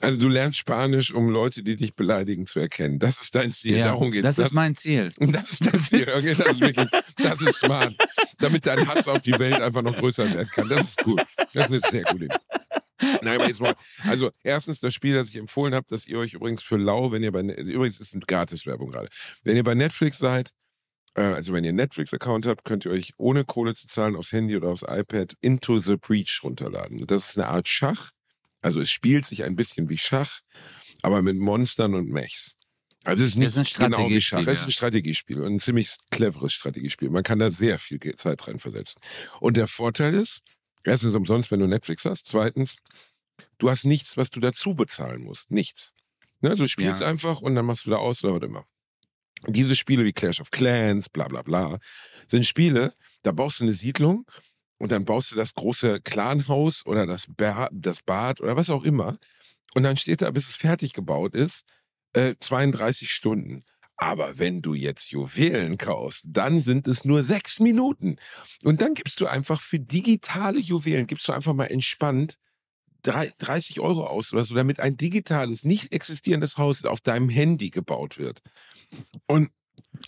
Also 0.02 0.18
du 0.18 0.28
lernst 0.28 0.58
Spanisch, 0.58 1.12
um 1.12 1.30
Leute, 1.30 1.62
die 1.62 1.76
dich 1.76 1.94
beleidigen, 1.94 2.46
zu 2.46 2.60
erkennen. 2.60 2.98
Das 2.98 3.22
ist 3.22 3.34
dein 3.34 3.52
Ziel. 3.52 3.78
ja, 3.78 3.86
Darum 3.86 4.10
geht's. 4.10 4.24
das 4.24 4.38
ist 4.38 4.52
mein 4.52 4.74
Ziel. 4.74 5.10
das 5.18 5.52
ist 5.52 5.66
dein 5.66 5.80
Ziel. 5.80 6.06
Okay, 6.14 6.34
das 6.34 6.48
ist 6.48 6.60
wirklich, 6.60 6.88
das 7.16 7.40
ist 7.40 7.60
smart. 7.60 7.94
Damit 8.38 8.66
dein 8.66 8.86
Hass 8.86 9.08
auf 9.08 9.22
die 9.22 9.38
Welt 9.38 9.54
einfach 9.60 9.82
noch 9.82 9.96
größer 9.96 10.28
werden 10.34 10.48
kann. 10.50 10.68
Das 10.68 10.82
ist 10.82 10.98
gut. 10.98 11.22
Das 11.54 11.70
ist 11.70 11.86
sehr 11.90 12.02
gut. 12.02 12.28
Nein, 13.00 13.36
aber 13.36 13.48
jetzt 13.48 13.60
mal. 13.60 13.74
Also, 14.04 14.30
erstens 14.42 14.80
das 14.80 14.94
Spiel, 14.94 15.14
das 15.14 15.28
ich 15.28 15.36
empfohlen 15.36 15.74
habe, 15.74 15.86
dass 15.88 16.06
ihr 16.06 16.18
euch 16.18 16.34
übrigens 16.34 16.62
für 16.62 16.76
lau, 16.76 17.12
wenn 17.12 17.22
ihr 17.22 17.32
bei, 17.32 17.40
übrigens 17.40 18.00
ist 18.00 18.14
eine 18.14 18.22
Gratiswerbung 18.26 18.90
gerade. 18.90 19.08
Wenn 19.42 19.56
ihr 19.56 19.64
bei 19.64 19.74
Netflix 19.74 20.18
seid, 20.18 20.52
äh, 21.14 21.22
also 21.22 21.52
wenn 21.52 21.64
ihr 21.64 21.70
einen 21.70 21.76
Netflix-Account 21.76 22.46
habt, 22.46 22.64
könnt 22.64 22.84
ihr 22.84 22.90
euch 22.92 23.12
ohne 23.16 23.44
Kohle 23.44 23.74
zu 23.74 23.86
zahlen 23.86 24.16
aufs 24.16 24.32
Handy 24.32 24.56
oder 24.56 24.68
aufs 24.68 24.82
iPad 24.82 25.34
Into 25.40 25.80
the 25.80 25.96
Breach 25.96 26.40
runterladen. 26.42 27.06
Das 27.06 27.30
ist 27.30 27.38
eine 27.38 27.48
Art 27.48 27.68
Schach. 27.68 28.10
Also 28.62 28.80
es 28.80 28.90
spielt 28.90 29.24
sich 29.24 29.44
ein 29.44 29.56
bisschen 29.56 29.88
wie 29.88 29.98
Schach, 29.98 30.40
aber 31.02 31.22
mit 31.22 31.36
Monstern 31.36 31.94
und 31.94 32.08
Mechs. 32.08 32.54
Also 33.04 33.22
es 33.22 33.30
ist 33.30 33.36
nicht 33.36 33.56
ist 33.56 33.80
ein 33.80 33.90
genau 33.90 34.08
wie 34.10 34.20
Schach. 34.20 34.40
Strategiespiel, 34.40 34.52
Es 34.52 34.58
ist 34.60 34.64
ein 34.64 34.70
Strategiespiel 34.72 35.40
und 35.40 35.54
ein 35.54 35.60
ziemlich 35.60 35.94
cleveres 36.10 36.52
Strategiespiel. 36.52 37.10
Man 37.10 37.22
kann 37.22 37.38
da 37.38 37.50
sehr 37.50 37.78
viel 37.78 38.00
Zeit 38.16 38.46
reinversetzen. 38.48 39.00
Und 39.38 39.56
der 39.56 39.68
Vorteil 39.68 40.14
ist, 40.14 40.42
erstens 40.86 41.14
umsonst, 41.14 41.50
wenn 41.50 41.60
du 41.60 41.66
Netflix 41.66 42.04
hast. 42.04 42.26
Zweitens, 42.26 42.76
du 43.58 43.70
hast 43.70 43.84
nichts, 43.84 44.16
was 44.16 44.30
du 44.30 44.40
dazu 44.40 44.74
bezahlen 44.74 45.22
musst. 45.22 45.50
Nichts. 45.50 45.92
Ne, 46.40 46.54
du 46.54 46.66
spielst 46.68 47.00
Ja. 47.00 47.08
einfach 47.08 47.40
und 47.40 47.54
dann 47.54 47.64
machst 47.66 47.86
du 47.86 47.90
da 47.90 47.96
aus 47.96 48.22
oder 48.24 48.34
was 48.34 48.42
immer. 48.42 48.64
Diese 49.46 49.74
Spiele 49.74 50.04
wie 50.04 50.12
Clash 50.12 50.40
of 50.40 50.50
Clans, 50.50 51.08
bla 51.08 51.28
bla 51.28 51.42
bla, 51.42 51.78
sind 52.28 52.46
Spiele, 52.46 52.94
da 53.22 53.32
baust 53.32 53.60
du 53.60 53.64
eine 53.64 53.74
Siedlung 53.74 54.26
und 54.78 54.92
dann 54.92 55.04
baust 55.04 55.32
du 55.32 55.36
das 55.36 55.54
große 55.54 56.00
Clanhaus 56.00 56.84
oder 56.86 57.06
das, 57.06 57.26
ba 57.28 57.68
das 57.72 58.02
Bad 58.02 58.40
oder 58.40 58.56
was 58.56 58.70
auch 58.70 58.84
immer. 58.84 59.18
Und 59.74 59.82
dann 59.82 59.96
steht 59.96 60.22
da, 60.22 60.30
bis 60.30 60.48
es 60.48 60.56
fertig 60.56 60.92
gebaut 60.94 61.34
ist, 61.34 61.64
äh, 62.14 62.34
32 62.40 63.10
Stunden. 63.12 63.62
Aber 63.96 64.38
wenn 64.38 64.60
du 64.62 64.74
jetzt 64.74 65.10
Juwelen 65.10 65.78
kaufst, 65.78 66.24
dann 66.28 66.60
sind 66.60 66.86
es 66.86 67.04
nur 67.04 67.24
sechs 67.24 67.60
Minuten. 67.60 68.16
Und 68.62 68.82
dann 68.82 68.94
gibst 68.94 69.20
du 69.20 69.26
einfach 69.26 69.60
für 69.60 69.78
digitale 69.80 70.58
Juwelen, 70.58 71.06
gibst 71.06 71.26
du 71.28 71.32
einfach 71.32 71.54
mal 71.54 71.66
entspannt 71.66 72.38
drei- 73.02 73.32
30 73.38 73.80
Euro 73.80 74.06
aus 74.06 74.32
oder 74.32 74.44
so, 74.44 74.54
damit 74.54 74.80
ein 74.80 74.96
digitales, 74.96 75.64
nicht 75.64 75.92
existierendes 75.92 76.56
Haus 76.58 76.84
auf 76.84 77.00
deinem 77.00 77.28
Handy 77.28 77.70
gebaut 77.70 78.18
wird. 78.18 78.42
Und 79.26 79.50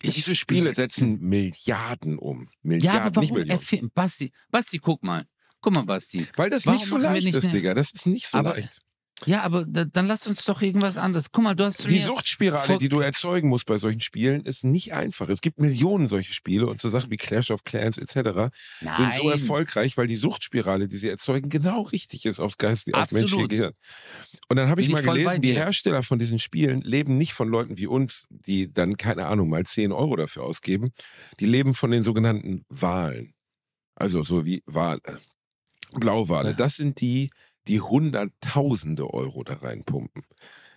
diese 0.03 0.35
Spiele 0.35 0.75
setzen 0.75 1.19
Milliarden 1.21 2.19
um. 2.19 2.49
Milliarden, 2.63 2.99
Ja, 2.99 3.05
aber 3.07 3.21
nicht 3.21 3.31
warum 3.31 3.43
Millionen. 3.47 3.91
Basti, 3.95 4.33
Basti, 4.51 4.79
guck 4.79 5.03
mal. 5.03 5.25
Guck 5.61 5.75
mal, 5.75 5.83
Basti. 5.83 6.27
Weil 6.37 6.51
das 6.51 6.67
warum 6.67 6.79
nicht 6.79 6.89
so 6.89 6.97
leicht 6.99 7.25
nicht 7.25 7.35
ist, 7.37 7.53
Digga. 7.53 7.75
Das 7.75 7.91
ist 7.91 8.07
nicht 8.07 8.27
so 8.27 8.39
Aber 8.39 8.51
leicht. 8.55 8.81
Ja, 9.27 9.43
aber 9.43 9.65
da, 9.67 9.85
dann 9.85 10.07
lass 10.07 10.27
uns 10.27 10.45
doch 10.45 10.63
irgendwas 10.63 10.97
anderes. 10.97 11.33
Guck 11.33 11.45
mal, 11.45 11.55
du 11.55 11.65
hast 11.65 11.89
Die 11.91 11.99
Suchtspirale, 11.99 12.79
die 12.79 12.89
du 12.89 13.01
erzeugen 13.01 13.49
musst 13.49 13.67
bei 13.67 13.79
solchen 13.79 14.01
Spielen, 14.01 14.43
ist 14.43 14.65
nicht 14.65 14.93
einfach. 14.93 15.29
Es 15.29 15.41
gibt 15.41 15.59
Millionen 15.61 16.09
solche 16.09 16.33
Spiele 16.33 16.67
und 16.67 16.81
so 16.81 16.89
Sachen 16.89 17.11
wie 17.11 17.17
Clash 17.17 17.51
of 17.51 17.65
Clans 17.65 17.99
etc. 17.99 18.13
sind 18.15 19.15
so 19.15 19.25
Nein. 19.25 19.33
erfolgreich, 19.33 19.97
weil 19.97 20.07
die 20.07 20.17
Suchtspirale, 20.17 20.87
die 20.89 20.97
sie 20.97 21.09
erzeugen, 21.09 21.49
genau 21.49 21.83
richtig 21.83 22.27
ist 22.27 22.39
aufs 22.39 22.59
Geist, 22.59 22.95
aufs 22.95 23.13
menschliche. 23.13 23.49
Gehirn. 23.49 23.73
Und 24.49 24.57
dann 24.57 24.69
habe 24.69 24.81
ich 24.81 24.87
Bin 24.87 24.95
mal 24.95 25.01
ich 25.01 25.07
gelesen, 25.07 25.43
die. 25.43 25.53
Hersteller 25.53 26.03
von 26.03 26.19
diesen 26.19 26.39
Spielen 26.39 26.81
leben 26.83 27.19
nicht 27.19 27.33
von 27.33 27.49
Leuten 27.49 27.77
wie 27.77 27.87
uns, 27.87 28.27
die 28.31 28.73
dann, 28.73 28.97
keine 28.97 29.27
Ahnung, 29.27 29.49
mal 29.49 29.65
10 29.65 29.91
Euro 29.93 30.17
dafür 30.17 30.45
ausgeben. 30.45 30.93
Die 31.41 31.47
leben 31.47 31.75
von 31.75 31.91
den 31.91 32.05
sogenannten 32.05 32.65
Wahlen. 32.69 33.35
Also 33.97 34.23
so 34.23 34.45
wie 34.45 34.63
Wale. 34.67 35.01
Blauwale. 35.93 36.51
Ja. 36.51 36.57
Das 36.57 36.77
sind 36.77 37.01
die, 37.01 37.31
die 37.69 37.81
Hunderttausende 37.81 39.13
Euro 39.13 39.45
da 39.45 39.55
reinpumpen. 39.55 40.23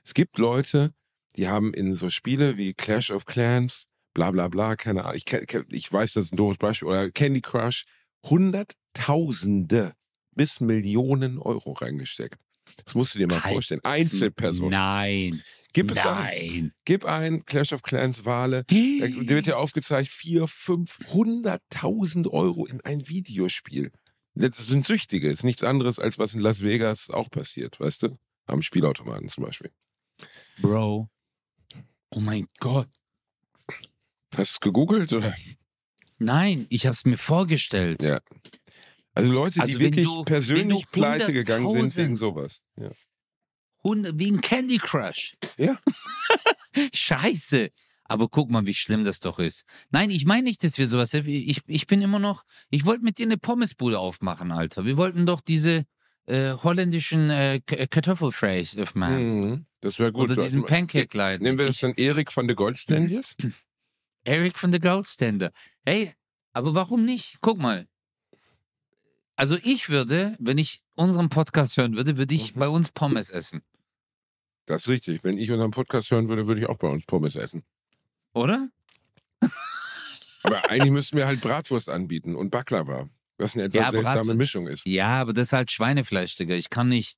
Es 0.04 0.13
gibt 0.13 0.38
Leute, 0.38 0.93
die 1.38 1.47
haben 1.47 1.73
in 1.73 1.95
so 1.95 2.10
Spiele 2.10 2.58
wie 2.58 2.73
Clash 2.73 3.12
of 3.12 3.25
Clans, 3.25 3.88
bla 4.13 4.32
bla 4.32 4.47
bla, 4.49 4.75
keine 4.75 5.06
Ahnung, 5.06 5.15
ich, 5.15 5.23
kenn- 5.25 5.65
ich 5.71 5.91
weiß, 5.91 6.13
das 6.13 6.25
ist 6.25 6.34
ein 6.34 6.38
doofes 6.38 6.58
Beispiel, 6.58 6.88
oder 6.89 7.10
Candy 7.12 7.41
Crush, 7.41 7.86
Hunderttausende 8.25 9.93
bis 10.36 10.60
Millionen 10.60 11.38
Euro 11.39 11.73
reingesteckt. 11.73 12.39
Das 12.86 12.95
musst 12.95 13.15
du 13.15 13.19
dir 13.19 13.27
mal 13.27 13.43
Halt, 13.43 13.54
vorstellen. 13.54 13.82
Einzelpersonen. 13.84 14.71
Nein. 14.71 15.41
Gib 15.73 15.91
es 15.91 15.99
ein. 15.99 16.06
Nein. 16.06 16.73
Gib 16.86 17.06
ein 17.06 17.45
Clash 17.45 17.73
of 17.73 17.82
Clans 17.84 18.25
Wale. 18.25 18.63
Da 18.65 18.73
da 19.08 19.30
wird 19.30 19.47
ja 19.47 19.56
aufgezeigt, 19.58 20.10
400.000, 20.10 20.89
500.000 20.89 22.30
Euro 22.30 22.65
in 22.65 22.82
ein 22.82 23.08
Videospiel. 23.08 23.91
Das 24.34 24.58
sind 24.67 24.86
Süchtige. 24.86 25.30
ist 25.30 25.44
nichts 25.44 25.63
anderes, 25.63 26.00
als 26.00 26.17
was 26.17 26.34
in 26.34 26.39
Las 26.39 26.62
Vegas 26.62 27.10
auch 27.10 27.30
passiert, 27.30 27.80
weißt 27.80 28.04
du? 28.04 28.17
Am 28.46 28.62
Spielautomaten 28.62 29.30
zum 29.30 29.44
Beispiel. 29.46 29.72
Bro. 30.62 31.10
Oh 32.12 32.20
mein 32.20 32.48
Gott. 32.60 32.89
Hast 34.36 34.38
du 34.38 34.41
es 34.41 34.60
gegoogelt? 34.60 35.12
Oder? 35.13 35.36
Nein, 36.17 36.65
ich 36.70 36.88
hab's 36.88 37.06
mir 37.06 37.17
vorgestellt. 37.17 38.04
Ja. 38.04 38.20
Also 39.13 39.32
Leute, 39.32 39.56
die 39.56 39.62
Also 39.62 39.74
wenn 39.76 39.80
wirklich 39.82 40.08
du- 40.08 40.24
persönlich 40.24 40.88
pleite 40.89 41.34
gegangen 41.34 41.70
sind 41.70 41.86
100.000 41.88 41.98
wegen 41.98 42.15
sowas. 42.15 42.62
Ja. 42.78 42.91
Hunde, 43.84 44.17
wie 44.17 44.32
ein 44.32 44.39
Candy 44.41 44.78
Crush. 44.78 45.36
Ja. 45.58 45.78
Scheiße. 46.94 47.72
Aber 48.12 48.28
guck 48.28 48.52
mal, 48.52 48.65
wie 48.65 48.74
schlimm 48.74 49.06
das 49.06 49.21
doch 49.21 49.39
ist. 49.39 49.63
Nein, 49.89 50.10
ich 50.10 50.26
meine 50.26 50.43
nicht, 50.43 50.63
dass 50.65 50.78
wir 50.78 50.86
sowas. 50.88 51.13
Ich, 51.13 51.62
ich 51.65 51.88
bin 51.88 52.02
immer 52.02 52.19
noch. 52.19 52.43
Ich 52.69 52.86
wollte 52.86 53.04
mit 53.04 53.17
dir 53.19 53.26
eine 53.26 53.38
Pommesbude 53.38 54.00
aufmachen, 54.00 54.52
Alter. 54.52 54.84
Wir 54.86 54.97
wollten 54.97 55.26
doch 55.26 55.39
diese 55.39 55.86
äh, 56.26 56.54
holländischen 56.62 57.30
äh, 57.30 57.62
K- 57.65 57.88
Kartoffelfries 57.88 58.78
aufmachen. 58.78 59.39
Mhm. 59.52 59.65
Das 59.80 59.97
wäre 59.97 60.12
gut. 60.12 60.30
Oder 60.30 60.41
diesen 60.43 60.65
Pancake-Leiden. 60.65 61.43
Nehmen 61.43 61.58
wir 61.58 61.65
das 61.67 61.76
Ich- 61.76 61.82
dann 61.82 61.93
Erik 61.95 62.32
von 62.34 62.47
der 62.47 62.56
Goldstandies? 62.58 63.36
Eric 64.26 64.60
von 64.60 64.71
der 64.71 64.82
Goldstander. 64.82 65.52
Hey, 65.86 66.12
aber 66.54 66.76
warum 66.76 67.06
nicht? 67.06 67.38
Guck 67.39 67.58
mal. 67.60 67.88
Also 69.38 69.58
ich 69.63 69.89
würde, 69.89 70.36
wenn 70.39 70.58
ich 70.58 70.82
unseren 70.95 71.30
Podcast 71.30 71.78
hören 71.78 71.95
würde, 71.95 72.17
würde 72.17 72.36
ich 72.36 72.56
Mhm. 72.56 72.60
bei 72.60 72.67
uns 72.67 72.91
Pommes 72.91 73.30
essen. 73.32 73.62
Das 74.65 74.84
ist 74.84 74.89
richtig. 74.89 75.24
Wenn 75.24 75.38
ich 75.38 75.50
unseren 75.50 75.71
Podcast 75.71 76.12
hören 76.12 76.28
würde, 76.28 76.45
würde 76.45 76.62
ich 76.62 76.67
auch 76.69 76.78
bei 76.78 76.88
uns 76.89 77.06
Pommes 77.06 77.36
essen. 77.36 77.63
Oder? 78.34 78.70
Aber 80.44 80.70
eigentlich 80.70 80.91
müssten 80.91 81.17
wir 81.17 81.28
halt 81.28 81.41
Bratwurst 81.41 81.89
anbieten 81.89 82.36
und 82.36 82.50
Baklava. 82.50 83.10
Was 83.38 83.56
eine 83.56 83.63
etwas 83.65 83.86
Ja, 83.86 83.91
seltsame 83.91 84.15
Bratwurst. 84.15 84.38
Mischung 84.38 84.67
ist. 84.67 84.86
Ja, 84.86 85.22
aber 85.22 85.34
das 85.34 85.48
ist 85.48 85.54
halt 85.54 85.72
Schweinefleisch, 85.72 86.36
Digga. 86.36 86.56
Ich 86.56 86.70
kann 86.70 86.88
nicht, 86.88 87.17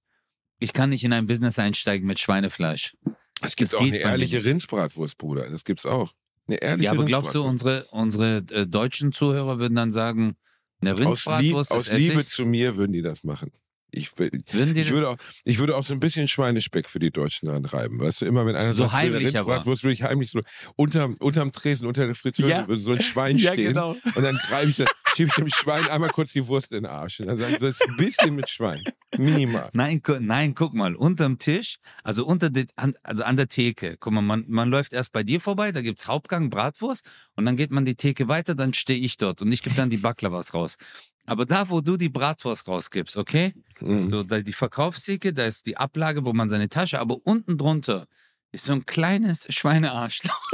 ich 0.60 0.74
kann 0.74 0.90
nicht 0.90 1.04
in 1.04 1.14
ein 1.14 1.28
Business 1.28 1.60
einsteigen 1.60 2.08
mit 2.08 2.20
Schweinefleisch. 2.20 2.96
Es 3.42 3.56
gibt 3.56 3.74
Das 3.74 3.80
auch 3.80 3.84
eine 3.86 3.98
ehrliche. 3.98 4.44
Rindsbratwurst, 4.44 5.18
Bruder. 5.18 5.50
Das 5.50 5.64
gibt's 5.64 5.86
auch. 5.86 6.14
Eine 6.48 6.58
ehrliche 6.58 6.86
Ja, 6.86 6.92
aber 6.92 7.06
glaubst 7.06 7.34
du, 7.36 7.42
Rindsbratwurst. 7.42 7.94
unsere, 7.94 8.38
unsere 8.42 8.62
äh, 8.62 8.68
deutschen 8.68 9.12
Zuhörer 9.14 9.60
würden 9.60 9.76
dann 9.76 9.92
sagen, 9.92 10.36
eine 10.82 10.92
aus, 10.94 10.98
Lieb, 11.00 11.08
Rindsbratwurst 11.08 11.72
aus 11.72 11.88
Essig? 11.88 12.10
Liebe 12.10 12.26
zu 12.26 12.46
mir 12.46 12.76
würden 12.76 12.92
die 12.94 13.02
das 13.02 13.24
machen. 13.24 13.52
Ich, 13.96 14.12
ich, 14.18 14.90
würde 14.92 15.10
auch, 15.10 15.18
ich 15.44 15.60
würde 15.60 15.78
auch 15.78 15.84
so 15.84 15.94
ein 15.94 16.00
bisschen 16.00 16.28
Schweinespeck 16.28 16.90
für 16.90 17.00
die 17.00 17.12
Deutschen 17.12 17.48
anreiben. 17.50 18.00
Weißt 18.00 18.22
du, 18.22 18.26
immer 18.26 18.46
wenn 18.46 18.56
einer 18.56 18.74
So 18.74 18.84
sagt, 18.84 18.94
heimlich. 18.94 19.28
Rindsbratwurst, 19.28 19.84
würde 19.84 19.94
ich 19.94 20.04
heimlich 20.04 20.32
so 20.32 20.42
unterm, 20.76 21.16
unterm 21.20 21.52
Tresen, 21.52 21.88
unter 21.88 22.06
der 22.06 22.16
Fritteuse, 22.16 22.50
Ja. 22.50 22.68
würde 22.68 22.82
so 22.82 22.92
ein 22.92 23.02
Schwein 23.02 23.38
Ja, 23.38 23.54
stehen. 23.54 23.70
genau. 23.70 23.92
Und 24.16 24.24
dann 24.24 24.36
greife 24.48 24.70
ich, 24.70 24.88
schiebe 25.16 25.30
ich 25.30 25.36
dem 25.36 25.50
Schwein 25.50 25.88
einmal 25.90 26.10
kurz 26.10 26.34
die 26.34 26.46
Wurst 26.48 26.72
in 26.72 26.84
den 26.84 26.86
Arsch. 26.88 27.20
Und 27.20 27.28
dann 27.28 27.40
sage 27.40 27.54
ich, 27.54 27.60
so, 27.60 27.68
das 27.68 27.80
ist 27.80 27.88
ein 27.88 27.98
bisschen 27.98 28.36
mit 28.36 28.50
Schwein. 28.50 28.84
Minimal. 29.18 29.70
Nein, 29.74 30.02
gu 30.02 30.18
nein, 30.20 30.56
guck 30.56 30.74
mal, 30.74 30.96
unterm 30.96 31.38
Tisch, 31.38 31.78
also 32.04 32.26
unter 32.26 32.50
de, 32.50 32.66
an, 32.76 32.94
also 33.04 33.24
an 33.24 33.38
der 33.38 33.48
Theke. 33.48 33.96
Guck 34.00 34.12
mal, 34.14 34.22
man, 34.22 34.46
man 34.48 34.70
läuft 34.70 34.92
erst 34.94 35.12
bei 35.12 35.22
dir 35.22 35.40
vorbei, 35.40 35.72
da 35.72 35.82
gibt's 35.82 36.08
Hauptgang, 36.08 36.50
Bratwurst 36.50 37.06
und 37.36 37.46
dann 37.46 37.56
geht 37.56 37.70
man 37.70 37.86
die 37.86 37.94
Theke 37.96 38.28
weiter, 38.28 38.56
dann 38.56 38.74
stehe 38.74 39.00
ich 39.00 39.18
dort 39.18 39.42
und 39.44 39.52
ich 39.52 39.62
gebe 39.62 39.76
dann 39.76 39.92
die 39.92 39.98
Baklavas 39.98 40.56
raus. 40.56 40.78
Aber 41.26 41.46
da, 41.46 41.70
wo 41.70 41.80
du 41.82 41.96
die 41.98 42.10
Bratwurst 42.10 42.68
rausgibst, 42.68 43.18
okay? 43.18 43.54
Mhm. 43.80 44.10
So, 44.10 44.24
da 44.24 44.40
die 44.42 44.54
Verkaufstheke, 44.54 45.34
da 45.34 45.46
ist 45.46 45.66
die 45.66 45.78
Ablage, 45.78 46.26
wo 46.26 46.34
man 46.34 46.50
seine 46.50 46.70
Tasche, 46.70 47.00
aber 47.00 47.18
unten 47.24 47.58
drunter 47.58 48.08
ist 48.52 48.66
so 48.66 48.74
ein 48.74 48.86
kleines 48.86 49.48
Schweinearschloch. 49.50 50.52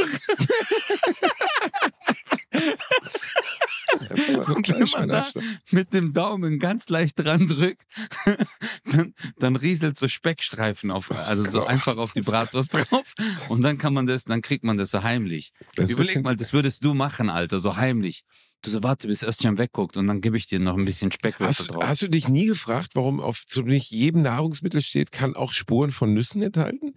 so 4.46 4.56
ein 4.56 4.62
kleines 4.62 4.92
Schweinearschloch. 4.92 5.44
mit 5.72 5.94
dem 5.94 6.14
Daumen 6.14 6.60
ganz 6.60 6.88
leicht 6.90 7.20
dran 7.20 7.48
drückt, 7.48 7.86
dann, 8.86 9.14
dann 9.38 9.56
rieselt 9.56 9.98
so 9.98 10.08
Speckstreifen 10.08 10.92
auf, 10.92 11.12
also 11.12 11.44
so 11.44 11.66
einfach 11.66 11.98
auf 11.98 12.14
die 12.14 12.22
Bratwurst 12.22 12.74
drauf. 12.74 13.14
Und 13.50 13.62
dann 13.64 13.78
kann 13.78 13.94
man 13.94 14.06
das, 14.06 14.24
dann 14.24 14.42
kriegt 14.42 14.64
man 14.64 14.78
das 14.78 14.92
so 14.92 15.04
heimlich. 15.04 15.52
Das 15.76 15.90
Überleg 15.90 16.24
mal, 16.24 16.36
das 16.36 16.54
würdest 16.54 16.84
du 16.86 16.94
machen, 16.94 17.30
Alter, 17.30 17.60
so 17.60 17.76
heimlich. 17.76 18.24
Du 18.62 18.70
so, 18.70 18.84
warte, 18.84 19.08
bis 19.08 19.24
Östchen 19.24 19.58
wegguckt 19.58 19.96
und 19.96 20.08
dann 20.08 20.20
gebe 20.20 20.36
ich 20.36 20.46
dir 20.48 20.60
noch 20.60 20.76
ein 20.78 20.84
bisschen 20.84 21.12
Speckwürfel 21.12 21.68
drauf. 21.68 21.84
hast 21.88 22.02
du 22.02 22.10
dich 22.10 22.28
nie 22.28 22.46
gefragt, 22.48 22.92
warum 22.94 23.22
auf 23.22 23.44
so 23.48 23.62
nicht 23.62 23.90
jedem 23.90 24.22
Nahrungsmittel 24.22 24.82
steht, 24.82 25.14
kann 25.14 25.36
auch 25.36 25.54
Spuren 25.54 25.92
von 25.92 26.14
Nüssen 26.14 26.42
enthalten? 26.42 26.94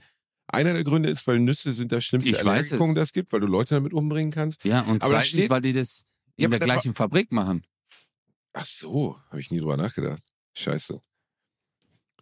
Einer 0.49 0.73
der 0.75 0.83
Gründe 0.83 1.09
ist, 1.09 1.25
weil 1.29 1.39
Nüsse 1.39 1.73
sind 1.73 1.93
das 1.93 2.05
schlimmste 2.05 2.31
Ich 2.31 2.41
Allergikum, 2.41 2.97
das 2.97 3.13
gibt, 3.13 3.33
weil 3.33 3.41
du 3.41 3.47
Leute 3.47 3.77
damit 3.77 3.95
umbringen 3.95 4.33
kannst. 4.33 4.65
ja, 4.65 4.81
und 4.81 5.03
Aber 5.05 5.15
zweitens, 5.15 5.29
steht- 5.29 5.51
weil 5.51 5.63
die 5.63 5.73
das 5.73 6.05
in 6.37 6.43
Ja, 6.45 6.49
der 6.49 6.59
gleichen 6.59 6.95
Fabrik 6.97 7.31
machen. 7.31 7.65
Ach 8.55 8.67
so, 8.67 9.17
habe 9.31 9.41
ich 9.41 9.51
nie 9.53 9.61
drüber 9.61 9.77
nachgedacht. 9.77 10.21
Scheiße. 10.55 11.01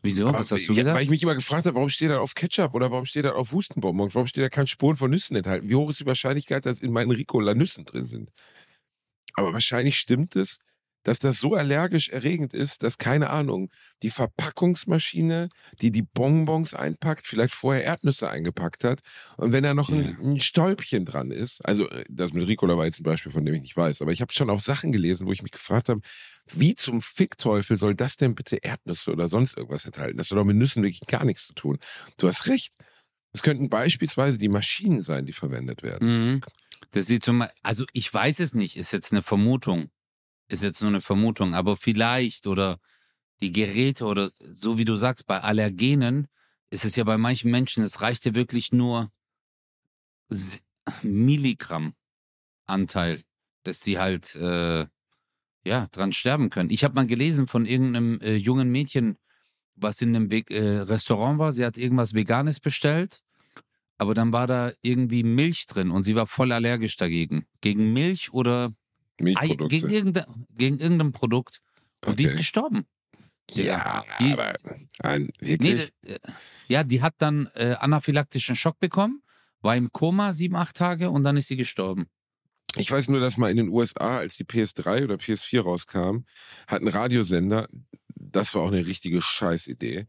Wieso? 0.02 0.28
Aber, 0.28 0.38
Was 0.40 0.50
hast 0.52 0.66
du 0.68 0.72
ja, 0.72 0.78
gedacht? 0.80 0.96
Weil 0.96 1.02
ich 1.02 1.10
mich 1.10 1.22
immer 1.22 1.34
gefragt 1.34 1.66
habe, 1.66 1.74
warum 1.74 1.90
steht 1.90 2.10
da 2.10 2.20
auf 2.20 2.34
Ketchup 2.34 2.74
oder 2.74 2.90
warum 2.90 3.04
steht 3.06 3.24
da 3.24 3.32
auf 3.32 3.52
Hustenbonbons? 3.52 4.14
Warum 4.14 4.26
steht 4.26 4.44
da 4.44 4.48
kein 4.48 4.66
Spuren 4.66 4.96
von 4.96 5.10
Nüssen 5.10 5.36
enthalten? 5.36 5.68
Wie 5.68 5.74
hoch 5.74 5.90
ist 5.90 6.00
die 6.00 6.06
Wahrscheinlichkeit, 6.06 6.64
dass 6.66 6.78
in 6.78 6.92
meinen 6.92 7.10
Ricola 7.10 7.54
Nüssen 7.54 7.84
drin 7.84 8.06
sind? 8.06 8.30
Aber 9.40 9.54
wahrscheinlich 9.54 9.98
stimmt 9.98 10.36
es, 10.36 10.58
dass 11.04 11.18
das 11.18 11.38
so 11.38 11.54
allergisch 11.54 12.10
erregend 12.10 12.52
ist, 12.52 12.82
dass, 12.82 12.98
keine 12.98 13.30
Ahnung, 13.30 13.70
die 14.02 14.10
Verpackungsmaschine, 14.10 15.48
die 15.80 15.90
die 15.90 16.02
Bonbons 16.02 16.74
einpackt, 16.74 17.26
vielleicht 17.26 17.54
vorher 17.54 17.84
Erdnüsse 17.84 18.28
eingepackt 18.28 18.84
hat. 18.84 19.00
Und 19.38 19.52
wenn 19.52 19.64
da 19.64 19.72
noch 19.72 19.88
ein, 19.88 20.18
ein 20.22 20.40
Stäubchen 20.40 21.06
dran 21.06 21.30
ist, 21.30 21.64
also 21.64 21.88
äh, 21.88 22.04
das 22.10 22.34
mit 22.34 22.46
Ricola 22.46 22.76
war 22.76 22.84
jetzt 22.84 23.00
ein 23.00 23.04
Beispiel, 23.04 23.32
von 23.32 23.44
dem 23.46 23.54
ich 23.54 23.62
nicht 23.62 23.76
weiß, 23.76 24.02
aber 24.02 24.12
ich 24.12 24.20
habe 24.20 24.32
schon 24.32 24.50
auch 24.50 24.60
Sachen 24.60 24.92
gelesen, 24.92 25.26
wo 25.26 25.32
ich 25.32 25.42
mich 25.42 25.52
gefragt 25.52 25.88
habe, 25.88 26.00
wie 26.52 26.74
zum 26.74 27.00
Fickteufel 27.00 27.78
soll 27.78 27.94
das 27.94 28.16
denn 28.16 28.34
bitte 28.34 28.56
Erdnüsse 28.56 29.10
oder 29.12 29.28
sonst 29.28 29.56
irgendwas 29.56 29.86
enthalten? 29.86 30.18
Das 30.18 30.30
hat 30.30 30.36
doch 30.36 30.44
mit 30.44 30.56
Nüssen 30.56 30.82
wirklich 30.82 31.06
gar 31.06 31.24
nichts 31.24 31.46
zu 31.46 31.54
tun. 31.54 31.78
Du 32.18 32.28
hast 32.28 32.46
recht. 32.46 32.74
Es 33.32 33.42
könnten 33.42 33.70
beispielsweise 33.70 34.38
die 34.38 34.48
Maschinen 34.48 35.02
sein, 35.02 35.24
die 35.24 35.32
verwendet 35.32 35.82
werden. 35.82 36.32
Mhm. 36.32 36.40
Das 36.92 37.06
sieht 37.06 37.24
so 37.24 37.32
mal, 37.32 37.52
also 37.62 37.84
ich 37.92 38.12
weiß 38.12 38.40
es 38.40 38.54
nicht, 38.54 38.76
ist 38.76 38.92
jetzt 38.92 39.12
eine 39.12 39.22
Vermutung. 39.22 39.90
Ist 40.48 40.62
jetzt 40.62 40.80
nur 40.80 40.90
eine 40.90 41.00
Vermutung, 41.00 41.54
aber 41.54 41.76
vielleicht 41.76 42.46
oder 42.46 42.78
die 43.40 43.52
Geräte 43.52 44.04
oder 44.04 44.30
so 44.52 44.78
wie 44.78 44.84
du 44.84 44.96
sagst, 44.96 45.26
bei 45.26 45.40
Allergenen 45.40 46.26
ist 46.70 46.84
es 46.84 46.96
ja 46.96 47.04
bei 47.04 47.18
manchen 47.18 47.50
Menschen, 47.50 47.84
es 47.84 48.00
reicht 48.00 48.24
ja 48.24 48.34
wirklich 48.34 48.72
nur 48.72 49.10
Milligramm 51.02 51.94
Anteil, 52.66 53.24
dass 53.64 53.80
die 53.80 53.98
halt 53.98 54.34
äh, 54.36 54.86
ja 55.64 55.86
dran 55.92 56.12
sterben 56.12 56.50
können. 56.50 56.70
Ich 56.70 56.84
habe 56.84 56.94
mal 56.94 57.06
gelesen 57.06 57.46
von 57.46 57.66
irgendeinem 57.66 58.20
äh, 58.20 58.34
jungen 58.34 58.70
Mädchen, 58.70 59.18
was 59.74 60.02
in 60.02 60.14
einem 60.14 60.30
Ve 60.30 60.44
äh, 60.50 60.80
Restaurant 60.80 61.38
war. 61.38 61.52
Sie 61.52 61.64
hat 61.64 61.78
irgendwas 61.78 62.14
Veganes 62.14 62.60
bestellt 62.60 63.22
aber 64.00 64.14
dann 64.14 64.32
war 64.32 64.46
da 64.46 64.72
irgendwie 64.82 65.22
Milch 65.22 65.66
drin 65.66 65.90
und 65.90 66.02
sie 66.04 66.14
war 66.14 66.26
voll 66.26 66.52
allergisch 66.52 66.96
dagegen. 66.96 67.44
Gegen 67.60 67.92
Milch 67.92 68.32
oder 68.32 68.72
Ei, 69.20 69.48
gegen, 69.68 69.90
irgendein, 69.90 70.46
gegen 70.54 70.78
irgendein 70.78 71.12
Produkt. 71.12 71.60
Und 72.06 72.18
die 72.18 72.24
ist 72.24 72.30
Okay. 72.30 72.38
gestorben. 72.38 72.86
ja, 73.52 74.04
Die- 74.18 74.32
aber 74.32 74.54
ein, 75.00 75.30
Nee, 75.40 75.48
wirklich? 75.50 75.92
d- 76.02 76.12
äh, 76.14 76.18
ja, 76.68 76.82
die 76.84 77.02
hat 77.02 77.14
dann 77.18 77.48
äh, 77.54 77.74
anaphylaktischen 77.78 78.56
Schock 78.56 78.78
bekommen, 78.78 79.22
war 79.60 79.76
im 79.76 79.92
Koma 79.92 80.32
sieben, 80.32 80.56
acht 80.56 80.76
Tage 80.76 81.10
und 81.10 81.22
dann 81.24 81.36
ist 81.36 81.48
sie 81.48 81.56
gestorben. 81.56 82.06
Ich 82.76 82.90
weiß 82.90 83.08
nur, 83.08 83.20
dass 83.20 83.36
mal 83.36 83.50
in 83.50 83.56
den 83.58 83.68
USA, 83.68 84.18
als 84.18 84.36
die 84.36 84.44
PS3 84.44 85.04
oder 85.04 85.16
PS4 85.16 85.60
rauskam, 85.62 86.24
hat 86.68 86.80
ein 86.80 86.88
Radiosender, 86.88 87.68
das 88.14 88.54
war 88.54 88.62
auch 88.62 88.68
eine 88.72 88.86
richtige 88.86 89.20
Scheißidee, 89.20 90.06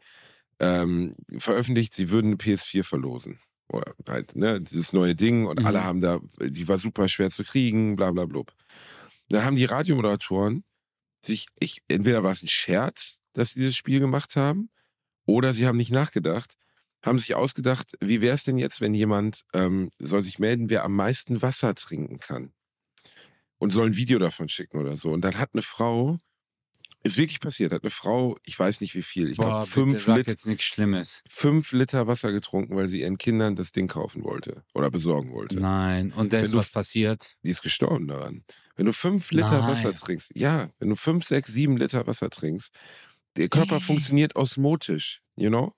ähm, 0.60 1.12
veröffentlicht, 1.39 1.94
sie 1.94 2.12
würden 2.12 2.28
eine 2.28 2.36
PS4 2.38 2.84
verlosen. 2.84 3.39
Oder 3.72 3.94
halt, 4.08 4.36
ne, 4.36 4.60
dieses 4.62 4.94
neue 4.94 5.16
Ding 5.16 5.46
und 5.48 5.60
Mhm. 5.60 5.66
alle 5.66 5.84
haben 5.84 6.02
da, 6.02 6.20
die 6.42 6.68
war 6.68 6.78
super 6.80 7.08
schwer 7.10 7.32
zu 7.32 7.44
kriegen, 7.44 7.96
bla 7.96 8.12
bla 8.12 8.26
blub. 8.26 8.54
Dann 9.30 9.46
haben 9.46 9.56
die 9.56 9.66
Radiomoderatoren 9.66 10.64
sich, 11.26 11.48
ich, 11.60 11.82
entweder 11.88 12.24
war 12.24 12.32
es 12.34 12.44
ein 12.44 12.50
Scherz, 12.50 13.18
dass 13.34 13.52
sie 13.52 13.60
dieses 13.62 13.78
Spiel 13.78 14.00
gemacht 14.00 14.36
haben, 14.36 14.70
oder 15.26 15.54
sie 15.54 15.68
haben 15.68 15.78
nicht 15.78 15.92
nachgedacht, 15.92 16.56
haben 17.06 17.20
sich 17.20 17.36
ausgedacht, 17.36 17.94
wie 18.02 18.22
wäre 18.22 18.36
es 18.36 18.44
denn 18.44 18.58
jetzt, 18.58 18.82
wenn 18.82 18.94
jemand 18.94 19.44
ähm, 19.54 19.90
soll 20.00 20.24
sich 20.24 20.40
melden, 20.40 20.70
wer 20.70 20.84
am 20.84 20.96
meisten 20.96 21.42
Wasser 21.42 21.76
trinken 21.76 22.20
kann 22.20 22.54
und 23.60 23.72
soll 23.72 23.88
ein 23.88 23.96
Video 23.96 24.20
davon 24.20 24.50
schicken 24.50 24.78
oder 24.78 24.98
so. 24.98 25.12
Und 25.12 25.22
dann 25.22 25.38
hat 25.38 25.52
eine 25.54 25.62
Frau, 25.62 26.18
ist 27.04 27.18
wirklich 27.18 27.39
passiert, 27.39 27.74
hat 27.74 27.84
eine 27.84 27.89
Frau, 27.89 28.38
ich 28.43 28.58
weiß 28.58 28.82
nicht 28.82 28.95
wie 28.95 29.02
viel, 29.02 29.32
ich 29.32 29.38
glaube 29.38 29.66
fünf, 29.66 30.04
sag 30.04 30.18
Lit 30.18 30.28
jetzt 30.28 30.45
nichts 30.45 30.64
Schlimmes. 30.64 31.24
fünf 31.28 31.72
Liter 31.72 32.08
Wasser 32.08 32.32
getrunken, 32.32 32.76
weil 32.76 32.88
sie 32.88 33.02
ihren 33.02 33.18
Kindern 33.18 33.56
das 33.56 33.72
Ding 33.72 33.88
kaufen 33.88 34.24
wollte 34.24 34.64
oder 34.74 34.91
besorgen 34.91 35.32
wollte. 35.34 35.60
Nein. 35.60 36.14
Und 36.16 36.34
da 36.34 36.39
ist 36.39 36.56
was 36.56 36.70
passiert. 36.70 37.38
Die 37.43 37.49
ist 37.49 37.64
gestorben 37.64 38.08
daran. 38.08 38.43
Wenn 38.76 38.86
du 38.86 38.93
fünf 38.93 39.32
Liter 39.32 39.60
Nein. 39.62 39.72
Wasser 39.72 39.93
trinkst, 39.93 40.32
ja, 40.36 40.70
wenn 40.80 40.89
du 40.89 40.95
fünf, 40.95 41.26
sechs, 41.26 41.52
sieben 41.52 41.78
Liter 41.78 42.08
Wasser 42.08 42.30
trinkst, 42.30 42.72
der 43.36 43.49
Körper 43.49 43.78
Ih. 43.78 43.82
funktioniert 43.82 44.36
osmotisch, 44.36 45.22
you 45.36 45.49
know? 45.49 45.74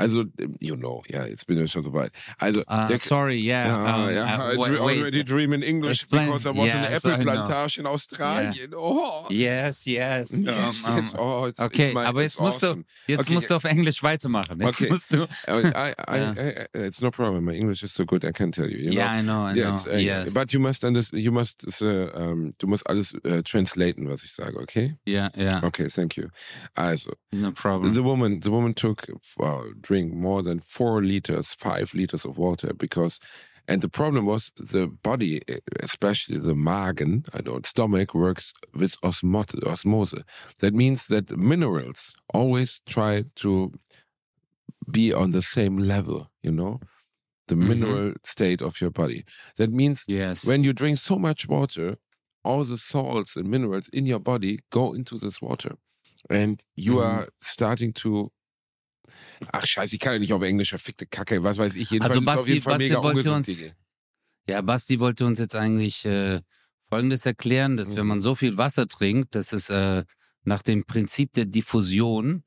Also, 0.00 0.24
you 0.60 0.76
know, 0.76 1.02
ja, 1.08 1.26
jetzt 1.26 1.46
bin 1.46 1.62
ich 1.62 1.70
schon 1.70 1.84
so 1.84 1.92
weit. 1.92 2.10
Also, 2.38 2.62
Ah, 2.66 2.88
der, 2.88 2.98
sorry, 2.98 3.36
yeah. 3.38 3.66
ja, 3.66 4.06
um, 4.06 4.14
ja, 4.14 4.24
uh, 4.24 4.52
I 4.54 4.56
wait, 4.58 4.80
already 4.80 5.18
wait. 5.18 5.28
dream 5.28 5.52
in 5.52 5.62
English 5.62 6.02
Explain. 6.02 6.26
because 6.26 6.46
I 6.46 6.50
was 6.50 6.56
in 6.56 6.64
Yes, 6.64 6.74
an 6.74 6.92
Apple 7.12 7.16
know. 7.24 7.24
Plantage 7.44 7.78
in 7.78 7.86
Australien. 7.86 8.74
Oh. 8.74 9.26
Yes, 9.30 9.86
yes. 9.86 10.32
Um, 10.32 10.74
um. 10.86 11.10
Oh, 11.18 11.44
it's, 11.46 11.60
okay, 11.60 11.86
it's 11.86 11.94
my, 11.94 12.04
aber 12.06 12.22
jetzt 12.22 12.40
musst 12.40 12.64
awesome. 12.64 12.84
du, 13.06 13.12
jetzt 13.12 13.20
Okay, 13.20 13.34
musst 13.34 13.50
du 13.50 13.54
auf 13.56 13.64
Englisch 13.64 14.02
weitermachen. 14.02 14.58
Jetzt 14.60 14.80
Okay. 14.80 14.88
musst 14.90 15.12
du. 15.12 15.24
I, 15.46 15.66
I, 15.66 15.92
I, 16.08 16.16
Ja. 16.18 16.32
I, 16.32 16.86
it's 16.86 17.00
no 17.00 17.10
problem. 17.10 17.44
My 17.44 17.54
English 17.54 17.82
is 17.82 17.92
so 17.92 18.04
good, 18.04 18.24
I 18.24 18.32
can 18.32 18.52
tell 18.52 18.68
you. 18.70 18.78
you 18.78 18.90
know? 18.92 19.00
Yeah, 19.00 19.12
I 19.18 19.22
know, 19.22 19.46
I 19.46 19.54
Yeah, 19.54 19.70
know. 19.84 19.92
uh, 19.92 19.96
yes. 19.98 20.32
But 20.34 20.52
you 20.52 20.60
must 20.60 20.84
understand, 20.84 21.22
you 21.22 21.30
must, 21.32 21.64
uh, 21.82 22.10
um, 22.14 22.50
du 22.58 22.66
musst 22.66 22.88
alles 22.88 23.12
uh, 23.24 23.42
translaten, 23.42 24.08
was 24.08 24.24
ich 24.24 24.32
sage, 24.32 24.56
okay? 24.58 24.96
ja, 25.04 25.28
ja, 25.36 25.62
Okay, 25.62 25.88
thank 25.88 26.16
you. 26.16 26.28
Also, 26.74 27.10
no 27.32 27.52
problem. 27.52 27.92
the 27.94 28.02
woman, 28.02 28.40
the 28.40 28.50
woman 28.50 28.72
took, 28.74 29.06
uh, 29.40 29.62
drink 29.90 30.14
more 30.14 30.40
than 30.48 30.58
four 30.60 31.02
liters, 31.02 31.48
five 31.68 31.92
liters 31.94 32.24
of 32.24 32.38
water 32.38 32.70
because, 32.84 33.18
and 33.66 33.78
the 33.82 33.88
problem 33.88 34.24
was 34.24 34.52
the 34.74 34.86
body, 34.86 35.40
especially 35.88 36.38
the 36.38 36.54
magen, 36.54 37.24
I 37.34 37.40
don't, 37.48 37.66
stomach 37.66 38.14
works 38.14 38.52
with 38.80 38.94
osmot 39.02 39.50
osmosis. 39.66 40.22
That 40.60 40.74
means 40.82 41.00
that 41.08 41.36
minerals 41.52 42.00
always 42.38 42.70
try 42.94 43.24
to 43.42 43.72
be 44.98 45.06
on 45.22 45.30
the 45.32 45.42
same 45.56 45.76
level, 45.94 46.20
you 46.46 46.52
know? 46.60 46.74
The 47.48 47.56
Mhm. 47.56 47.68
mineral 47.70 48.12
state 48.34 48.62
of 48.68 48.80
your 48.80 48.92
body. 49.02 49.24
That 49.56 49.70
means 49.80 50.04
Yes. 50.06 50.44
when 50.48 50.60
you 50.66 50.72
drink 50.72 50.98
so 50.98 51.16
much 51.18 51.48
water, 51.48 51.88
all 52.44 52.62
the 52.64 52.78
salts 52.78 53.36
and 53.36 53.46
minerals 53.54 53.88
in 53.98 54.06
your 54.06 54.20
body 54.20 54.54
go 54.70 54.94
into 54.98 55.18
this 55.18 55.38
water. 55.48 55.72
And 56.28 56.54
you 56.86 56.94
Mhm. 56.94 57.04
are 57.10 57.26
starting 57.40 57.92
to. 58.04 58.30
Ach, 59.52 59.66
scheiße, 59.66 59.94
ich 59.94 60.00
kann 60.00 60.14
ja 60.14 60.18
nicht 60.18 60.32
auf 60.32 60.42
Englisch, 60.42 60.70
verfickte 60.70 61.06
Kacke, 61.06 61.42
was 61.42 61.58
weiß 61.58 61.74
ich. 61.74 61.90
Jedenfalls 61.90 62.14
Also 62.14 62.20
es 62.20 62.26
auf 62.26 62.36
Basti, 62.36 62.50
jeden 62.50 62.62
Fall 62.62 62.72
Basti 62.74 62.88
mega 62.88 63.02
wollte 63.02 63.32
uns, 63.32 63.74
ja, 64.48 64.60
Basti 64.62 65.00
wollte 65.00 65.26
uns 65.26 65.38
jetzt 65.38 65.56
eigentlich 65.56 66.04
äh, 66.04 66.40
Folgendes 66.88 67.26
erklären, 67.26 67.76
dass 67.76 67.96
wenn 67.96 68.04
Mhm. 68.04 68.08
man 68.08 68.20
so 68.20 68.34
viel 68.34 68.56
Wasser 68.58 68.88
trinkt, 68.88 69.34
dass 69.34 69.52
es 69.52 69.70
äh, 69.70 70.04
nach 70.44 70.62
dem 70.62 70.84
Prinzip 70.84 71.32
der 71.34 71.44
Diffusion 71.46 72.44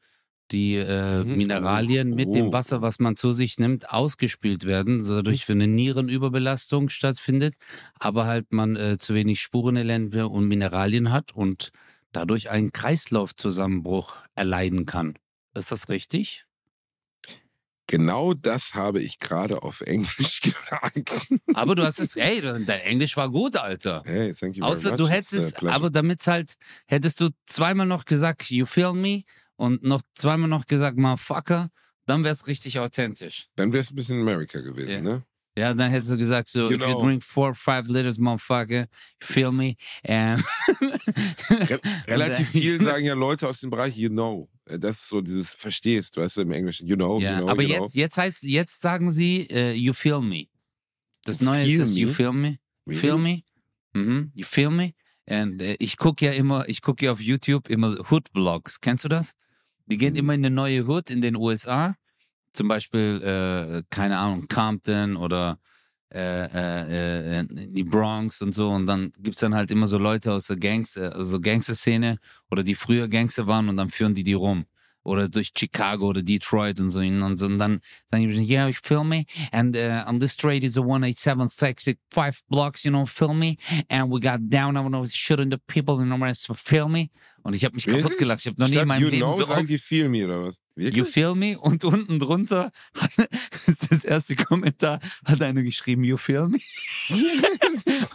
die 0.52 0.76
äh, 0.76 1.24
Mhm. 1.24 1.38
Mineralien 1.38 2.14
mit 2.14 2.30
Oh. 2.30 2.36
dem 2.36 2.52
Wasser, 2.54 2.82
was 2.82 3.00
man 3.00 3.16
zu 3.16 3.32
sich 3.34 3.58
nimmt, 3.60 3.90
ausgespült 3.90 4.66
werden, 4.66 5.04
so 5.04 5.16
dadurch 5.16 5.46
für 5.46 5.54
eine 5.54 5.68
Nierenüberbelastung 5.68 6.90
stattfindet, 6.90 7.56
aber 8.00 8.26
halt 8.26 8.52
man 8.52 8.76
äh, 8.76 8.98
zu 9.00 9.14
wenig 9.16 9.40
Spurenelemente 9.42 10.28
und 10.28 10.48
Mineralien 10.48 11.12
hat 11.12 11.32
und 11.34 11.72
dadurch 12.12 12.50
einen 12.50 12.72
Kreislaufzusammenbruch 12.72 14.18
erleiden 14.36 14.86
kann. 14.86 15.16
Ist 15.56 15.72
das 15.72 15.90
richtig? 15.90 16.46
Genau 17.94 18.34
das 18.34 18.74
habe 18.74 19.04
ich 19.04 19.20
gerade 19.20 19.62
auf 19.62 19.82
Englisch 19.82 20.42
gesagt. 20.42 21.12
Aber 21.54 21.76
du 21.76 21.84
hast 21.86 22.00
es, 22.00 22.16
ey, 22.16 22.42
dein 22.42 22.68
Englisch 22.82 23.16
war 23.18 23.30
gut, 23.30 23.56
Alter. 23.56 24.02
Hey, 24.08 24.34
thank 24.34 24.58
you 24.58 24.64
very 24.64 24.74
Außer 24.76 24.90
much. 24.90 24.98
du 24.98 25.04
It's 25.04 25.12
a 25.12 25.16
hättest, 25.16 25.64
aber 25.64 25.92
damit 25.92 26.26
halt, 26.26 26.56
hättest 26.88 27.20
du 27.22 27.30
zweimal 27.46 27.86
noch 27.86 28.06
gesagt, 28.06 28.50
you 28.50 28.66
feel 28.66 28.94
me 28.94 29.22
und 29.58 29.84
noch 29.84 30.02
zweimal 30.16 30.50
noch 30.50 30.66
gesagt, 30.66 30.98
motherfucker, 30.98 31.70
dann 32.08 32.24
wär's 32.24 32.48
richtig 32.48 32.80
authentisch. 32.80 33.48
Dann 33.58 33.72
wäre 33.72 33.82
es 33.84 33.92
ein 33.92 33.96
bisschen 33.96 34.20
America 34.22 34.60
gewesen, 34.62 34.90
Ja. 34.92 35.02
ne? 35.02 35.24
Ja, 35.58 35.74
dann 35.74 35.92
hättest 35.92 36.12
du 36.12 36.18
gesagt, 36.18 36.50
so, 36.50 36.66
if 36.66 36.72
you 36.72 36.78
Genau. 36.80 37.04
drink 37.04 37.24
four, 37.24 37.54
five 37.54 37.88
liters, 37.88 38.18
motherfucker, 38.18 38.82
you 39.22 39.28
feel 39.28 39.52
me? 39.52 39.76
And 40.08 40.44
Re 41.50 41.80
relativ 42.08 42.50
viel 42.52 42.82
sagen 42.82 43.06
ja 43.06 43.14
Leute 43.14 43.48
aus 43.48 43.60
dem 43.60 43.70
Bereich 43.70 43.96
you 43.96 44.10
know. 44.10 44.50
Äh, 44.66 44.80
Das 44.80 45.02
ist 45.02 45.08
so 45.10 45.22
dieses 45.22 45.54
verstehst, 45.54 46.18
weißt 46.18 46.38
du, 46.38 46.42
im 46.42 46.52
Englischen. 46.52 46.88
You 46.88 46.96
know, 46.96 47.20
Ja, 47.20 47.34
you 47.34 47.38
know, 47.44 47.50
aber 47.50 47.62
you 47.62 47.70
know. 47.76 47.84
jetzt, 47.84 47.96
jetzt 47.96 48.18
heißt, 48.18 48.44
jetzt 48.44 48.82
sagen 48.82 49.12
sie, 49.12 49.48
äh, 49.52 49.74
you 49.74 49.94
feel 49.94 50.22
me. 50.22 50.46
Das 51.26 51.40
Neue 51.42 51.64
Feel 51.66 51.74
ist 51.74 51.80
das, 51.82 51.96
you 51.98 52.10
feel 52.10 52.34
me. 52.34 52.58
Really? 52.88 53.00
Feel 53.00 53.18
me? 53.18 53.42
Mhm. 53.94 54.32
You 54.34 54.46
feel 54.46 54.70
me? 54.72 54.92
Und 55.30 55.62
äh, 55.62 55.76
ich 55.80 55.98
gucke 55.98 56.26
ja 56.26 56.32
immer, 56.32 56.68
ich 56.68 56.82
gucke 56.82 57.06
ja 57.06 57.12
auf 57.14 57.22
YouTube 57.22 57.70
immer 57.70 57.96
Hood-Vlogs. 58.12 58.82
Kennst 58.82 59.06
du 59.06 59.10
das? 59.10 59.34
Die 59.86 59.98
gehen 59.98 60.14
Mhm. 60.14 60.20
immer 60.20 60.34
in 60.34 60.46
eine 60.46 60.54
neue 60.56 60.88
Hood 60.88 61.10
in 61.12 61.22
den 61.22 61.36
USA. 61.36 61.96
Zum 62.54 62.68
Beispiel, 62.68 63.22
äh, 63.22 63.84
keine 63.90 64.18
Ahnung, 64.18 64.48
Compton 64.48 65.16
oder 65.16 65.60
äh, 66.14 66.46
äh, 66.46 67.40
äh, 67.40 67.46
die 67.50 67.84
Bronx 67.84 68.42
und 68.44 68.54
so. 68.54 68.70
Und 68.70 68.86
dann 68.86 69.12
gibt 69.18 69.36
es 69.36 69.42
dann 69.42 69.56
halt 69.56 69.72
immer 69.72 69.88
so 69.88 69.98
Leute 69.98 70.32
aus 70.32 70.46
der 70.46 70.58
Gangs, 70.58 70.96
äh, 70.96 71.10
also 71.12 71.40
Gangster-Szene 71.40 72.20
oder 72.52 72.64
die 72.64 72.76
früher 72.76 73.08
Gangster 73.08 73.48
waren 73.48 73.68
und 73.68 73.78
dann 73.78 73.90
führen 73.90 74.14
die 74.14 74.24
die 74.24 74.34
rum. 74.34 74.66
Oder 75.06 75.28
durch 75.28 75.52
Chicago 75.58 76.08
oder 76.08 76.22
Detroit 76.22 76.80
und 76.80 76.90
so. 76.92 77.00
Und, 77.00 77.38
so, 77.38 77.48
und 77.48 77.58
dann 77.58 77.80
sagen 78.06 78.30
die, 78.30 78.46
yeah, 78.46 78.68
you 78.68 78.74
feel 78.82 79.04
me? 79.04 79.26
And 79.52 79.76
uh, 79.76 80.08
on 80.08 80.20
this 80.20 80.34
street 80.34 80.64
is 80.64 80.78
a 80.78 80.82
18765 80.82 81.98
blocks, 82.48 82.86
you 82.86 82.92
know, 82.92 83.06
feel 83.06 83.34
me? 83.34 83.58
And 83.90 84.10
we 84.12 84.20
got 84.20 84.40
down, 84.50 84.78
I 84.78 84.82
don't 84.82 84.92
know, 84.92 85.06
shooting 85.06 85.50
the 85.50 85.58
people 85.68 86.00
in 86.02 86.10
the 86.10 86.16
rest, 86.16 86.48
feel 86.56 86.88
me? 86.88 87.10
Und 87.42 87.56
ich 87.56 87.66
habe 87.66 87.76
mich 87.76 87.86
kaputt 87.86 88.04
Wirklich? 88.04 88.20
gelacht. 88.20 88.42
Ich 88.42 88.48
habe 88.48 88.62
noch 88.62 88.68
nie 88.68 88.76
in 88.76 88.80
Statt 88.80 88.88
meinem 88.88 89.02
you 89.02 89.10
Leben 89.10 89.26
know, 89.26 89.36
so 89.36 89.46
sagen 89.46 89.68
die 89.68 89.80
feel 89.80 90.08
me 90.08 90.24
oder 90.24 90.46
was? 90.46 90.56
You 90.76 90.86
Wirklich? 90.86 91.08
feel 91.10 91.36
me? 91.36 91.60
Und 91.60 91.84
unten 91.84 92.18
drunter 92.18 92.72
ist 93.68 93.92
das 93.92 94.04
erste 94.04 94.36
Kommentar, 94.36 95.00
hat 95.24 95.42
einer 95.44 95.62
geschrieben, 95.62 96.04
You 96.04 96.18
feel 96.18 96.48
me? 96.48 96.58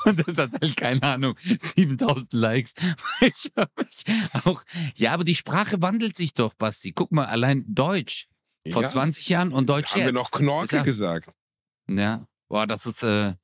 Und 0.05 0.27
das 0.27 0.39
hat 0.39 0.53
halt, 0.61 0.77
keine 0.77 1.03
Ahnung, 1.03 1.37
7000 1.43 2.33
Likes. 2.33 2.75
Ich 3.21 3.53
mich 3.55 4.45
auch, 4.45 4.63
ja, 4.97 5.13
aber 5.13 5.25
die 5.25 5.35
Sprache 5.35 5.81
wandelt 5.83 6.17
sich 6.17 6.33
doch, 6.35 6.55
Basti. 6.55 6.93
Guck 6.93 7.13
mal, 7.13 7.27
allein 7.27 7.65
Deutsch 7.69 8.27
vor 8.71 8.83
Ja. 8.83 8.89
20 8.89 9.29
Jahren 9.29 9.53
und 9.53 9.69
Deutsch 9.69 9.93
Haben 9.93 9.99
jetzt. 9.99 10.07
wir 10.07 10.13
noch 10.13 10.31
Knorke 10.31 10.83
gesagt? 10.83 11.31
Ja, 11.89 12.27
boah, 12.49 12.67
das 12.67 12.87
ist 12.87 13.03
äh, 13.03 13.35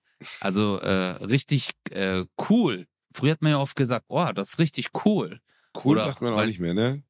also 0.40 0.78
äh, 0.78 1.24
richtig 1.24 1.70
äh, 1.90 2.24
cool. 2.48 2.86
Früher 3.12 3.32
hat 3.32 3.42
man 3.42 3.52
ja 3.52 3.58
oft 3.58 3.76
gesagt, 3.76 4.06
oh, 4.08 4.28
das 4.34 4.50
ist 4.54 4.58
richtig 4.58 4.88
cool. 5.04 5.40
Cool 5.84 5.96
Oder 5.96 6.06
sagt 6.06 6.20
man 6.22 6.34
auch 6.34 6.44
nicht 6.44 6.60
mehr, 6.60 6.74
ne? 6.74 7.02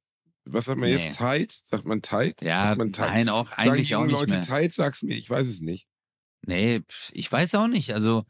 Was 0.47 0.67
sagt 0.67 0.79
man 0.79 0.91
Nee. 0.91 0.97
jetzt? 0.97 1.17
Tight? 1.17 1.61
Sagt 1.65 1.85
man 1.87 2.03
tight? 2.03 2.43
Ja, 2.43 2.65
sagt 2.69 2.79
man 2.79 2.93
tight? 2.93 3.11
nein, 3.11 3.29
auch 3.29 3.49
Sagen 3.51 3.71
eigentlich 3.71 3.95
auch 3.97 4.05
nicht 4.05 4.13
Leute 4.13 4.35
mehr. 4.35 4.43
tight? 4.43 4.73
Sag's 4.73 5.03
mir, 5.03 5.15
ich 5.17 5.29
weiß 5.31 5.47
es 5.47 5.61
nicht. 5.61 5.87
Nee, 6.47 6.83
ich 7.13 7.31
weiß 7.33 7.55
auch 7.55 7.67
nicht. 7.69 7.95
Also 7.95 8.25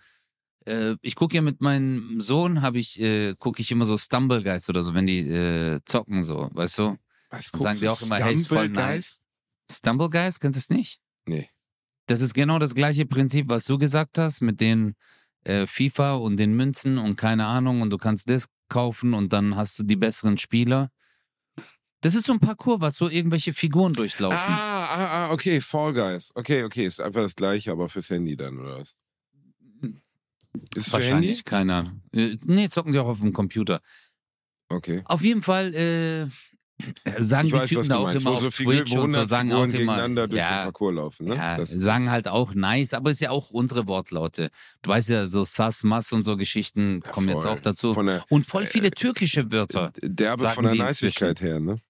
äh, 0.67 0.95
ich 1.03 1.17
gucke 1.17 1.35
ja 1.35 1.43
mit 1.43 1.61
meinem 1.61 2.21
Sohn, 2.21 2.63
habe 2.63 2.79
ich 2.79 3.01
äh, 3.01 3.35
gucke 3.39 3.61
ich 3.61 3.71
immer 3.73 3.85
so 3.87 3.99
Stumble 3.99 4.43
Guys 4.45 4.69
oder 4.69 4.83
so, 4.83 4.95
wenn 4.95 5.07
die 5.07 5.21
äh, 5.29 5.81
zocken 5.85 6.23
so, 6.23 6.49
weißt 6.53 6.79
du? 6.79 6.97
Was 7.31 7.51
Dann 7.51 7.61
sagen 7.63 7.81
die 7.81 7.89
auch 7.89 8.01
immer, 8.03 8.17
hey, 8.17 8.35
ist 8.35 8.47
voll 8.47 8.69
nice. 8.69 9.21
Stumble 9.71 10.09
Guys, 10.09 10.39
kennst 10.39 10.57
du 10.57 10.61
es 10.61 10.71
nicht? 10.71 11.01
Nee. 11.27 11.49
Das 12.07 12.21
ist 12.21 12.35
genau 12.35 12.59
das 12.61 12.75
gleiche 12.75 13.07
Prinzip, 13.07 13.49
was 13.49 13.65
du 13.65 13.79
gesagt 13.79 14.19
hast 14.19 14.41
mit 14.43 14.61
den 14.61 14.95
äh, 15.45 15.67
FIFA 15.67 16.15
und 16.17 16.37
den 16.37 16.55
Münzen 16.55 16.99
und 16.99 17.17
keine 17.17 17.47
Ahnung 17.47 17.81
und 17.81 17.91
du 17.91 17.99
kannst 17.99 18.29
das 18.31 18.47
kaufen 18.69 19.15
und 19.15 19.33
dann 19.33 19.57
hast 19.57 19.79
du 19.79 19.83
die 19.83 19.97
besseren 19.97 20.39
Spieler. 20.39 20.91
Das 22.05 22.15
ist 22.15 22.27
so 22.27 22.35
ein 22.35 22.39
Parcours, 22.39 22.83
was 22.83 22.97
so 22.97 23.09
irgendwelche 23.09 23.55
Figuren 23.55 23.95
durchlaufen. 23.95 24.37
Ah, 24.39 24.85
ah, 24.85 25.07
ah, 25.07 25.31
okay, 25.33 25.59
Fall 25.63 25.95
Guys. 25.95 26.33
Okay, 26.35 26.63
okay, 26.63 26.85
ist 26.85 27.01
einfach 27.01 27.23
das 27.23 27.35
gleiche, 27.35 27.73
aber 27.73 27.89
fürs 27.89 28.11
Handy 28.11 28.37
dann, 28.37 28.59
oder 28.59 28.81
was? 28.81 28.95
Ist? 30.77 30.93
Wahrscheinlich, 30.93 31.47
keine 31.47 31.75
Ahnung. 31.75 32.03
Äh, 32.15 32.37
nee, 32.45 32.69
zocken 32.69 32.93
die 32.93 32.99
auch 32.99 33.09
auf 33.09 33.21
dem 33.21 33.33
Computer. 33.33 33.81
Okay. 34.69 35.01
Auf 35.07 35.23
jeden 35.23 35.41
Fall 35.41 35.75
äh, 35.75 36.27
sagen 37.23 37.47
Ich 37.47 37.55
die 37.55 37.59
weiß, 37.59 37.71
Typen 37.71 37.89
da 37.89 37.97
auch 37.97 38.05
meinst, 38.05 38.21
immer 38.21 38.33
wo 38.33 38.35
auf 38.35 38.43
so 38.43 38.51
Twitch 38.51 38.81
und 38.81 38.89
so 38.89 38.97
100 38.97 39.27
sagen 39.27 39.53
auch 39.55 39.65
Figuren 39.65 39.81
immer, 39.81 40.27
durch 40.27 40.29
den 40.29 40.37
ja, 40.37 40.65
Parcours 40.65 40.95
laufen, 40.95 41.29
ne? 41.29 41.37
ja, 41.37 41.65
sagen 41.65 42.11
halt 42.11 42.29
auch 42.29 42.53
nice, 42.53 42.93
aber 42.93 43.13
ist 43.13 43.23
ja 43.23 43.31
auch 43.31 43.49
unsere 43.49 43.87
Wortlaute. 43.87 44.51
Du 44.83 44.91
weißt 44.91 45.09
ja, 45.09 45.27
so 45.27 45.45
Sass, 45.45 45.83
Mass 45.85 46.13
und 46.13 46.25
so 46.25 46.37
Geschichten 46.37 47.01
Ja, 47.03 47.13
kommen 47.13 47.31
jetzt 47.31 47.45
voll. 47.45 47.51
auch 47.51 47.61
dazu. 47.61 47.95
Der 47.95 48.27
Und 48.29 48.45
voll 48.45 48.67
viele 48.67 48.91
türkische 48.91 49.51
Wörter. 49.51 49.91
Derbe 50.03 50.47
von 50.49 50.65
der 50.65 50.75
Niceigkeit 50.75 51.41
her, 51.41 51.61
ne? 51.61 51.81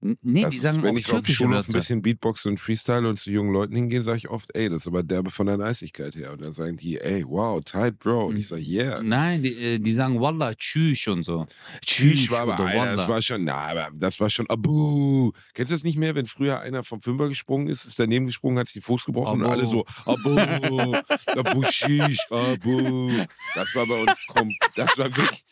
Nee, 0.00 0.42
Das 0.42 0.50
die 0.50 0.56
ist, 0.56 0.62
sagen 0.62 0.82
wenn 0.82 0.94
auch 0.94 0.98
ich 0.98 1.10
auf 1.10 1.22
dem 1.22 1.34
Schulhof 1.34 1.68
ein 1.68 1.72
bisschen 1.72 2.02
Beatbox 2.02 2.44
und 2.46 2.60
Freestyle 2.60 3.08
und 3.08 3.18
zu 3.18 3.30
jungen 3.30 3.52
Leuten 3.52 3.74
hingehe, 3.74 4.02
sage 4.02 4.18
ich 4.18 4.28
oft, 4.28 4.54
ey, 4.54 4.68
das 4.68 4.82
ist 4.82 4.86
aber 4.86 5.02
derbe 5.02 5.30
von 5.30 5.46
der 5.46 5.56
Niceigkeit 5.56 6.14
her. 6.14 6.32
Und 6.32 6.42
dann 6.42 6.52
sagen 6.52 6.76
die, 6.76 6.98
ey, 7.00 7.24
wow, 7.26 7.60
tight, 7.64 7.98
Bro. 7.98 8.26
Und 8.26 8.36
ich 8.36 8.48
sage, 8.48 8.62
yeah. 8.62 9.02
Nein, 9.02 9.42
die, 9.42 9.54
äh, 9.54 9.78
die 9.78 9.92
sagen 9.92 10.20
Wallah, 10.20 10.54
tschüss 10.54 11.06
und 11.08 11.22
so. 11.22 11.46
Tschüss 11.84 12.30
war 12.30 12.42
aber, 12.42 12.58
Alter, 12.58 12.96
das 12.96 13.08
war 13.08 13.22
schon, 13.22 13.44
na, 13.44 13.54
aber 13.54 13.88
das 13.94 14.20
war 14.20 14.28
schon 14.28 14.48
Abu. 14.50 15.32
Kennst 15.54 15.72
du 15.72 15.74
das 15.74 15.84
nicht 15.84 15.96
mehr, 15.98 16.14
wenn 16.14 16.26
früher 16.26 16.60
einer 16.60 16.84
vom 16.84 17.00
Fünfer 17.00 17.28
gesprungen 17.28 17.68
ist, 17.68 17.84
ist 17.86 17.98
daneben 17.98 18.26
gesprungen, 18.26 18.58
hat 18.58 18.68
sich 18.68 18.74
den 18.74 18.82
Fuß 18.82 19.06
gebrochen 19.06 19.40
und 19.40 19.46
Abu. 19.46 19.52
alle 19.52 19.66
so, 19.66 19.84
Abu, 20.04 20.94
Abu 21.26 21.62
Shish, 21.70 22.18
Abu. 22.30 23.10
Das 23.54 23.74
war 23.74 23.86
bei 23.86 24.02
uns, 24.02 24.12
komm, 24.28 24.50
das 24.74 24.96
war 24.98 25.06
wirklich, 25.16 25.44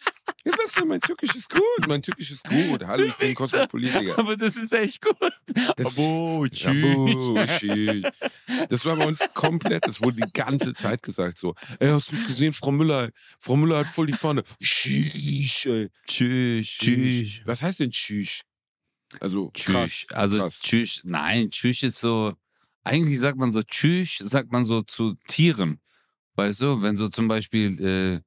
ja, 0.45 0.53
das 0.62 0.77
war 0.77 0.85
mein 0.87 1.01
Türkisch 1.01 1.35
ist 1.35 1.49
gut, 1.51 1.89
mein 1.89 2.03
Türkisch 2.03 2.31
ist 2.31 2.45
gut. 2.45 2.85
Hallo, 2.85 3.05
ich 3.05 3.14
bin. 3.14 3.35
Kosmopolitiker. 3.35 4.18
Aber 4.18 4.37
das 4.37 4.57
ist 4.57 4.72
echt 4.72 5.01
gut. 5.03 5.16
Das- 5.77 5.97
Abo, 5.99 6.47
Shish. 6.53 8.03
Das 8.68 8.85
war 8.85 8.97
bei 8.97 9.07
uns 9.07 9.20
komplett, 9.35 9.87
das 9.87 10.01
wurde 10.01 10.16
die 10.16 10.33
ganze 10.33 10.72
Zeit 10.75 11.03
gesagt 11.03 11.39
so. 11.39 11.55
Ey, 11.79 11.89
hast 11.89 12.11
du 12.12 12.16
gesehen, 12.27 12.53
Frau 12.53 12.70
Müller, 12.70 13.11
Frau 13.41 13.57
Müller 13.57 13.79
hat 13.79 13.89
voll 13.89 14.07
die 14.07 14.12
Pfanne. 14.12 14.43
Ey. 14.61 15.91
Tschüss, 16.07 16.68
Tschüss. 16.68 17.41
Was 17.45 17.62
heißt 17.62 17.81
denn 17.81 17.91
Tschüss? 17.91 18.41
Also 19.20 19.51
krass. 19.55 19.91
Tschüss. 19.91 20.07
Also 20.12 20.39
krass. 20.39 20.61
Tschüss, 20.61 21.01
nein, 21.05 21.51
Tschüss 21.51 21.83
ist 21.83 22.01
so, 22.01 22.35
eigentlich 22.83 23.18
sagt 23.20 23.39
man 23.39 23.51
so 23.53 23.62
Tschüss, 23.62 24.18
sagt 24.18 24.51
man 24.51 24.64
so 24.64 24.83
zu 24.83 25.14
Tieren. 25.29 25.81
Weißt 26.37 26.61
du, 26.62 26.83
wenn 26.83 26.97
so 26.97 27.09
zum 27.09 27.29
Beispiel 27.29 27.81
äh, 27.81 28.20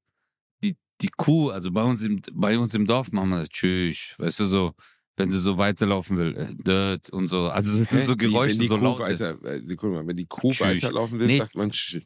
die, 1.01 1.09
Kuh, 1.15 1.49
also 1.51 1.71
bei 1.71 1.83
uns, 1.83 2.01
im, 2.03 2.21
bei 2.33 2.57
uns 2.57 2.73
im 2.73 2.85
Dorf 2.87 3.11
machen 3.11 3.29
wir 3.29 3.39
das 3.41 3.49
Tschüss, 3.49 4.15
weißt 4.17 4.39
du, 4.41 4.45
so, 4.45 4.73
wenn 5.15 5.29
sie 5.29 5.39
so 5.39 5.57
weiterlaufen 5.57 6.17
will, 6.17 6.35
äh, 6.35 6.53
dört 6.55 7.09
und 7.09 7.27
so. 7.27 7.49
Also 7.49 7.77
das 7.77 7.89
sind 7.89 7.99
Hä? 8.01 8.05
so 8.05 8.15
Geräusche, 8.15 8.53
wenn 8.53 8.59
die 8.59 8.67
so 8.67 8.77
Kuh 8.77 8.83
laute. 8.83 9.03
weiter, 9.03 9.43
äh, 9.45 9.61
Sekunde 9.61 9.97
mal, 9.97 10.07
wenn 10.07 10.15
die 10.15 10.25
Kuh 10.25 10.51
Tschüss. 10.51 10.61
weiterlaufen 10.61 11.19
will, 11.19 11.27
Nee. 11.27 11.37
sagt 11.39 11.55
man 11.55 11.71
Tsch. 11.71 11.99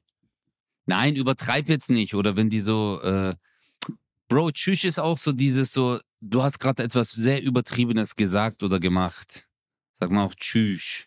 Nein, 0.87 1.15
übertreib 1.15 1.69
jetzt 1.69 1.89
nicht. 1.89 2.15
Oder 2.15 2.35
wenn 2.37 2.49
die 2.49 2.59
so, 2.61 2.99
äh, 3.03 3.33
Bro, 4.27 4.51
Tschüss 4.51 4.83
ist 4.85 4.99
auch 4.99 5.17
so 5.17 5.31
dieses 5.33 5.71
so, 5.73 5.99
du 6.21 6.41
hast 6.41 6.59
gerade 6.59 6.83
etwas 6.83 7.11
sehr 7.11 7.43
Übertriebenes 7.43 8.15
gesagt 8.15 8.63
oder 8.63 8.79
gemacht. 8.79 9.47
Sag 9.93 10.09
mal 10.09 10.23
auch 10.25 10.35
Tschüss. 10.35 11.05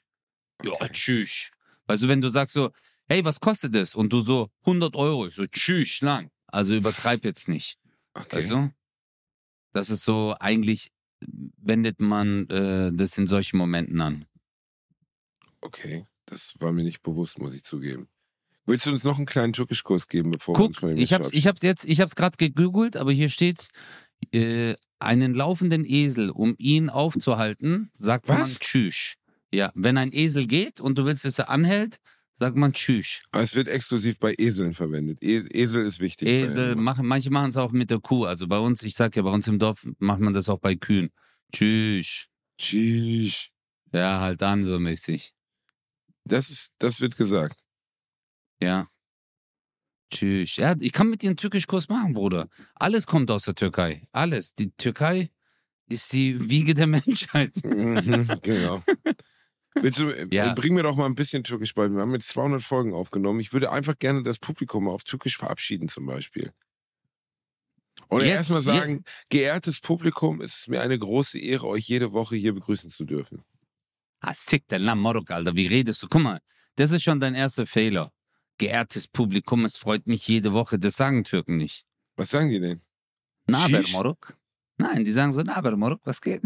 Ja, 0.62 0.72
Okay. 0.72 0.88
Tschüss. 0.92 1.50
Weißt 1.86 2.02
du, 2.02 2.08
wenn 2.08 2.20
du 2.20 2.28
sagst 2.28 2.54
so, 2.54 2.70
hey, 3.08 3.24
was 3.24 3.40
kostet 3.40 3.74
das? 3.74 3.94
Und 3.94 4.12
du 4.12 4.20
so, 4.20 4.48
100 4.66 4.94
Euro. 4.96 5.26
Ich 5.26 5.34
so, 5.34 5.46
Tschüss, 5.46 6.00
lang. 6.00 6.30
Also 6.54 6.74
übertreib 6.74 7.24
jetzt 7.24 7.48
nicht. 7.48 7.78
Okay. 8.14 8.36
Weißt 8.36 8.52
du? 8.52 8.70
Das 9.72 9.90
ist 9.90 10.04
so, 10.04 10.36
eigentlich 10.38 10.92
wendet 11.20 12.00
man 12.00 12.48
äh, 12.48 12.92
das 12.94 13.18
in 13.18 13.26
solchen 13.26 13.56
Momenten 13.56 14.00
an. 14.00 14.26
okay, 15.60 16.06
das 16.26 16.54
war 16.60 16.70
mir 16.70 16.84
nicht 16.84 17.02
bewusst, 17.02 17.38
muss 17.38 17.54
ich 17.54 17.64
zugeben. 17.64 18.08
Willst 18.66 18.86
du 18.86 18.92
uns 18.92 19.02
noch 19.02 19.16
einen 19.16 19.26
kleinen 19.26 19.52
Türkischkurs 19.52 20.06
geben, 20.06 20.30
bevor 20.30 20.54
wir 20.54 20.64
uns 20.64 20.76
Guck, 20.76 20.80
von 20.80 20.88
dem 20.90 20.98
ich 20.98 21.12
hab's, 21.12 21.32
ich 21.32 21.48
hab's 21.48 21.62
jetzt, 21.62 21.84
ich 21.86 22.00
hab's 22.00 22.14
gerade 22.14 22.36
gegoogelt, 22.36 22.96
aber 22.96 23.10
hier 23.10 23.30
steht's, 23.30 23.68
äh, 24.32 24.74
einen 25.00 25.34
laufenden 25.34 25.84
Esel, 25.84 26.30
um 26.30 26.54
ihn 26.58 26.88
aufzuhalten, 26.88 27.90
sagt 27.92 28.28
man 28.28 28.42
Was? 28.42 28.60
Tschüss. 28.60 29.14
Ja, 29.52 29.72
wenn 29.74 29.98
ein 29.98 30.12
Esel 30.12 30.46
geht 30.46 30.80
und 30.80 30.98
du 30.98 31.04
willst, 31.04 31.24
dass 31.24 31.38
er 31.38 31.48
anhält, 31.48 31.98
sagt 32.34 32.56
man 32.56 32.72
Tschüss. 32.72 33.22
Es 33.32 33.54
wird 33.54 33.68
exklusiv 33.68 34.18
bei 34.18 34.34
Eseln 34.38 34.74
verwendet. 34.74 35.22
E 35.22 35.44
Esel 35.52 35.86
ist 35.86 36.00
wichtig. 36.00 36.28
Esel, 36.28 36.76
machen, 36.76 37.06
manche 37.06 37.30
machen 37.30 37.50
es 37.50 37.56
auch 37.56 37.72
mit 37.72 37.90
der 37.90 38.00
Kuh. 38.00 38.24
Also 38.24 38.46
bei 38.46 38.58
uns, 38.58 38.82
ich 38.82 38.94
sag 38.94 39.16
ja, 39.16 39.22
bei 39.22 39.30
uns 39.30 39.48
im 39.48 39.58
Dorf 39.58 39.86
macht 39.98 40.20
man 40.20 40.32
das 40.32 40.48
auch 40.48 40.58
bei 40.58 40.74
Kühen. 40.74 41.10
Tschüss. 41.52 42.26
Tschüss. 42.58 43.48
Ja, 43.92 44.20
halt 44.20 44.42
an, 44.42 44.64
so 44.64 44.78
mäßig. 44.78 45.32
Das 46.24 46.50
ist, 46.50 46.72
das 46.78 47.00
wird 47.00 47.16
gesagt. 47.16 47.60
Ja. 48.62 48.88
Tschüss. 50.10 50.56
Ja, 50.56 50.74
ich 50.78 50.92
kann 50.92 51.08
mit 51.08 51.22
dir 51.22 51.30
einen 51.30 51.36
Türkischkurs 51.36 51.88
machen, 51.88 52.14
Bruder. 52.14 52.48
Alles 52.74 53.06
kommt 53.06 53.30
aus 53.30 53.44
der 53.44 53.54
Türkei. 53.54 54.02
Alles. 54.12 54.54
Die 54.54 54.70
Türkei 54.76 55.30
ist 55.88 56.12
die 56.12 56.48
Wiege 56.48 56.74
der 56.74 56.86
Menschheit. 56.88 57.52
Mhm, 57.64 58.28
genau. 58.42 58.82
Willst 59.74 59.98
du, 59.98 60.08
äh, 60.10 60.26
Ja. 60.30 60.54
bring 60.54 60.74
mir 60.74 60.82
doch 60.82 60.96
mal 60.96 61.06
ein 61.06 61.14
bisschen 61.14 61.42
Türkisch 61.44 61.74
bei. 61.74 61.88
Wir 61.90 62.00
haben 62.00 62.12
jetzt 62.14 62.28
200 62.28 62.62
Folgen 62.62 62.94
aufgenommen. 62.94 63.40
Ich 63.40 63.52
würde 63.52 63.70
einfach 63.72 63.98
gerne 63.98 64.22
das 64.22 64.38
Publikum 64.38 64.88
auf 64.88 65.02
Türkisch 65.04 65.36
verabschieden, 65.36 65.88
zum 65.88 66.06
Beispiel. 66.06 66.52
Und 68.08 68.20
Jetzt? 68.22 68.50
erstmal 68.50 68.62
sagen, 68.62 69.04
geehrtes 69.30 69.80
Publikum, 69.80 70.40
es 70.40 70.58
ist 70.60 70.68
mir 70.68 70.80
eine 70.80 70.98
große 70.98 71.38
Ehre, 71.38 71.66
euch 71.66 71.88
jede 71.88 72.12
Woche 72.12 72.36
hier 72.36 72.52
begrüßen 72.52 72.90
zu 72.90 73.04
dürfen. 73.04 73.44
Ah, 74.20 74.32
sick, 74.34 74.66
der 74.68 74.78
Lamm 74.78 75.00
Marok, 75.00 75.30
Alter. 75.30 75.56
Wie 75.56 75.66
redest 75.66 76.02
du? 76.02 76.08
Guck 76.08 76.22
mal, 76.22 76.40
das 76.76 76.90
ist 76.92 77.02
schon 77.02 77.20
dein 77.20 77.34
erster 77.34 77.66
Fehler. 77.66 78.12
Geehrtes 78.58 79.08
Publikum, 79.08 79.64
es 79.64 79.76
freut 79.76 80.06
mich 80.06 80.26
jede 80.28 80.52
Woche. 80.52 80.78
Das 80.78 80.94
sagen 80.96 81.24
Türken 81.24 81.56
nicht. 81.56 81.84
Was 82.16 82.30
sagen 82.30 82.50
die 82.50 82.60
denn? 82.60 82.80
Na, 83.48 83.66
Shish. 83.68 83.92
Marok? 83.92 84.36
Nein, 84.76 85.04
die 85.04 85.10
sagen 85.12 85.32
so, 85.32 85.42
na, 85.42 85.56
aber 85.56 85.76
Moruk, 85.76 86.00
was 86.04 86.20
geht? 86.20 86.42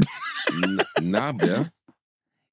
Naber? 1.01 1.71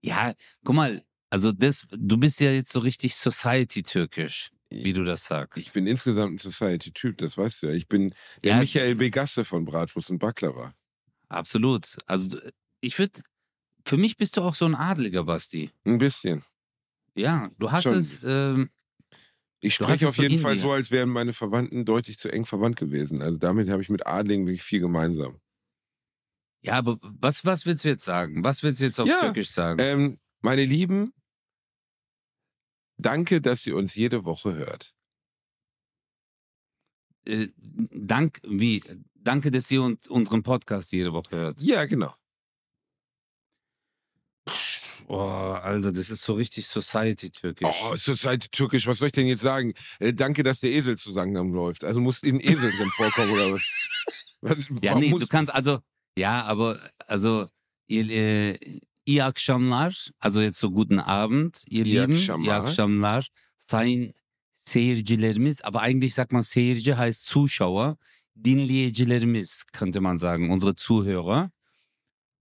Ja, 0.05 0.33
guck 0.63 0.75
mal, 0.75 1.03
also 1.29 1.51
das, 1.51 1.87
du 1.91 2.17
bist 2.17 2.39
ja 2.39 2.51
jetzt 2.51 2.71
so 2.71 2.79
richtig 2.79 3.15
Society-türkisch, 3.15 4.51
wie 4.69 4.93
du 4.93 5.03
das 5.03 5.25
sagst. 5.25 5.59
Ich 5.61 5.73
bin 5.73 5.87
insgesamt 5.87 6.35
ein 6.35 6.37
Society-Typ, 6.37 7.17
das 7.17 7.37
weißt 7.37 7.63
du 7.63 7.67
ja. 7.67 7.73
Ich 7.73 7.87
bin 7.87 8.13
der 8.43 8.53
Ja. 8.53 8.59
Michael 8.59 8.95
Begasse 8.95 9.43
von 9.45 9.65
Bratwurst 9.65 10.09
und 10.11 10.19
Baklava. 10.19 10.73
Absolut. 11.29 11.97
Also 12.05 12.37
ich 12.81 12.99
würde, 12.99 13.21
für 13.85 13.97
mich 13.97 14.15
bist 14.17 14.37
du 14.37 14.41
auch 14.41 14.53
so 14.55 14.65
ein 14.65 14.75
Adliger, 14.75 15.23
Basti. 15.23 15.71
Ein 15.85 15.97
bisschen. 15.97 16.43
Ja, 17.15 17.49
du 17.57 17.71
hast 17.71 17.83
Schon. 17.83 17.95
es, 17.97 18.23
ähm, 18.23 18.69
Ich 19.61 19.73
spreche 19.75 20.07
auf 20.07 20.17
jeden 20.17 20.37
Fall 20.37 20.57
so, 20.59 20.71
als 20.71 20.91
wären 20.91 21.09
meine 21.09 21.33
Verwandten 21.33 21.85
deutlich 21.85 22.17
zu 22.19 22.31
eng 22.31 22.45
verwandt 22.45 22.77
gewesen. 22.77 23.21
Also 23.21 23.37
damit 23.37 23.69
habe 23.69 23.81
ich 23.81 23.89
mit 23.89 24.05
Adligen 24.05 24.45
wirklich 24.45 24.61
viel 24.63 24.81
gemeinsam. 24.81 25.39
Ja, 26.65 26.73
aber 26.73 26.97
was, 27.01 27.45
was 27.45 27.65
willst 27.65 27.83
du 27.83 27.89
jetzt 27.89 28.05
sagen? 28.05 28.43
Was 28.43 28.63
willst 28.63 28.79
du 28.79 28.85
jetzt 28.85 28.99
auf 28.99 29.07
Ja, 29.07 29.19
Türkisch 29.19 29.51
sagen? 29.51 29.79
Ähm, 29.79 30.19
meine 30.41 30.65
Lieben, 30.65 31.13
danke, 32.97 33.41
dass 33.41 33.65
ihr 33.67 33.75
uns 33.75 33.95
jede 33.95 34.25
Woche 34.25 34.55
hört. 34.55 34.93
Äh, 37.25 37.47
dank, 37.57 38.39
wie? 38.43 38.83
Danke, 39.13 39.51
dass 39.51 39.69
ihr 39.69 39.83
uns, 39.83 40.07
unseren 40.07 40.43
Podcast 40.43 40.91
jede 40.91 41.13
Woche 41.13 41.35
hört. 41.35 41.61
Ja, 41.61 41.85
genau. 41.85 42.13
Oh, 45.07 45.19
Alter, 45.19 45.91
das 45.91 46.09
ist 46.09 46.23
so 46.23 46.33
richtig 46.33 46.65
Society-türkisch. 46.65 47.67
Oh, 47.83 47.95
Society 47.95 48.47
Türkisch, 48.49 48.87
was 48.87 48.97
soll 48.97 49.07
ich 49.07 49.11
denn 49.11 49.27
jetzt 49.27 49.41
sagen? 49.41 49.73
Äh, 49.99 50.13
danke, 50.13 50.41
dass 50.41 50.61
der 50.61 50.71
Esel 50.71 50.97
zusammen 50.97 51.53
läuft. 51.53 51.83
Also 51.83 51.99
muss 51.99 52.23
ein 52.23 52.39
Esel 52.39 52.71
drin 52.71 52.89
vorkommen 52.89 53.31
oder 53.31 53.53
was? 53.53 53.61
ja, 54.81 54.95
nee, 54.95 55.11
du 55.11 55.27
kannst, 55.27 55.53
also, 55.53 55.79
ja, 56.17 56.43
aber, 56.45 56.79
also, 57.07 57.49
ihr, 57.87 58.09
äh, 58.09 58.57
iyi 59.05 59.23
akşamlar, 59.23 60.09
also 60.19 60.41
jetzt 60.41 60.59
so 60.59 60.71
guten 60.71 60.97
Abend, 60.97 61.53
ihr 61.69 61.85
İyi 61.85 61.93
Lieben, 61.95 62.11
akşamlar. 62.11 62.45
iyi 62.47 62.53
akşamlar, 62.53 63.29
sayın 63.57 64.13
seyircilerimiz, 64.53 65.61
aber 65.63 65.79
eigentlich 65.81 66.13
sagt 66.13 66.31
man 66.31 66.41
Seyirci 66.41 66.93
heißt 66.95 67.27
Zuschauer, 67.27 67.95
dinleyicilerimiz 68.43 69.63
könnte 69.73 69.99
man 69.99 70.15
sagen, 70.17 70.49
unsere 70.49 70.73
Zuhörer. 70.77 71.49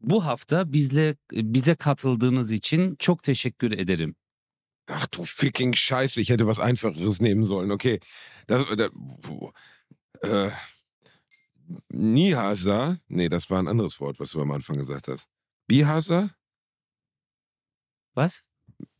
Bu 0.00 0.24
hafta 0.24 0.72
bizle 0.72 1.16
bize 1.32 1.74
katıldığınız 1.74 2.52
için 2.52 2.96
çok 2.98 3.22
teşekkür 3.22 3.72
ederim. 3.72 4.16
Ach 4.88 5.06
du 5.12 5.22
fucking 5.24 5.74
Scheiße, 5.74 6.20
ich 6.20 6.30
hätte 6.30 6.44
was 6.46 6.58
Einfacheres 6.58 7.20
nehmen 7.20 7.44
sollen. 7.46 7.70
Okay. 7.70 8.00
Das, 8.48 8.66
das, 8.78 8.90
wo- 9.22 9.52
äh, 10.22 10.50
Nihasa? 11.88 12.98
Nee, 13.08 13.28
das 13.28 13.48
war 13.50 13.58
ein 13.58 13.68
anderes 13.68 13.98
Wort, 14.00 14.18
was 14.20 14.30
du 14.32 14.40
am 14.42 14.50
Anfang 14.50 14.76
gesagt 14.76 15.08
hast. 15.08 15.26
Bihasa? 15.66 16.30
Was? 18.14 18.42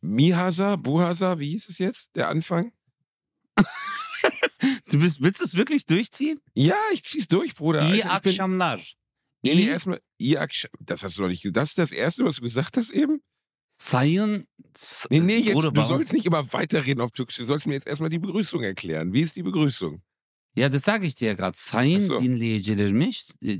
Mihasa? 0.01 0.75
Buhasa? 0.75 1.39
Wie 1.39 1.49
hieß 1.49 1.69
es 1.69 1.77
jetzt? 1.79 2.15
Der 2.15 2.29
Anfang? 2.29 2.71
Du 4.87 4.99
bist, 4.99 5.21
willst 5.21 5.41
du 5.41 5.45
es 5.45 5.55
wirklich 5.55 5.85
durchziehen? 5.85 6.39
Ja, 6.55 6.77
ich 6.93 7.03
zieh's 7.03 7.27
durch, 7.27 7.53
Bruder. 7.55 7.87
Bin, 7.89 8.01
akşamlar. 8.03 8.77
nee, 9.43 9.53
nee, 9.55 9.65
erstmal. 9.67 9.99
Das 10.79 11.03
hast 11.03 11.17
du 11.17 11.21
doch 11.23 11.27
nicht. 11.29 11.45
Das 11.55 11.69
ist 11.69 11.77
das 11.77 11.91
Erste, 11.91 12.23
was 12.25 12.37
du 12.37 12.41
gesagt 12.41 12.77
hast 12.77 12.89
eben? 12.91 13.21
sayın... 13.71 14.47
S- 14.73 15.05
Nee, 15.09 15.19
nee, 15.19 15.37
jetzt, 15.37 15.61
du 15.61 15.85
sollst 15.85 16.13
nicht 16.13 16.25
immer 16.25 16.51
weiterreden 16.53 17.01
auf 17.01 17.11
Türkisch. 17.11 17.35
Du 17.37 17.45
sollst 17.45 17.67
mir 17.67 17.73
jetzt 17.73 17.87
erstmal 17.87 18.09
die 18.09 18.19
Begrüßung 18.19 18.63
erklären. 18.63 19.11
Wie 19.13 19.21
ist 19.21 19.35
die 19.35 19.43
Begrüßung? 19.43 20.01
Ja, 20.55 20.69
das 20.69 20.83
sage 20.83 21.05
ich 21.07 21.15
dir 21.15 21.27
ja 21.27 21.33
gerade. 21.33 21.57
Sayın 21.57 21.99
so. 21.99 22.19
dinleyicilerimiz, 22.19 23.33
äh, 23.41 23.59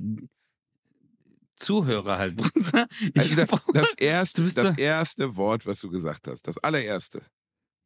Zuhörer 1.56 2.18
halt, 2.18 2.36
Bruder. 2.38 2.88
Also 3.18 3.36
das, 3.36 3.50
das, 3.74 3.94
erste, 3.98 4.44
das 4.44 4.54
da- 4.54 4.74
erste 4.78 5.36
Wort, 5.36 5.66
was 5.66 5.80
du 5.82 5.90
gesagt 5.90 6.28
hast. 6.28 6.48
Das 6.48 6.58
allererste. 6.58 7.22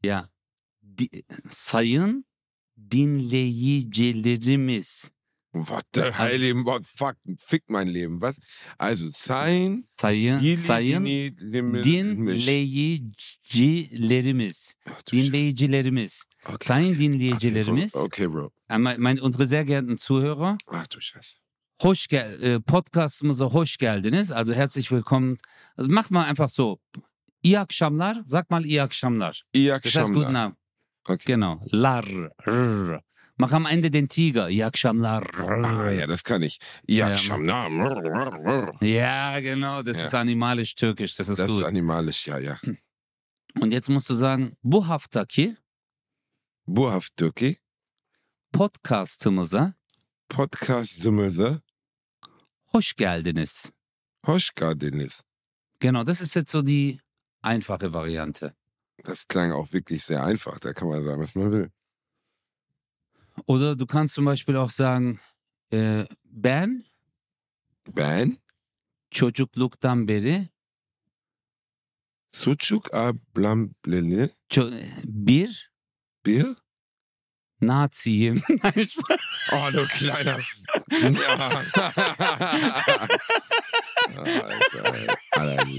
ja. 0.03 0.30
Di, 0.82 1.10
sayın 1.49 2.26
dinleyicilerimiz. 2.78 5.12
What 5.54 5.84
the 5.93 6.12
hell, 6.12 6.54
what, 6.66 6.86
fuck, 6.86 7.16
fick 7.39 7.70
mein 7.70 7.88
Leben. 7.88 8.20
Was? 8.22 8.39
Also, 8.78 9.10
sein, 9.12 9.84
Sayın, 9.97 10.56
sayın 10.56 11.06
dinleyicilerimiz. 11.06 12.47
Dinleyicilerimiz. 15.12 16.26
Okay. 16.45 16.58
Sayın 16.62 16.93
Okay, 16.93 17.00
dinleyicilerimiz. 17.00 17.93
bro. 17.95 18.00
Okay, 18.00 18.34
bro. 18.34 18.52
Äh, 18.70 18.78
mein, 18.78 19.18
unsere 19.20 19.47
sehr 19.47 19.64
geehrten 19.64 19.97
Zuhörer. 19.97 20.58
Ach 20.68 20.88
du 20.88 21.00
Scheiße. 21.02 21.36
Hoş 21.82 22.08
gel 22.08 22.43
äh, 22.43 22.60
Podcast'ımıza 22.60 23.45
hoş 23.45 23.78
geldiniz. 23.78 24.32
Also 24.32 24.54
herzlich 24.54 24.89
willkommen. 24.89 25.38
Also 25.78 25.91
mach 25.91 26.10
mal 26.10 26.30
einfach 26.30 26.50
so. 26.50 26.78
İyi 27.43 27.60
akşamlar. 27.60 28.18
Sag 28.26 28.50
mal 28.50 28.66
iyi 28.66 28.82
akşamlar. 28.82 29.43
İyi 29.54 29.70
Das 29.70 29.86
heißt 29.95 30.08
guten 30.14 30.20
akşamlar. 30.20 30.45
Abend. 30.45 30.56
Okay. 31.10 31.26
Genau. 31.36 31.60
Lar. 31.74 32.06
Rr. 32.47 33.02
Mach 33.40 33.54
am 33.54 33.66
Ende 33.66 33.94
den 33.94 34.06
Tiger. 34.08 34.50
İyi 34.50 34.66
akşamlar. 34.66 35.24
Ah, 35.38 35.98
ja, 36.00 36.10
das 36.10 36.22
kann 36.24 36.42
ich. 36.42 36.60
İyi 36.88 37.00
Ja, 38.82 39.40
genau. 39.40 39.86
Das 39.86 40.00
Ja. 40.00 40.06
ist 40.06 40.14
animalisch-türkisch. 40.16 41.16
Das 41.20 41.30
ist 41.30 41.40
Das 41.40 41.50
ist 41.50 41.58
gut. 41.58 41.66
animalisch, 41.68 42.28
ja, 42.28 42.40
ja. 42.40 42.58
Und 43.62 43.72
jetzt 43.74 43.90
musst 43.90 44.10
du 44.10 44.16
sagen, 44.16 44.52
bu 44.64 44.88
haftaki 44.88 45.56
Bu 46.68 46.92
haftaki 46.92 47.56
podcast'ımıza 48.54 49.74
podcastımıza 50.30 51.62
hoş 52.66 52.94
geldiniz. 52.94 53.72
hoş 54.26 54.52
geldiniz. 54.56 55.22
Genau, 55.80 56.06
das 56.08 56.22
ist 56.22 56.36
jetzt 56.36 56.52
so 56.52 56.66
die 56.68 57.00
einfache 57.44 57.94
Variante. 57.94 58.54
Das 59.06 59.26
klang 59.28 59.52
auch 59.54 59.74
wirklich 59.74 60.04
sehr 60.04 60.24
einfach. 60.24 60.60
Da 60.64 60.74
kann 60.74 60.90
man 60.90 61.04
sagen, 61.06 61.22
was 61.22 61.36
man 61.36 61.52
will. 61.52 61.70
Oder 63.48 63.76
du 63.76 63.86
kannst 63.86 64.16
zum 64.16 64.26
Beispiel 64.26 64.56
auch 64.58 64.70
sagen, 64.72 65.20
äh, 65.74 66.06
ben 66.24 66.84
Ben, 67.96 68.38
çocukluktan 69.12 70.08
beri 70.08 70.48
sucuk 72.32 72.94
ablambleli, 72.94 74.30
ço- 74.52 74.84
bir 75.04 75.72
bir. 76.26 76.56
Naziyim. 77.62 78.42
Nein, 78.64 78.88
Spaß. 78.88 79.22
Oh, 79.52 79.70
du 79.74 79.86
kleiner. 79.88 80.40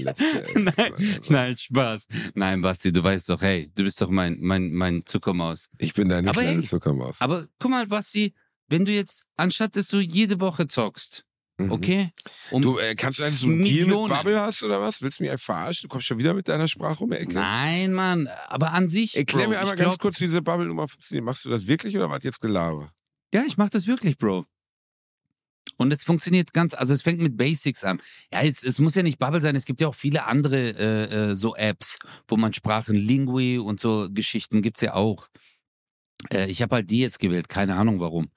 allerletzte, 0.07 0.47
ey. 0.55 0.61
nein, 0.63 1.21
nein, 1.29 1.57
Spaß. 1.57 2.07
Nein, 2.35 2.61
Basti, 2.61 2.91
du 2.91 3.03
weißt 3.03 3.29
doch, 3.29 3.41
hey, 3.41 3.71
du 3.75 3.83
bist 3.83 4.01
doch 4.01 4.09
mein, 4.09 4.37
mein, 4.39 4.71
mein 4.71 5.05
Zuckermaus. 5.05 5.69
Ich 5.77 5.93
bin 5.93 6.09
deine 6.09 6.29
Aber 6.29 6.41
kleine 6.41 6.61
ey, 6.61 6.67
Zuckermaus. 6.67 7.21
Aber 7.21 7.47
guck 7.59 7.71
mal, 7.71 7.87
Basti, 7.87 8.33
wenn 8.67 8.85
du 8.85 8.91
jetzt, 8.91 9.25
anstatt 9.37 9.75
dass 9.75 9.87
du 9.87 9.99
jede 9.99 10.39
Woche 10.39 10.67
zockst, 10.67 11.25
Mhm. 11.57 11.71
okay? 11.73 12.09
Um, 12.49 12.61
Du, 12.61 12.79
äh, 12.79 12.95
kannst 12.95 13.19
du 13.19 13.23
eigentlich 13.23 13.39
so 13.39 13.45
einen 13.47 13.61
Deal 13.61 13.85
mit. 13.85 14.07
Bubble 14.07 14.39
hast 14.39 14.63
oder 14.63 14.81
was? 14.81 15.01
Willst 15.01 15.19
du 15.19 15.23
mich 15.23 15.39
verarschen? 15.39 15.83
Du 15.87 15.89
kommst 15.89 16.07
schon 16.07 16.17
wieder 16.17 16.33
mit 16.33 16.47
deiner 16.47 16.67
Sprache 16.67 17.03
um 17.03 17.11
die 17.11 17.17
Ecke? 17.17 17.33
Nein, 17.33 17.93
Mann, 17.93 18.27
aber 18.47 18.71
an 18.73 18.87
sich. 18.87 19.15
Erklär 19.15 19.43
Bro, 19.43 19.49
mir 19.51 19.59
einmal 19.59 19.75
ganz 19.75 19.89
glaub, 19.89 19.99
kurz, 19.99 20.19
wie 20.21 20.25
diese 20.27 20.41
Bubble-Nummer 20.41 20.87
funktioniert. 20.87 21.25
Machst 21.25 21.45
du 21.45 21.49
das 21.49 21.67
wirklich 21.67 21.95
oder 21.95 22.09
was 22.09 22.23
jetzt 22.23 22.39
Gelaber? 22.39 22.91
Ja, 23.33 23.43
ich 23.45 23.57
mach 23.57 23.69
das 23.69 23.85
wirklich, 23.85 24.17
Bro. 24.17 24.45
Und 25.81 25.91
es 25.91 26.03
funktioniert 26.03 26.53
ganz, 26.53 26.73
also 26.73 26.93
es 26.93 27.01
fängt 27.01 27.19
mit 27.19 27.35
Basics 27.35 27.83
an. 27.83 28.01
Ja, 28.31 28.43
jetzt, 28.43 28.63
es 28.63 28.79
muss 28.79 28.95
ja 28.95 29.03
nicht 29.03 29.19
Bubble 29.19 29.41
sein, 29.41 29.55
es 29.55 29.65
gibt 29.65 29.81
ja 29.81 29.87
auch 29.87 29.95
viele 29.95 30.25
andere 30.25 30.57
äh, 30.57 31.31
äh, 31.31 31.35
so 31.35 31.55
Apps, 31.55 31.97
wo 32.27 32.37
man 32.37 32.53
Sprachen, 32.53 32.95
Lingui 32.95 33.57
und 33.57 33.79
so 33.79 34.07
Geschichten 34.11 34.61
gibt's 34.61 34.81
ja 34.81 34.93
auch. 34.93 35.27
Äh, 36.31 36.49
ich 36.51 36.61
habe 36.61 36.75
halt 36.75 36.91
die 36.91 36.99
jetzt 36.99 37.19
gewählt, 37.19 37.49
keine 37.49 37.75
Ahnung 37.75 37.99
warum. 37.99 38.29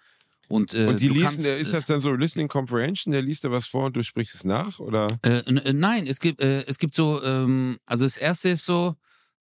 Und, 0.48 0.74
äh, 0.74 0.86
Und 0.86 1.00
die 1.00 1.08
liest, 1.08 1.22
kannst, 1.22 1.44
der, 1.44 1.58
ist 1.58 1.72
das 1.72 1.86
dann 1.86 2.00
so 2.00 2.12
Listening 2.12 2.48
Comprehension? 2.48 3.12
Der 3.12 3.22
liest 3.22 3.44
da 3.44 3.50
was 3.50 3.66
vor 3.66 3.86
und 3.86 3.96
du 3.96 4.02
sprichst 4.02 4.34
es 4.34 4.44
nach? 4.44 4.78
Oder? 4.78 5.08
Äh, 5.22 5.38
äh, 5.38 5.72
nein, 5.72 6.06
es 6.06 6.20
gibt, 6.20 6.40
äh, 6.40 6.64
es 6.64 6.78
gibt 6.78 6.94
so, 6.94 7.22
ähm, 7.22 7.78
also 7.86 8.04
das 8.04 8.16
erste 8.16 8.50
ist 8.50 8.64
so, 8.64 8.94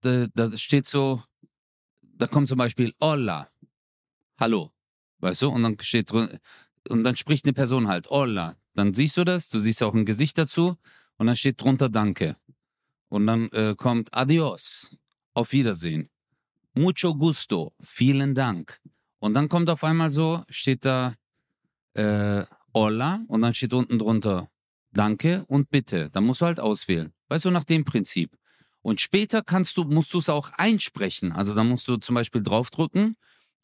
da, 0.01 0.27
da 0.33 0.55
steht 0.57 0.87
so, 0.87 1.23
da 2.01 2.27
kommt 2.27 2.47
zum 2.47 2.57
Beispiel 2.57 2.93
Hola, 3.01 3.49
hallo, 4.39 4.71
weißt 5.19 5.43
du, 5.43 5.49
und 5.49 5.63
dann 5.63 5.77
steht 5.81 6.11
drin, 6.11 6.39
und 6.89 7.03
dann 7.03 7.15
spricht 7.15 7.45
eine 7.45 7.53
Person 7.53 7.87
halt 7.87 8.09
Hola, 8.09 8.55
dann 8.73 8.93
siehst 8.93 9.17
du 9.17 9.23
das, 9.23 9.49
du 9.49 9.59
siehst 9.59 9.81
auch 9.83 9.93
ein 9.93 10.05
Gesicht 10.05 10.37
dazu 10.37 10.77
und 11.17 11.27
dann 11.27 11.35
steht 11.35 11.61
drunter 11.61 11.89
Danke. 11.89 12.35
Und 13.09 13.25
dann 13.27 13.49
äh, 13.51 13.75
kommt 13.75 14.13
Adios, 14.13 14.95
auf 15.33 15.51
Wiedersehen. 15.51 16.09
Mucho 16.73 17.15
gusto, 17.15 17.73
vielen 17.81 18.35
Dank. 18.35 18.79
Und 19.19 19.33
dann 19.33 19.49
kommt 19.49 19.69
auf 19.69 19.83
einmal 19.83 20.09
so, 20.09 20.43
steht 20.49 20.85
da 20.85 21.15
äh, 21.93 22.43
Hola 22.73 23.23
und 23.27 23.41
dann 23.41 23.53
steht 23.53 23.73
unten 23.73 23.97
drunter 23.97 24.49
Danke 24.91 25.45
und 25.47 25.69
bitte. 25.69 26.09
Dann 26.11 26.25
musst 26.25 26.41
du 26.41 26.45
halt 26.45 26.59
auswählen. 26.59 27.13
Weißt 27.29 27.45
du, 27.45 27.51
nach 27.51 27.63
dem 27.63 27.85
Prinzip. 27.85 28.37
Und 28.81 29.01
später 29.01 29.41
kannst 29.41 29.77
du, 29.77 29.83
musst 29.83 30.13
du 30.13 30.19
es 30.19 30.29
auch 30.29 30.51
einsprechen. 30.53 31.31
Also 31.31 31.53
dann 31.53 31.67
musst 31.67 31.87
du 31.87 31.97
zum 31.97 32.15
Beispiel 32.15 32.41
draufdrücken 32.41 33.17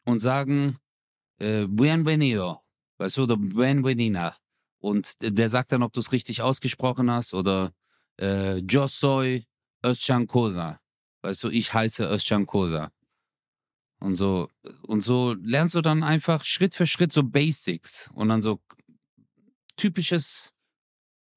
und 0.04 0.18
sagen, 0.18 0.78
äh, 1.38 1.66
Bienvenido. 1.66 2.63
Weißt 2.98 3.16
du, 3.16 3.24
oder 3.24 3.36
Bienvenida. 3.36 4.36
und 4.78 5.14
der 5.20 5.48
sagt 5.48 5.72
dann, 5.72 5.82
ob 5.82 5.92
du 5.92 6.00
es 6.00 6.12
richtig 6.12 6.42
ausgesprochen 6.42 7.10
hast 7.10 7.34
oder 7.34 7.72
äh, 8.20 8.58
Josoy 8.58 9.44
Özcan 9.84 10.26
Kosa. 10.26 10.80
Weißt 11.22 11.42
du, 11.44 11.50
ich 11.50 11.72
heiße 11.72 12.04
Özcan 12.04 12.46
Kosa. 12.46 12.90
Und 14.00 14.16
so, 14.16 14.48
und 14.82 15.00
so 15.02 15.34
lernst 15.34 15.74
du 15.74 15.80
dann 15.80 16.02
einfach 16.02 16.44
Schritt 16.44 16.74
für 16.74 16.86
Schritt 16.86 17.12
so 17.12 17.22
Basics 17.22 18.10
und 18.12 18.28
dann 18.28 18.42
so 18.42 18.60
typisches 19.76 20.52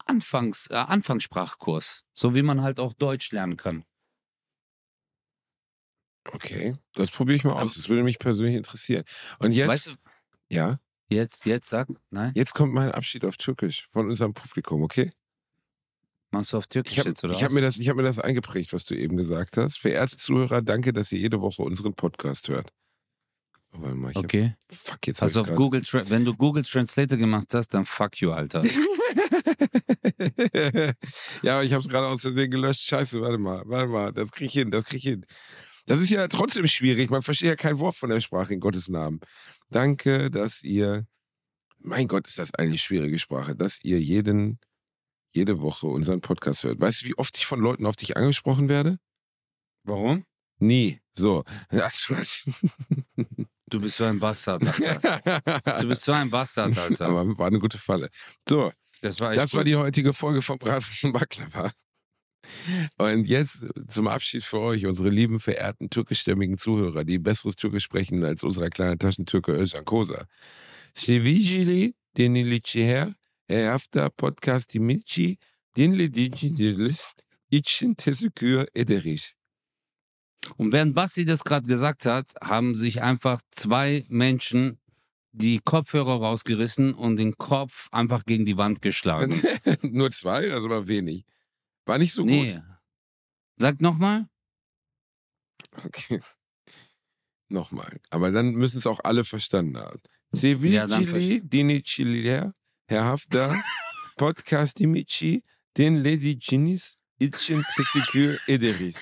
Anfangs, 0.05 0.67
äh, 0.69 0.75
Anfangssprachkurs. 0.75 2.03
So 2.13 2.35
wie 2.35 2.41
man 2.41 2.61
halt 2.61 2.79
auch 2.79 2.93
Deutsch 2.93 3.31
lernen 3.31 3.57
kann. 3.57 3.83
Okay, 6.31 6.75
das 6.93 7.11
probiere 7.11 7.37
ich 7.37 7.43
mal 7.45 7.53
aus. 7.53 7.75
Das 7.75 7.87
würde 7.87 8.03
mich 8.03 8.19
persönlich 8.19 8.55
interessieren. 8.55 9.05
Und 9.39 9.53
jetzt, 9.53 9.69
Weißt 9.69 9.87
du, 9.87 9.91
ja, 10.49 10.79
jetzt, 11.09 11.45
jetzt 11.45 11.69
sag, 11.69 11.87
nein, 12.09 12.31
jetzt 12.35 12.53
kommt 12.53 12.73
mein 12.73 12.91
Abschied 12.91 13.25
auf 13.25 13.37
Türkisch 13.37 13.87
von 13.89 14.09
unserem 14.09 14.33
Publikum, 14.33 14.83
okay? 14.83 15.11
machst 16.29 16.51
du 16.53 16.57
auf 16.57 16.67
Türkisch 16.67 16.93
Ich 16.93 16.99
habe 16.99 17.09
jetzt 17.09 17.23
oder 17.23 17.33
hab 17.35 17.41
was? 17.43 17.53
mir, 17.53 17.61
das- 17.61 17.77
ich 17.79 17.87
hab 17.89 17.95
mir 17.95 18.03
das 18.03 18.19
eingeprägt, 18.19 18.73
was 18.73 18.83
du 18.85 18.93
eben 18.95 19.15
gesagt 19.17 19.57
hast. 19.57 19.79
Verehrte 19.79 20.17
Zuhörer, 20.17 20.61
danke, 20.61 20.91
dass 20.93 21.11
ihr 21.11 21.19
jede 21.19 21.41
Woche 21.41 21.63
unseren 21.63 21.93
Podcast 21.93 22.49
hört. 22.49 22.71
Oh, 23.73 23.81
warte 23.81 23.95
mal, 23.95 24.11
ich 24.11 24.17
okay. 24.17 24.55
hab, 24.69 24.75
fuck, 24.77 25.07
jetzt 25.07 25.23
Also 25.23 25.39
hab 25.39 25.47
auf 25.47 25.51
ich 25.51 25.57
Google, 25.57 25.81
wenn 26.09 26.25
du 26.25 26.35
Google 26.35 26.63
Translator 26.63 27.17
gemacht 27.17 27.53
hast, 27.53 27.69
dann 27.69 27.85
fuck 27.85 28.19
you, 28.19 28.31
Alter. 28.31 28.63
ja, 31.41 31.53
aber 31.55 31.63
ich 31.63 31.73
habe 31.73 31.81
es 31.83 31.89
gerade 31.89 32.07
aus 32.07 32.21
Versehen 32.21 32.51
gelöscht. 32.51 32.81
Scheiße, 32.81 33.21
warte 33.21 33.37
mal, 33.37 33.63
warte 33.65 33.87
mal, 33.87 34.11
das 34.13 34.31
krieg 34.31 34.47
ich 34.47 34.53
hin, 34.53 34.71
das 34.71 34.85
krieg 34.85 34.97
ich 34.97 35.03
hin. 35.03 35.25
Das 35.85 36.01
ist 36.01 36.09
ja 36.09 36.27
trotzdem 36.27 36.67
schwierig. 36.67 37.09
Man 37.09 37.21
versteht 37.21 37.47
ja 37.47 37.55
kein 37.55 37.79
Wort 37.79 37.95
von 37.95 38.09
der 38.09 38.19
Sprache 38.19 38.53
in 38.53 38.59
Gottes 38.59 38.89
Namen. 38.89 39.21
Danke, 39.69 40.31
dass 40.31 40.63
ihr, 40.63 41.07
mein 41.79 42.07
Gott, 42.07 42.27
ist 42.27 42.39
das 42.39 42.53
eine 42.53 42.77
schwierige 42.77 43.19
Sprache, 43.19 43.55
dass 43.55 43.83
ihr 43.83 43.99
jeden, 43.99 44.59
jede 45.33 45.61
Woche 45.61 45.87
unseren 45.87 46.21
Podcast 46.21 46.63
hört. 46.63 46.79
Weißt 46.79 47.01
du, 47.01 47.07
wie 47.07 47.17
oft 47.17 47.37
ich 47.37 47.45
von 47.45 47.59
Leuten 47.59 47.85
auf 47.85 47.95
dich 47.95 48.15
angesprochen 48.17 48.69
werde? 48.69 48.97
Warum? 49.83 50.25
Nie. 50.59 51.01
So. 51.15 51.43
Du 53.69 53.81
bist 53.81 53.97
so 53.97 54.05
ein 54.05 54.17
Bastard, 54.17 54.63
Alter. 54.65 55.61
Du 55.81 55.87
bist 55.89 56.05
so 56.05 56.13
ein 56.13 56.29
Bastard, 56.29 56.77
Alter. 56.77 57.07
Aber 57.07 57.37
war 57.37 57.47
eine 57.47 57.59
gute 57.59 57.77
Falle. 57.77 58.09
So, 58.47 58.71
Das 59.01 59.19
war 59.19 59.35
das 59.35 59.53
war 59.53 59.65
die 59.65 59.75
heutige 59.75 60.13
Folge 60.13 60.41
von 60.41 60.57
Bratwurst 60.57 61.03
und 61.03 61.11
Baklava. 61.11 61.73
Und 62.97 63.27
jetzt 63.27 63.65
zum 63.87 64.07
Abschied 64.07 64.43
für 64.43 64.59
euch, 64.59 64.85
unsere 64.85 65.09
lieben, 65.09 65.39
verehrten 65.39 65.89
türkischstämmigen 65.89 66.57
Zuhörer, 66.57 67.03
die 67.03 67.19
besseres 67.19 67.55
Türkisch 67.55 67.83
sprechen 67.83 68.23
als 68.23 68.43
unser 68.43 68.69
kleiner 68.69 68.97
Taschentürke 68.97 69.51
Özcan 69.51 69.85
Kosa. 69.85 70.25
Sevicili 70.95 71.93
deniliçiher, 72.17 73.13
her 73.47 73.71
hafta 73.71 74.09
podcast 74.09 74.75
imici, 74.75 75.37
dinlediğiniz 75.75 77.13
için 77.51 77.93
teşekkür 77.93 78.67
ederiz. 78.75 79.33
Und 80.57 80.71
während 80.71 80.95
Basti 80.95 81.25
das 81.25 81.43
gerade 81.43 81.67
gesagt 81.67 82.05
hat, 82.05 82.33
haben 82.41 82.73
sich 82.73 83.01
einfach 83.01 83.41
zwei 83.51 84.05
Menschen 84.07 84.79
die 85.33 85.59
Kopfhörer 85.59 86.21
rausgerissen 86.21 86.93
und 86.93 87.17
den 87.17 87.33
Kopf 87.37 87.89
einfach 87.91 88.25
gegen 88.25 88.45
die 88.45 88.57
Wand 88.57 88.81
geschlagen. 88.81 89.41
Nur 89.81 90.11
zwei, 90.11 90.51
also 90.51 90.69
war 90.69 90.87
wenig. 90.87 91.25
War 91.87 91.97
nicht 91.97 92.13
so 92.13 92.23
gut. 92.23 92.31
nee. 92.31 92.59
Sag 93.55 93.81
nochmal. 93.81 94.27
Okay. 95.85 96.21
Nochmal. 97.49 97.99
Aber 98.09 98.31
dann 98.31 98.51
müssen 98.51 98.79
es 98.79 98.85
auch 98.85 98.99
alle 99.03 99.23
verstanden 99.23 99.77
haben. 99.77 100.01
Ja, 100.33 100.85
dann 100.85 101.05
Sevicili 101.05 101.41
diniciler, 101.41 102.53
Herr 102.87 103.05
Hafter, 103.05 103.55
Podcast 104.17 104.81
imici, 104.81 105.41
den 105.77 106.03
Lady 106.03 106.35
Ginis, 106.35 106.97
için 107.19 107.63
teşekkür 107.75 108.37
ederiz. 108.47 108.97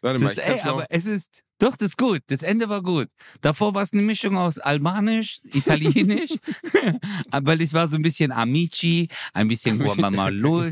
Warte 0.00 0.18
mal, 0.20 0.32
ich 0.32 0.38
ey, 0.38 0.48
kann's 0.48 0.64
noch. 0.64 0.72
aber 0.74 0.86
es 0.90 1.06
ist. 1.06 1.42
Doch, 1.62 1.76
das 1.76 1.90
ist 1.90 1.98
gut. 1.98 2.22
Das 2.26 2.42
Ende 2.42 2.68
war 2.68 2.82
gut. 2.82 3.06
Davor 3.40 3.72
war 3.72 3.84
es 3.84 3.92
eine 3.92 4.02
Mischung 4.02 4.36
aus 4.36 4.58
Albanisch, 4.58 5.38
Italienisch, 5.44 6.32
weil 7.30 7.62
es 7.62 7.72
war 7.72 7.86
so 7.86 7.94
ein 7.94 8.02
bisschen 8.02 8.32
Amici, 8.32 9.06
ein 9.32 9.46
bisschen 9.46 9.78
Guatemala, 9.78 10.64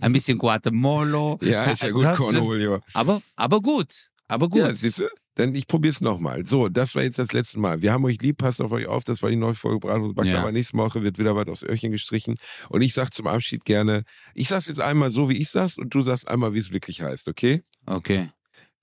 ein 0.00 0.12
bisschen 0.12 0.36
Guatemala. 0.36 1.38
Ja, 1.40 1.64
ist 1.64 1.82
ja 1.82 1.90
gut, 1.90 2.04
Cornolio. 2.14 2.80
Aber, 2.92 3.22
aber 3.36 3.62
gut. 3.62 4.10
Aber 4.28 4.50
gut. 4.50 4.60
Ja, 4.60 4.74
siehst 4.74 4.98
du? 4.98 5.08
Dann 5.36 5.54
ich 5.54 5.66
probier's 5.66 6.02
nochmal. 6.02 6.44
So, 6.44 6.68
das 6.68 6.94
war 6.94 7.02
jetzt 7.02 7.18
das 7.18 7.32
letzte 7.32 7.58
Mal. 7.58 7.80
Wir 7.80 7.94
haben 7.94 8.04
euch 8.04 8.20
lieb, 8.20 8.36
passt 8.36 8.60
auf 8.60 8.70
euch 8.70 8.86
auf. 8.86 9.02
Das 9.04 9.22
war 9.22 9.30
die 9.30 9.36
neue 9.36 9.54
Folge 9.54 9.80
Bratwurst 9.80 10.10
und 10.10 10.14
Baklava. 10.14 10.44
Ja. 10.44 10.52
Nächste 10.52 10.76
Woche 10.76 11.02
wird 11.02 11.18
wieder 11.18 11.34
was 11.34 11.48
aufs 11.48 11.62
Öhrchen 11.62 11.90
gestrichen. 11.90 12.36
Und 12.68 12.82
ich 12.82 12.92
sag 12.92 13.14
zum 13.14 13.26
Abschied 13.28 13.64
gerne, 13.64 14.04
ich 14.34 14.48
sag's 14.48 14.68
jetzt 14.68 14.80
einmal 14.80 15.10
so, 15.10 15.30
wie 15.30 15.38
ich 15.38 15.48
sag's 15.48 15.78
und 15.78 15.94
du 15.94 16.02
sagst 16.02 16.28
einmal, 16.28 16.52
wie 16.52 16.58
es 16.58 16.70
wirklich 16.70 17.00
heißt, 17.00 17.28
okay? 17.28 17.62
Okay. 17.86 18.28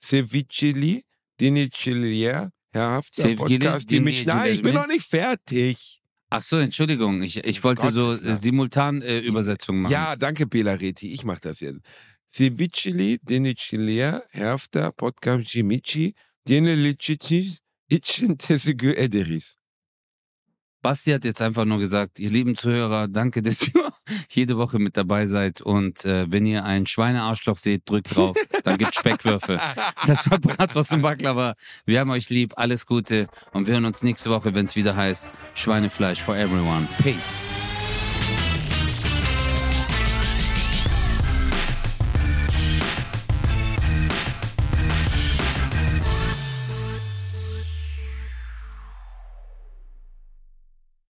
Sevicili, 0.03 1.03
Dinicilia, 1.41 2.51
Herr 2.71 2.91
Hafter, 2.91 3.23
Sevgili, 3.23 3.59
Podcast, 3.59 3.89
die 3.89 3.99
mich. 3.99 4.25
Nein, 4.25 4.53
ich 4.53 4.61
bin 4.61 4.75
noch 4.75 4.87
nicht 4.87 5.05
fertig. 5.05 6.01
Ach 6.29 6.41
so, 6.41 6.57
Entschuldigung. 6.57 7.21
Ich, 7.21 7.43
ich 7.43 7.63
wollte 7.63 7.81
Gottes 7.81 7.95
so 7.95 8.13
äh, 8.13 8.37
simultan 8.37 9.01
äh, 9.01 9.19
Übersetzungen 9.19 9.81
machen. 9.81 9.91
Ja, 9.91 10.15
danke, 10.15 10.47
Bela 10.47 10.73
Reti. 10.73 11.11
Ich 11.13 11.25
mach 11.25 11.39
das 11.39 11.59
jetzt. 11.59 11.79
Sevicili, 12.29 13.19
Dinicilia, 13.21 14.23
Herr 14.31 14.51
Hafter, 14.51 14.91
Podcast, 14.93 15.53
Jimici, 15.53 16.13
Dinicilis, 16.47 17.59
için 17.89 18.35
teşekkür 18.35 18.97
ederiz. 18.97 19.55
Basti 20.81 21.11
hat 21.11 21.25
jetzt 21.25 21.41
einfach 21.41 21.65
nur 21.65 21.79
gesagt, 21.79 22.19
ihr 22.19 22.29
lieben 22.29 22.55
Zuhörer, 22.55 23.07
danke, 23.07 23.41
dass 23.43 23.67
ihr 23.67 23.91
jede 24.29 24.57
Woche 24.57 24.79
mit 24.79 24.97
dabei 24.97 25.25
seid. 25.25 25.61
Und 25.61 26.05
äh, 26.05 26.25
wenn 26.29 26.45
ihr 26.45 26.65
ein 26.65 26.85
Schweinearschloch 26.85 27.57
seht, 27.57 27.89
drückt 27.89 28.15
drauf. 28.15 28.35
Dann 28.63 28.77
gibt 28.77 28.95
Speckwürfel. 28.95 29.59
Das 30.07 30.29
war 30.29 30.39
Bratwurst 30.39 30.93
und 30.93 31.03
Baklava. 31.03 31.53
Wir 31.85 31.99
haben 31.99 32.09
euch 32.09 32.29
lieb, 32.29 32.53
alles 32.55 32.85
Gute. 32.85 33.27
Und 33.53 33.67
wir 33.67 33.75
hören 33.75 33.85
uns 33.85 34.01
nächste 34.01 34.29
Woche, 34.29 34.55
wenn 34.55 34.65
es 34.65 34.75
wieder 34.75 34.95
heißt 34.95 35.31
Schweinefleisch 35.53 36.21
for 36.21 36.35
everyone. 36.35 36.87
Peace. 37.01 37.41